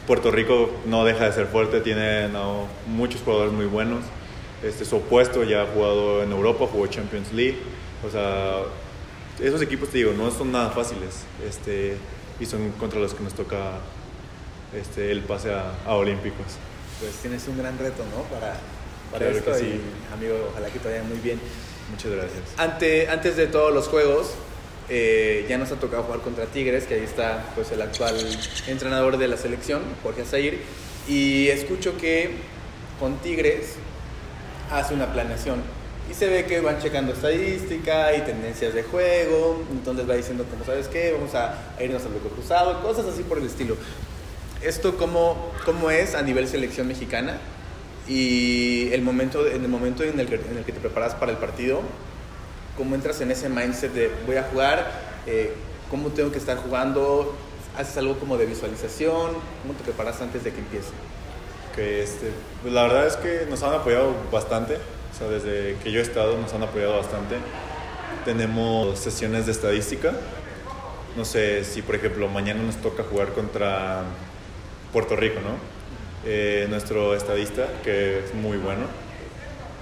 Puerto 0.07 0.31
Rico 0.31 0.71
no 0.87 1.05
deja 1.05 1.27
de 1.27 1.33
ser 1.33 1.47
fuerte, 1.47 1.81
tiene 1.81 2.29
no, 2.29 2.67
muchos 2.87 3.21
jugadores 3.23 3.53
muy 3.53 3.67
buenos. 3.67 4.01
Este, 4.63 4.85
su 4.85 4.97
opuesto 4.97 5.45
ya 5.45 5.63
ha 5.63 5.67
jugado 5.67 6.23
en 6.23 6.33
Europa, 6.33 6.67
jugó 6.71 6.87
Champions 6.87 7.33
League. 7.33 7.59
O 8.07 8.11
sea, 8.11 8.61
esos 9.41 9.61
equipos, 9.61 9.91
te 9.91 9.99
digo, 9.99 10.13
no 10.13 10.31
son 10.31 10.51
nada 10.53 10.71
fáciles. 10.71 11.25
Este, 11.47 11.97
y 12.41 12.47
son 12.47 12.71
contra 12.73 13.01
los 13.01 13.15
que 13.15 13.23
nos 13.23 13.35
toca 13.35 13.81
este, 14.75 15.11
el 15.11 15.21
pase 15.23 15.53
a, 15.53 15.75
a 15.87 15.95
Olímpicos. 15.95 16.47
Pues 17.01 17.13
tienes 17.17 17.47
un 17.49 17.59
gran 17.59 17.79
reto, 17.79 18.03
¿no? 18.15 18.23
Para, 18.35 18.57
para 19.11 19.27
Claro 19.27 19.39
esto 19.39 19.53
que 19.53 19.59
sí. 19.59 19.81
y, 19.81 20.15
amigo, 20.15 20.49
ojalá 20.51 20.69
que 20.69 20.79
te 20.79 20.89
vaya 20.89 21.03
muy 21.03 21.19
bien. 21.19 21.41
Muchas 21.91 22.13
gracias. 22.13 22.43
Ante, 22.57 23.09
antes 23.09 23.37
de 23.37 23.47
todos 23.47 23.73
los 23.73 23.89
juegos, 23.89 24.35
eh, 24.91 25.47
ya 25.49 25.59
nos 25.59 25.71
ha 25.73 25.77
tocado 25.77 26.03
jugar 26.05 26.21
contra 26.21 26.47
Tigres, 26.47 26.85
que 26.85 26.95
ahí 26.95 27.05
está 27.05 27.45
pues, 27.55 27.71
el 27.73 27.83
actual 27.83 28.17
entrenador 28.67 29.19
de 29.19 29.29
la 29.29 29.37
selección, 29.37 29.83
Jorge 30.03 30.23
Azair. 30.23 30.61
Y 31.09 31.49
escucho 31.49 31.97
que 31.97 32.33
con 33.01 33.19
Tigres 33.19 33.75
hace 34.71 34.95
una 34.95 35.13
planeación. 35.13 35.63
Y 36.11 36.15
se 36.15 36.27
ve 36.27 36.47
que 36.47 36.61
van 36.61 36.81
checando 36.81 37.13
estadística 37.13 38.15
y 38.15 38.23
tendencias 38.23 38.75
de 38.75 38.83
juego. 38.83 39.63
Entonces 39.71 40.09
va 40.09 40.15
diciendo, 40.15 40.45
como 40.51 40.65
sabes 40.65 40.89
qué, 40.89 41.13
vamos 41.13 41.35
a, 41.35 41.75
a 41.79 41.83
irnos 41.83 42.03
al 42.03 42.11
bloque 42.11 42.29
cruzado, 42.29 42.83
cosas 42.83 43.07
así 43.07 43.23
por 43.23 43.39
el 43.39 43.47
estilo. 43.47 43.77
¿Esto 44.63 44.97
cómo, 44.97 45.53
cómo 45.65 45.91
es 45.91 46.15
a 46.15 46.23
nivel 46.23 46.49
selección 46.49 46.89
mexicana? 46.89 47.39
Y 48.09 48.91
el 48.93 49.03
momento, 49.03 49.47
en 49.47 49.63
el 49.63 49.69
momento 49.69 50.03
en 50.03 50.19
el, 50.19 50.27
que, 50.27 50.37
en 50.37 50.57
el 50.57 50.65
que 50.65 50.73
te 50.73 50.81
preparas 50.81 51.15
para 51.15 51.33
el 51.33 51.39
partido, 51.39 51.83
¿cómo 52.77 52.95
entras 52.95 53.21
en 53.21 53.31
ese 53.31 53.49
mindset 53.49 53.93
de 53.93 54.11
voy 54.27 54.37
a 54.37 54.45
jugar? 54.45 54.91
Eh, 55.27 55.53
¿Cómo 55.91 56.09
tengo 56.09 56.33
que 56.33 56.39
estar 56.39 56.57
jugando? 56.57 57.35
¿Haces 57.77 57.97
algo 57.99 58.19
como 58.19 58.39
de 58.39 58.47
visualización? 58.47 59.33
¿Cómo 59.63 59.75
te 59.77 59.85
preparas 59.85 60.21
antes 60.21 60.43
de 60.43 60.53
que 60.53 60.61
empiece? 60.61 60.91
Este, 61.79 62.33
pues 62.63 62.75
la 62.75 62.83
verdad 62.83 63.07
es 63.07 63.17
que 63.17 63.47
nos 63.49 63.63
han 63.63 63.73
apoyado 63.73 64.13
bastante. 64.33 64.75
O 64.75 65.17
sea, 65.17 65.29
desde 65.29 65.77
que 65.83 65.93
yo 65.93 66.01
he 66.01 66.03
estado 66.03 66.37
nos 66.39 66.53
han 66.53 66.63
apoyado 66.63 66.97
bastante. 66.97 67.37
Tenemos 68.25 68.99
sesiones 68.99 69.47
de 69.47 69.53
estadística. 69.53 70.13
No 71.17 71.25
sé 71.25 71.65
si, 71.65 71.83
por 71.83 71.95
ejemplo, 71.95 72.29
mañana 72.29 72.63
nos 72.63 72.77
toca 72.77 73.05
jugar 73.05 73.33
contra 73.33 74.03
Puerto 74.93 75.15
Rico, 75.15 75.41
¿no? 75.41 75.78
Eh, 76.25 76.67
nuestro 76.69 77.15
estadista, 77.15 77.69
que 77.85 78.19
es 78.19 78.35
muy 78.35 78.59
bueno, 78.59 78.87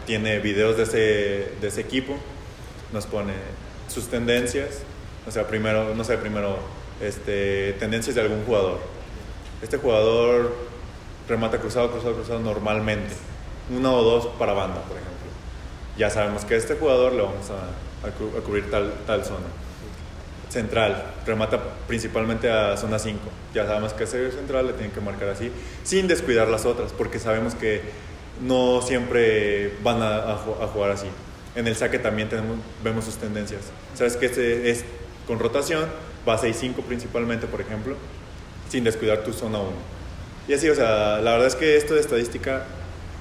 tiene 0.06 0.38
videos 0.38 0.76
de 0.76 0.82
ese, 0.82 1.52
de 1.60 1.68
ese 1.68 1.80
equipo, 1.80 2.16
nos 2.92 3.06
pone 3.06 3.32
sus 3.88 4.08
tendencias, 4.08 4.82
o 5.26 5.30
sea, 5.30 5.46
primero, 5.46 5.94
no 5.94 6.04
sé, 6.04 6.18
primero, 6.18 6.58
este, 7.00 7.72
tendencias 7.74 8.14
de 8.14 8.22
algún 8.22 8.44
jugador. 8.44 8.78
Este 9.62 9.78
jugador 9.78 10.54
remata 11.28 11.58
cruzado, 11.58 11.90
cruzado, 11.90 12.14
cruzado 12.14 12.40
normalmente, 12.40 13.14
uno 13.70 13.96
o 13.96 14.02
dos 14.02 14.26
para 14.38 14.52
banda, 14.52 14.82
por 14.82 14.96
ejemplo. 14.96 15.16
Ya 15.96 16.10
sabemos 16.10 16.44
que 16.44 16.54
a 16.54 16.58
este 16.58 16.74
jugador 16.74 17.14
le 17.14 17.22
vamos 17.22 17.50
a, 17.50 18.06
a 18.06 18.42
cubrir 18.42 18.70
tal, 18.70 18.92
tal 19.06 19.24
zona. 19.24 19.46
Central, 20.56 21.12
remata 21.26 21.60
principalmente 21.86 22.50
a 22.50 22.76
zona 22.78 22.98
5. 22.98 23.18
Ya 23.54 23.66
sabemos 23.66 23.92
que 23.92 24.04
ese 24.04 24.30
central 24.32 24.66
le 24.66 24.72
tienen 24.72 24.90
que 24.90 25.00
marcar 25.02 25.28
así, 25.28 25.50
sin 25.84 26.08
descuidar 26.08 26.48
las 26.48 26.64
otras, 26.64 26.92
porque 26.92 27.18
sabemos 27.18 27.54
que 27.54 27.82
no 28.40 28.80
siempre 28.82 29.74
van 29.82 30.00
a, 30.02 30.16
a 30.32 30.38
ju- 30.38 30.62
a 30.62 30.66
jugar 30.68 30.92
así. 30.92 31.08
En 31.54 31.66
el 31.66 31.76
saque 31.76 31.98
también 31.98 32.28
tenemos, 32.30 32.58
vemos 32.82 33.04
sus 33.04 33.16
tendencias. 33.16 33.62
Sabes 33.94 34.16
que 34.16 34.26
este 34.26 34.70
es 34.70 34.84
con 35.26 35.38
rotación, 35.38 35.84
va 36.28 36.34
a 36.34 36.38
6-5 36.40 36.82
principalmente, 36.86 37.46
por 37.46 37.60
ejemplo, 37.60 37.94
sin 38.70 38.82
descuidar 38.84 39.24
tu 39.24 39.32
zona 39.34 39.58
1. 39.58 39.68
Y 40.48 40.54
así, 40.54 40.68
o 40.70 40.74
sea, 40.74 41.18
la 41.20 41.32
verdad 41.32 41.46
es 41.48 41.54
que 41.56 41.76
esto 41.76 41.94
de 41.94 42.00
estadística, 42.00 42.64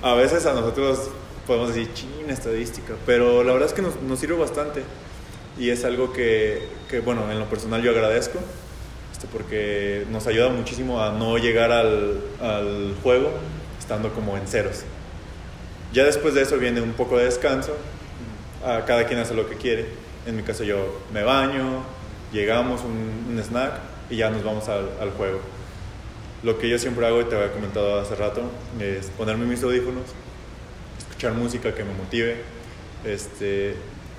a 0.02 0.14
veces 0.16 0.46
a 0.46 0.54
nosotros 0.54 1.10
podemos 1.48 1.74
decir, 1.76 1.94
ching, 1.94 2.30
estadística, 2.30 2.94
pero 3.06 3.44
la 3.44 3.52
verdad 3.54 3.68
es 3.70 3.74
que 3.74 3.82
nos, 3.82 4.02
nos 4.02 4.20
sirve 4.20 4.36
bastante. 4.38 4.84
Y 5.58 5.70
es 5.70 5.86
algo 5.86 6.12
que, 6.12 6.68
que, 6.90 7.00
bueno, 7.00 7.32
en 7.32 7.40
lo 7.40 7.46
personal 7.46 7.82
yo 7.82 7.92
agradezco, 7.92 8.40
este, 9.12 9.28
porque 9.28 10.06
nos 10.12 10.28
ayuda 10.28 10.50
muchísimo 10.50 11.02
a 11.02 11.12
no 11.12 11.38
llegar 11.38 11.72
al, 11.72 12.20
al 12.42 12.96
juego 13.02 13.32
estando 13.80 14.12
como 14.14 14.36
en 14.38 14.48
ceros. 14.48 14.84
Ya 15.94 16.04
después 16.04 16.34
de 16.34 16.42
eso 16.42 16.58
viene 16.58 16.82
un 16.82 16.94
poco 16.94 17.18
de 17.18 17.26
descanso, 17.26 17.76
a 18.66 18.84
cada 18.86 19.06
quien 19.06 19.20
hace 19.20 19.34
lo 19.34 19.48
que 19.50 19.56
quiere. 19.56 19.86
En 20.26 20.36
mi 20.36 20.44
caso 20.44 20.64
yo 20.64 21.02
me 21.14 21.24
baño, 21.24 21.84
llegamos, 22.34 22.82
un, 22.82 23.32
un 23.32 23.40
snack 23.42 23.74
y 24.10 24.18
ya 24.18 24.30
nos 24.30 24.44
vamos 24.44 24.68
al, 24.68 24.90
al 25.00 25.12
juego. 25.12 25.40
Lo 26.44 26.58
que 26.58 26.68
yo 26.68 26.78
siempre 26.78 27.08
hago, 27.08 27.22
y 27.22 27.26
te 27.26 27.36
había 27.36 27.52
comentado 27.52 28.00
hace 28.00 28.16
rato, 28.16 28.42
es 28.80 29.08
ponerme 29.18 29.46
mis 29.46 29.64
audífonos, 29.64 30.04
escuchar 30.98 31.34
música 31.34 31.74
que 31.74 31.84
me 31.84 31.94
motive. 31.94 32.38
Este, 33.06 33.76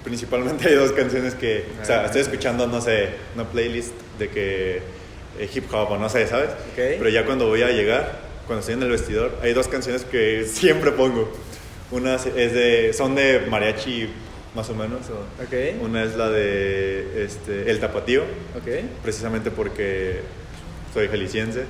principalmente 0.07 0.69
hay 0.69 0.75
dos 0.77 0.92
canciones 0.92 1.35
que, 1.35 1.64
o 1.83 1.85
sea, 1.85 2.05
estoy 2.07 2.21
escuchando, 2.21 2.69
no 2.69 2.81
sé, 2.81 3.09
una 3.35 3.42
playlist 3.45 3.90
de 4.21 4.29
que 4.29 4.77
eh, 4.77 5.51
hip 5.53 5.64
hop 5.75 5.90
o 5.90 5.99
no 5.99 6.09
sé, 6.09 6.29
¿sabes? 6.29 6.51
Ok. 6.51 6.77
Pero 6.77 7.09
ya 7.09 7.25
cuando 7.27 7.49
voy 7.49 7.62
a 7.62 7.71
llegar, 7.71 8.21
cuando 8.47 8.61
estoy 8.61 8.75
en 8.77 8.85
el 8.85 8.90
vestidor, 8.90 9.37
hay 9.42 9.53
dos 9.53 9.66
canciones 9.66 10.05
que 10.05 10.45
siempre 10.49 10.92
pongo. 10.92 11.29
Una 11.90 12.14
es 12.14 12.25
de, 12.55 12.92
son 12.95 13.16
de 13.16 13.40
mariachi 13.51 14.09
más 14.55 14.71
o 14.71 14.75
menos. 14.75 15.01
o- 15.11 15.42
Ok. 15.42 15.83
Una 15.83 16.05
es 16.05 16.14
la 16.16 16.31
de 16.31 17.25
este, 17.25 17.69
El 17.69 17.81
Tapatío, 17.81 18.23
Ok. 18.57 18.69
precisamente 19.03 19.51
porque 19.51 20.21
soy 20.95 21.09
jalisciense. 21.09 21.64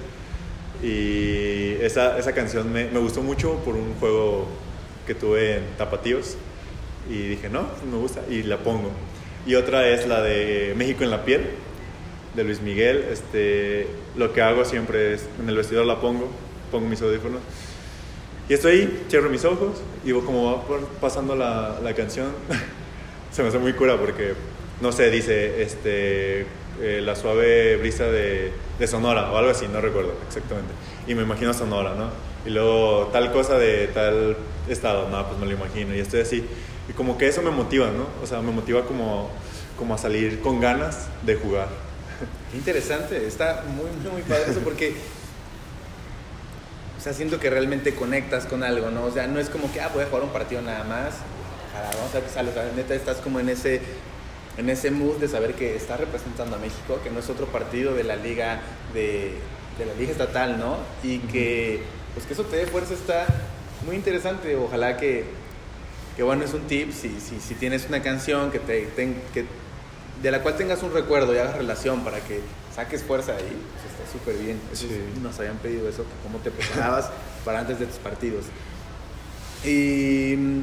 Y 0.82 1.72
esa, 1.80 2.18
esa 2.18 2.32
canción 2.34 2.70
me, 2.70 2.84
me 2.90 2.98
gustó 2.98 3.22
mucho 3.22 3.54
por 3.64 3.76
un 3.76 3.94
juego 3.94 4.46
que 5.06 5.14
tuve 5.14 5.56
en 5.56 5.62
Tapatíos. 5.78 6.36
Y 7.08 7.28
dije, 7.28 7.48
no, 7.48 7.68
pues 7.68 7.84
me 7.84 7.96
gusta. 7.96 8.22
Y 8.28 8.42
la 8.42 8.58
pongo. 8.58 8.90
Y 9.46 9.54
otra 9.54 9.88
es 9.88 10.06
la 10.06 10.22
de 10.22 10.74
México 10.76 11.04
en 11.04 11.10
la 11.10 11.24
piel, 11.24 11.42
de 12.34 12.44
Luis 12.44 12.60
Miguel. 12.60 13.04
Este, 13.10 13.86
lo 14.16 14.32
que 14.32 14.42
hago 14.42 14.64
siempre 14.64 15.14
es, 15.14 15.28
en 15.40 15.48
el 15.48 15.56
vestidor 15.56 15.86
la 15.86 16.00
pongo, 16.00 16.28
pongo 16.70 16.88
mis 16.88 17.00
audífonos. 17.02 17.40
Y 18.48 18.54
estoy 18.54 18.72
ahí, 18.72 19.04
cierro 19.08 19.28
mis 19.28 19.44
ojos 19.44 19.82
y 20.04 20.12
como 20.12 20.44
va 20.44 20.64
pasando 21.00 21.34
la, 21.34 21.80
la 21.82 21.94
canción. 21.94 22.28
Se 23.32 23.42
me 23.42 23.48
hace 23.48 23.58
muy 23.58 23.72
cura 23.72 23.98
porque, 23.98 24.34
no 24.80 24.92
sé, 24.92 25.10
dice 25.10 25.62
este, 25.62 26.46
eh, 26.80 27.00
la 27.02 27.16
suave 27.16 27.76
brisa 27.76 28.04
de, 28.04 28.52
de 28.78 28.86
Sonora 28.86 29.32
o 29.32 29.36
algo 29.36 29.50
así, 29.50 29.66
no 29.66 29.80
recuerdo 29.80 30.14
exactamente. 30.28 30.72
Y 31.06 31.14
me 31.14 31.22
imagino 31.22 31.52
Sonora, 31.54 31.94
¿no? 31.94 32.10
Y 32.46 32.50
luego 32.50 33.08
tal 33.12 33.32
cosa 33.32 33.58
de 33.58 33.88
tal 33.88 34.36
estado, 34.68 35.08
no, 35.08 35.26
pues 35.26 35.40
me 35.40 35.46
lo 35.46 35.52
imagino. 35.52 35.94
Y 35.94 35.98
estoy 35.98 36.20
así. 36.20 36.44
Y 36.88 36.92
como 36.92 37.18
que 37.18 37.28
eso 37.28 37.42
me 37.42 37.50
motiva, 37.50 37.90
¿no? 37.90 38.06
O 38.22 38.26
sea, 38.26 38.40
me 38.40 38.52
motiva 38.52 38.84
como, 38.86 39.30
como 39.78 39.94
a 39.94 39.98
salir 39.98 40.40
con 40.40 40.60
ganas 40.60 41.06
de 41.24 41.34
jugar. 41.34 41.68
Qué 42.50 42.58
interesante, 42.58 43.26
está 43.26 43.64
muy, 43.66 43.90
muy, 44.02 44.12
muy 44.12 44.22
padre 44.22 44.50
eso 44.50 44.60
porque 44.60 44.94
sea, 47.06 47.14
siento 47.14 47.38
que 47.38 47.48
realmente 47.50 47.94
conectas 47.94 48.46
con 48.46 48.64
algo, 48.64 48.90
¿no? 48.90 49.04
O 49.04 49.12
sea, 49.12 49.28
no 49.28 49.38
es 49.38 49.48
como 49.48 49.72
que, 49.72 49.80
ah, 49.80 49.90
voy 49.94 50.02
a 50.02 50.06
jugar 50.06 50.24
un 50.24 50.30
partido 50.30 50.60
nada 50.60 50.82
más, 50.82 51.14
ojalá, 51.70 51.90
vamos 51.96 52.10
a 52.10 52.14
ver 52.14 52.24
qué 52.24 52.30
sale. 52.30 52.50
O 52.50 52.52
sea, 52.52 52.68
neta, 52.74 52.94
estás 52.96 53.18
como 53.18 53.38
en 53.38 53.48
ese, 53.48 53.80
en 54.56 54.68
ese 54.68 54.90
mood 54.90 55.18
de 55.18 55.28
saber 55.28 55.54
que 55.54 55.76
estás 55.76 56.00
representando 56.00 56.56
a 56.56 56.58
México, 56.58 56.98
que 57.04 57.10
no 57.10 57.20
es 57.20 57.30
otro 57.30 57.46
partido 57.46 57.94
de 57.94 58.02
la 58.02 58.16
liga, 58.16 58.60
de, 58.92 59.34
de 59.78 59.86
la 59.86 59.94
liga 59.94 60.10
estatal, 60.10 60.58
¿no? 60.58 60.78
Y 61.04 61.18
que, 61.18 61.80
pues 62.14 62.26
que 62.26 62.32
eso 62.32 62.42
te 62.42 62.56
dé 62.56 62.66
fuerza 62.66 62.94
está 62.94 63.24
muy 63.86 63.94
interesante. 63.94 64.56
Ojalá 64.56 64.96
que, 64.96 65.26
que 66.16 66.22
bueno, 66.22 66.44
es 66.44 66.54
un 66.54 66.62
tip, 66.62 66.92
si, 66.92 67.20
si, 67.20 67.38
si 67.40 67.54
tienes 67.54 67.86
una 67.88 68.02
canción 68.02 68.50
que 68.50 68.58
te, 68.58 68.88
que, 69.34 69.44
de 70.22 70.30
la 70.30 70.42
cual 70.42 70.56
tengas 70.56 70.82
un 70.82 70.92
recuerdo 70.92 71.34
y 71.34 71.38
hagas 71.38 71.56
relación 71.56 72.00
para 72.04 72.20
que 72.20 72.40
saques 72.74 73.02
fuerza 73.02 73.32
ahí, 73.32 73.62
pues 73.72 73.92
está 73.92 74.12
súper 74.12 74.36
bien. 74.36 74.58
Sí. 74.72 74.88
nos 75.22 75.38
habían 75.38 75.58
pedido 75.58 75.88
eso, 75.88 76.04
que 76.04 76.10
cómo 76.22 76.38
te 76.38 76.50
preparabas 76.50 77.10
para 77.44 77.60
antes 77.60 77.78
de 77.78 77.86
tus 77.86 77.98
partidos. 77.98 78.46
Y 79.62 80.36
mm, 80.36 80.62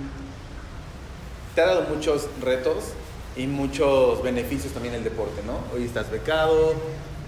te 1.54 1.62
ha 1.62 1.68
dado 1.68 1.84
muchos 1.84 2.28
retos 2.42 2.86
y 3.36 3.46
muchos 3.46 4.24
beneficios 4.24 4.74
también 4.74 4.96
el 4.96 5.04
deporte, 5.04 5.42
¿no? 5.46 5.60
Hoy 5.76 5.86
estás 5.86 6.10
becado, 6.10 6.74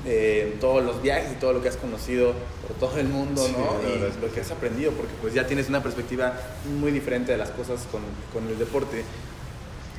eh, 0.05 0.55
todos 0.61 0.83
los 0.83 1.01
viajes 1.01 1.31
y 1.31 1.35
todo 1.35 1.53
lo 1.53 1.61
que 1.61 1.69
has 1.69 1.77
conocido 1.77 2.33
por 2.67 2.77
todo 2.77 2.99
el 2.99 3.07
mundo, 3.07 3.43
Sí, 3.43 3.53
¿no? 3.53 3.89
Y 3.89 4.21
lo 4.21 4.31
que 4.31 4.41
has 4.41 4.51
aprendido, 4.51 4.91
porque 4.91 5.13
pues 5.21 5.33
ya 5.33 5.47
tienes 5.47 5.67
una 5.69 5.81
perspectiva 5.81 6.33
muy 6.79 6.91
diferente 6.91 7.31
de 7.31 7.37
las 7.39 7.49
cosas 7.49 7.81
con, 7.91 8.01
con 8.31 8.47
el 8.47 8.59
deporte. 8.59 9.03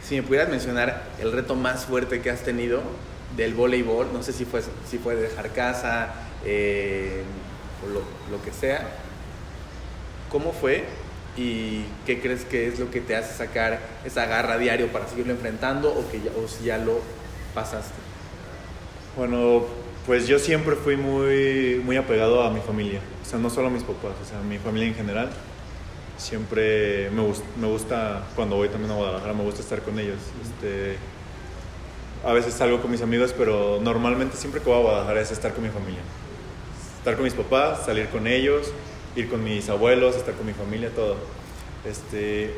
Si 0.06 0.14
me 0.14 0.22
pudieras 0.22 0.48
mencionar 0.48 1.02
el 1.20 1.32
reto 1.32 1.56
más 1.56 1.86
fuerte 1.86 2.20
que 2.20 2.30
has 2.30 2.42
tenido 2.42 2.82
del 3.36 3.54
voleibol, 3.54 4.12
no 4.12 4.22
sé 4.22 4.32
si 4.32 4.44
fue, 4.44 4.62
si 4.88 4.98
fue 4.98 5.16
dejar 5.16 5.50
casa 5.50 6.14
eh, 6.44 7.22
o 7.84 7.88
lo, 7.88 8.00
lo 8.36 8.44
que 8.44 8.52
sea, 8.52 8.86
¿cómo 10.30 10.52
fue 10.52 10.84
y 11.36 11.84
qué 12.06 12.20
crees 12.20 12.44
que 12.44 12.68
es 12.68 12.78
lo 12.78 12.90
que 12.90 13.00
te 13.00 13.16
hace 13.16 13.34
sacar 13.34 13.80
esa 14.04 14.26
garra 14.26 14.56
diario 14.58 14.88
para 14.88 15.08
seguirlo 15.08 15.32
enfrentando 15.32 15.90
o, 15.90 16.08
que 16.10 16.20
ya, 16.20 16.30
o 16.30 16.46
si 16.46 16.64
ya 16.64 16.78
lo 16.78 17.00
pasaste? 17.54 17.94
Bueno, 19.16 19.64
pues 20.06 20.28
yo 20.28 20.38
siempre 20.38 20.76
fui 20.76 20.96
muy, 20.96 21.80
muy 21.84 21.96
apegado 21.96 22.42
a 22.42 22.50
mi 22.50 22.60
familia, 22.60 23.00
o 23.22 23.28
sea, 23.28 23.38
no 23.38 23.50
solo 23.50 23.68
a 23.68 23.70
mis 23.70 23.82
papás, 23.82 24.12
o 24.22 24.28
sea, 24.28 24.38
a 24.38 24.42
mi 24.42 24.58
familia 24.58 24.88
en 24.88 24.94
general. 24.94 25.30
Siempre 26.16 27.10
me, 27.10 27.22
gus- 27.22 27.42
me 27.60 27.66
gusta, 27.66 28.24
cuando 28.36 28.56
voy 28.56 28.68
también 28.68 28.90
a 28.92 28.94
Guadalajara, 28.94 29.34
me 29.34 29.42
gusta 29.42 29.60
estar 29.60 29.82
con 29.82 29.98
ellos. 29.98 30.16
Este, 30.42 30.96
a 32.24 32.32
veces 32.32 32.54
salgo 32.54 32.80
con 32.80 32.90
mis 32.90 33.02
amigos, 33.02 33.34
pero 33.36 33.78
normalmente 33.82 34.36
siempre 34.36 34.60
que 34.62 34.68
voy 34.70 34.78
a 34.78 34.82
Guadalajara 34.82 35.20
es 35.20 35.30
estar 35.30 35.52
con 35.52 35.64
mi 35.64 35.70
familia. 35.70 36.00
Estar 36.98 37.14
con 37.16 37.24
mis 37.24 37.34
papás, 37.34 37.84
salir 37.84 38.06
con 38.08 38.26
ellos, 38.26 38.72
ir 39.14 39.28
con 39.28 39.44
mis 39.44 39.68
abuelos, 39.68 40.16
estar 40.16 40.34
con 40.34 40.46
mi 40.46 40.52
familia, 40.54 40.88
todo. 40.90 41.16
Este, 41.84 42.54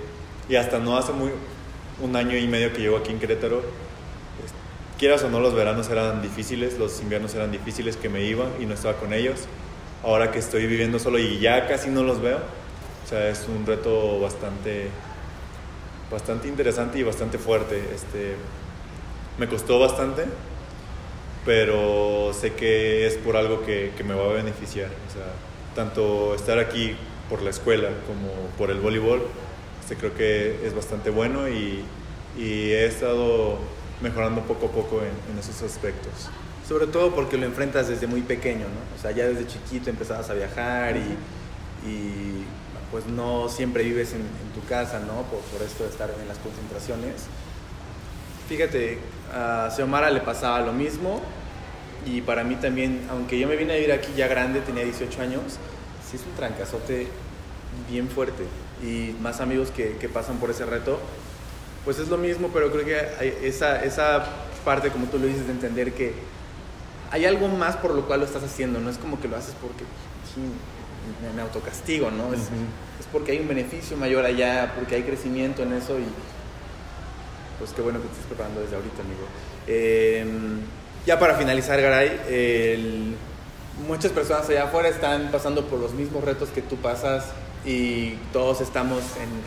y 0.48 0.54
hasta 0.54 0.78
no 0.78 0.96
hace 0.96 1.12
muy, 1.12 1.30
un 2.00 2.14
año 2.14 2.36
y 2.36 2.46
medio 2.46 2.72
que 2.72 2.78
llevo 2.80 2.98
aquí 2.98 3.10
en 3.10 3.18
Querétaro, 3.18 3.62
quieras 4.98 5.22
o 5.22 5.30
no, 5.30 5.40
los 5.40 5.54
veranos 5.54 5.88
eran 5.88 6.20
difíciles, 6.20 6.78
los 6.78 7.00
inviernos 7.00 7.34
eran 7.34 7.52
difíciles 7.52 7.96
que 7.96 8.08
me 8.08 8.24
iba 8.24 8.46
y 8.60 8.66
no 8.66 8.74
estaba 8.74 8.94
con 8.96 9.12
ellos. 9.12 9.46
Ahora 10.02 10.30
que 10.30 10.38
estoy 10.38 10.66
viviendo 10.66 10.98
solo 10.98 11.18
y 11.18 11.38
ya 11.38 11.66
casi 11.66 11.88
no 11.88 12.02
los 12.02 12.20
veo, 12.20 12.38
o 12.38 13.08
sea, 13.08 13.28
es 13.28 13.46
un 13.48 13.64
reto 13.64 14.20
bastante, 14.20 14.88
bastante 16.10 16.48
interesante 16.48 16.98
y 16.98 17.02
bastante 17.02 17.38
fuerte. 17.38 17.78
Este, 17.94 18.34
me 19.38 19.48
costó 19.48 19.78
bastante, 19.78 20.24
pero 21.46 22.32
sé 22.34 22.54
que 22.54 23.06
es 23.06 23.14
por 23.14 23.36
algo 23.36 23.64
que, 23.64 23.92
que 23.96 24.04
me 24.04 24.14
va 24.14 24.24
a 24.24 24.32
beneficiar. 24.34 24.90
O 25.08 25.12
sea, 25.12 25.26
tanto 25.74 26.34
estar 26.34 26.58
aquí 26.58 26.96
por 27.30 27.42
la 27.42 27.50
escuela 27.50 27.88
como 28.06 28.32
por 28.58 28.70
el 28.70 28.80
voleibol, 28.80 29.22
este, 29.80 29.96
creo 29.96 30.14
que 30.14 30.66
es 30.66 30.74
bastante 30.74 31.10
bueno 31.10 31.48
y, 31.48 31.84
y 32.36 32.70
he 32.72 32.86
estado 32.86 33.58
mejorando 34.00 34.42
poco 34.42 34.66
a 34.66 34.70
poco 34.70 35.00
en, 35.00 35.32
en 35.32 35.38
esos 35.38 35.62
aspectos. 35.62 36.30
Sobre 36.68 36.86
todo 36.86 37.14
porque 37.14 37.38
lo 37.38 37.46
enfrentas 37.46 37.88
desde 37.88 38.06
muy 38.06 38.20
pequeño, 38.20 38.66
¿no? 38.66 38.96
O 38.98 39.00
sea, 39.00 39.10
ya 39.10 39.26
desde 39.26 39.46
chiquito 39.46 39.88
empezabas 39.88 40.28
a 40.28 40.34
viajar 40.34 40.98
y, 40.98 41.16
pues 42.90 43.06
no 43.06 43.48
siempre 43.48 43.84
vives 43.84 44.12
en, 44.12 44.22
tu 44.54 44.66
casa, 44.68 44.98
¿no? 45.00 45.22
Por, 45.22 45.62
esto 45.66 45.84
de 45.84 45.90
estar 45.90 46.10
en 46.10 46.28
las 46.28 46.36
concentraciones. 46.38 47.24
Fíjate, 48.50 48.98
a 49.32 49.70
Xiomara 49.74 50.10
le 50.10 50.20
pasaba 50.20 50.60
lo 50.60 50.74
mismo 50.74 51.22
y 52.04 52.20
para 52.20 52.44
mí 52.44 52.56
también, 52.56 53.00
aunque 53.10 53.38
yo 53.38 53.48
me 53.48 53.56
vine 53.56 53.72
a 53.72 53.76
vivir 53.76 53.92
aquí 53.92 54.12
ya 54.14 54.26
grande, 54.26 54.60
tenía 54.60 54.84
18 54.84 55.22
años, 55.22 55.42
sí 56.06 56.16
es 56.16 56.22
un 56.26 56.34
trancazote 56.34 57.08
bien 57.90 58.08
fuerte 58.08 58.44
y 58.82 59.14
más 59.22 59.40
amigos 59.40 59.70
que 59.70 60.08
pasan 60.12 60.36
por 60.36 60.50
ese 60.50 60.66
reto, 60.66 61.00
pues 61.88 62.00
es 62.00 62.08
lo 62.08 62.18
mismo, 62.18 62.50
pero 62.52 62.70
creo 62.70 62.84
que 62.84 63.48
esa, 63.48 63.82
esa 63.82 64.22
parte, 64.62 64.90
como 64.90 65.06
tú 65.06 65.18
lo 65.18 65.26
dices, 65.26 65.46
de 65.46 65.52
entender 65.52 65.94
que 65.94 66.12
hay 67.10 67.24
algo 67.24 67.48
más 67.48 67.76
por 67.78 67.94
lo 67.94 68.06
cual 68.06 68.20
lo 68.20 68.26
estás 68.26 68.42
haciendo, 68.42 68.78
no 68.78 68.90
es 68.90 68.98
como 68.98 69.18
que 69.18 69.26
lo 69.26 69.38
haces 69.38 69.54
porque 69.58 69.84
sí, 70.34 70.42
me, 71.34 71.40
autocastigo, 71.40 72.10
¿no? 72.10 72.34
Es, 72.34 72.40
es 73.00 73.06
porque 73.10 73.32
hay 73.32 73.38
un 73.38 73.48
beneficio 73.48 73.96
mayor 73.96 74.26
allá, 74.26 74.74
porque 74.76 74.96
hay 74.96 75.02
crecimiento 75.04 75.62
en 75.62 75.72
eso 75.72 75.98
y 75.98 76.04
pues 77.58 77.72
qué 77.72 77.80
bueno 77.80 78.02
que 78.02 78.08
te 78.08 78.12
estés 78.12 78.26
preparando 78.26 78.60
desde 78.60 78.76
ahorita, 78.76 79.00
amigo. 79.00 79.22
Eh, 79.66 80.26
ya 81.06 81.18
para 81.18 81.36
finalizar, 81.36 81.80
Garay, 81.80 82.20
el- 82.28 83.14
muchas 83.88 84.12
personas 84.12 84.46
allá 84.50 84.64
afuera 84.64 84.90
están 84.90 85.30
pasando 85.32 85.64
por 85.64 85.78
los 85.78 85.94
mismos 85.94 86.22
retos 86.22 86.50
que 86.50 86.60
tú 86.60 86.76
pasas 86.76 87.24
y 87.64 88.12
todos 88.32 88.60
estamos 88.60 89.02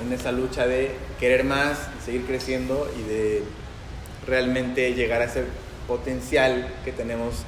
en, 0.05 0.13
esa 0.13 0.31
lucha 0.31 0.67
de 0.67 0.91
querer 1.19 1.43
más, 1.43 1.77
seguir 2.03 2.25
creciendo 2.25 2.89
y 2.97 3.09
de 3.09 3.43
realmente 4.27 4.93
llegar 4.93 5.21
a 5.21 5.25
ese 5.25 5.45
potencial 5.87 6.67
que 6.83 6.91
tenemos 6.91 7.43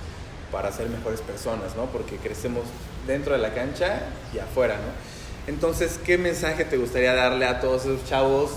para 0.52 0.72
ser 0.72 0.90
mejores 0.90 1.22
personas, 1.22 1.76
¿no? 1.76 1.86
Porque 1.88 2.18
crecemos 2.18 2.64
dentro 3.08 3.34
de 3.34 3.40
la 3.40 3.54
cancha 3.54 4.04
y 4.34 4.40
afuera, 4.40 4.76
¿no? 4.76 5.52
Entonces, 5.52 6.00
¿qué 6.04 6.18
mensaje 6.18 6.64
te 6.64 6.78
gustaría 6.78 7.14
darle 7.14 7.46
a 7.46 7.60
todos 7.60 7.84
esos 7.84 8.06
chavos 8.06 8.52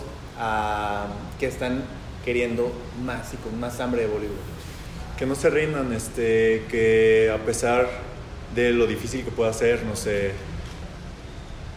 que 1.41 1.47
están 1.47 1.83
queriendo 2.25 2.71
más 3.05 3.35
y 3.35 3.37
con 3.39 3.59
más 3.59 3.81
hambre 3.81 4.03
de 4.03 4.09
voleibol? 4.09 4.37
Que 5.19 5.27
no 5.27 5.35
se 5.35 5.51
rindan, 5.51 5.93
este, 5.93 6.65
que 6.71 7.33
a 7.35 7.45
pesar 7.45 7.89
de 8.55 8.71
lo 8.71 8.87
difícil 8.87 9.25
que 9.25 9.31
pueda 9.31 9.53
ser, 9.53 9.83
no 9.85 9.97
sé, 9.97 10.33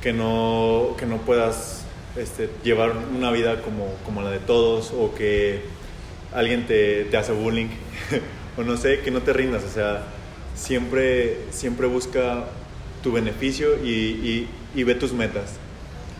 que 0.01 0.13
no, 0.13 0.95
que 0.97 1.05
no 1.05 1.17
puedas 1.17 1.83
este, 2.17 2.49
llevar 2.63 2.93
una 3.15 3.31
vida 3.31 3.61
como, 3.61 3.93
como 4.05 4.21
la 4.21 4.31
de 4.31 4.39
todos 4.39 4.91
o 4.97 5.13
que 5.15 5.61
alguien 6.33 6.65
te, 6.67 7.05
te 7.05 7.17
hace 7.17 7.31
bullying 7.31 7.67
o 8.57 8.63
no 8.63 8.77
sé, 8.77 8.99
que 9.01 9.11
no 9.11 9.21
te 9.21 9.33
rindas, 9.33 9.63
o 9.63 9.69
sea, 9.69 10.03
siempre, 10.55 11.37
siempre 11.51 11.87
busca 11.87 12.45
tu 13.03 13.11
beneficio 13.11 13.75
y, 13.83 13.89
y- 13.89 14.49
y 14.75 14.83
ve 14.83 14.93
tus 14.95 15.13
metas. 15.13 15.51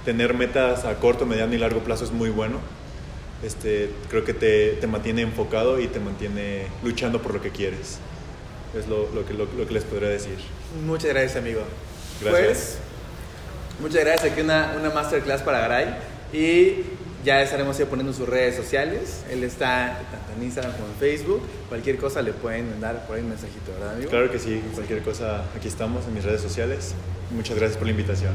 Tener 0.05 0.33
metas 0.33 0.85
a 0.85 0.95
corto, 0.95 1.25
mediano 1.25 1.53
y 1.53 1.57
largo 1.57 1.81
plazo 1.81 2.03
es 2.05 2.11
muy 2.11 2.29
bueno. 2.29 2.57
Este, 3.43 3.91
creo 4.09 4.23
que 4.25 4.33
te, 4.33 4.71
te 4.81 4.87
mantiene 4.87 5.21
enfocado 5.21 5.79
y 5.79 5.87
te 5.87 5.99
mantiene 5.99 6.67
luchando 6.83 7.21
por 7.21 7.33
lo 7.35 7.41
que 7.41 7.51
quieres. 7.51 7.99
Es 8.77 8.87
lo, 8.87 9.07
lo 9.13 9.25
que, 9.25 9.33
lo, 9.33 9.45
lo 9.57 9.67
que 9.67 9.73
les 9.73 9.83
podría 9.83 10.09
decir. 10.09 10.35
Muchas 10.85 11.09
gracias, 11.11 11.35
amigo. 11.37 11.61
Gracias. 12.21 12.47
Pues, 12.47 12.77
muchas 13.79 14.03
gracias. 14.03 14.31
Aquí 14.31 14.41
una, 14.41 14.73
una 14.79 14.89
masterclass 14.89 15.41
para 15.41 15.59
Garay. 15.59 15.95
Y 16.31 16.83
ya 17.25 17.41
estaremos 17.41 17.77
poniendo 17.89 18.13
sus 18.13 18.27
redes 18.27 18.55
sociales. 18.55 19.23
Él 19.29 19.43
está 19.43 19.99
tanto 20.11 20.33
en 20.37 20.43
Instagram 20.43 20.73
como 20.73 20.87
en 20.87 20.95
Facebook. 20.95 21.41
Cualquier 21.67 21.97
cosa 21.97 22.21
le 22.21 22.33
pueden 22.33 22.69
mandar 22.69 23.05
por 23.07 23.15
ahí 23.15 23.23
un 23.23 23.29
mensajito, 23.29 23.71
¿verdad, 23.73 23.95
amigo? 23.95 24.09
Claro 24.09 24.31
que 24.31 24.39
sí, 24.39 24.61
cualquier 24.73 25.01
cosa, 25.01 25.43
aquí 25.55 25.67
estamos 25.67 26.05
en 26.07 26.13
mis 26.13 26.23
redes 26.23 26.41
sociales. 26.41 26.93
Muchas 27.31 27.57
gracias 27.57 27.77
por 27.77 27.87
la 27.87 27.91
invitación. 27.91 28.33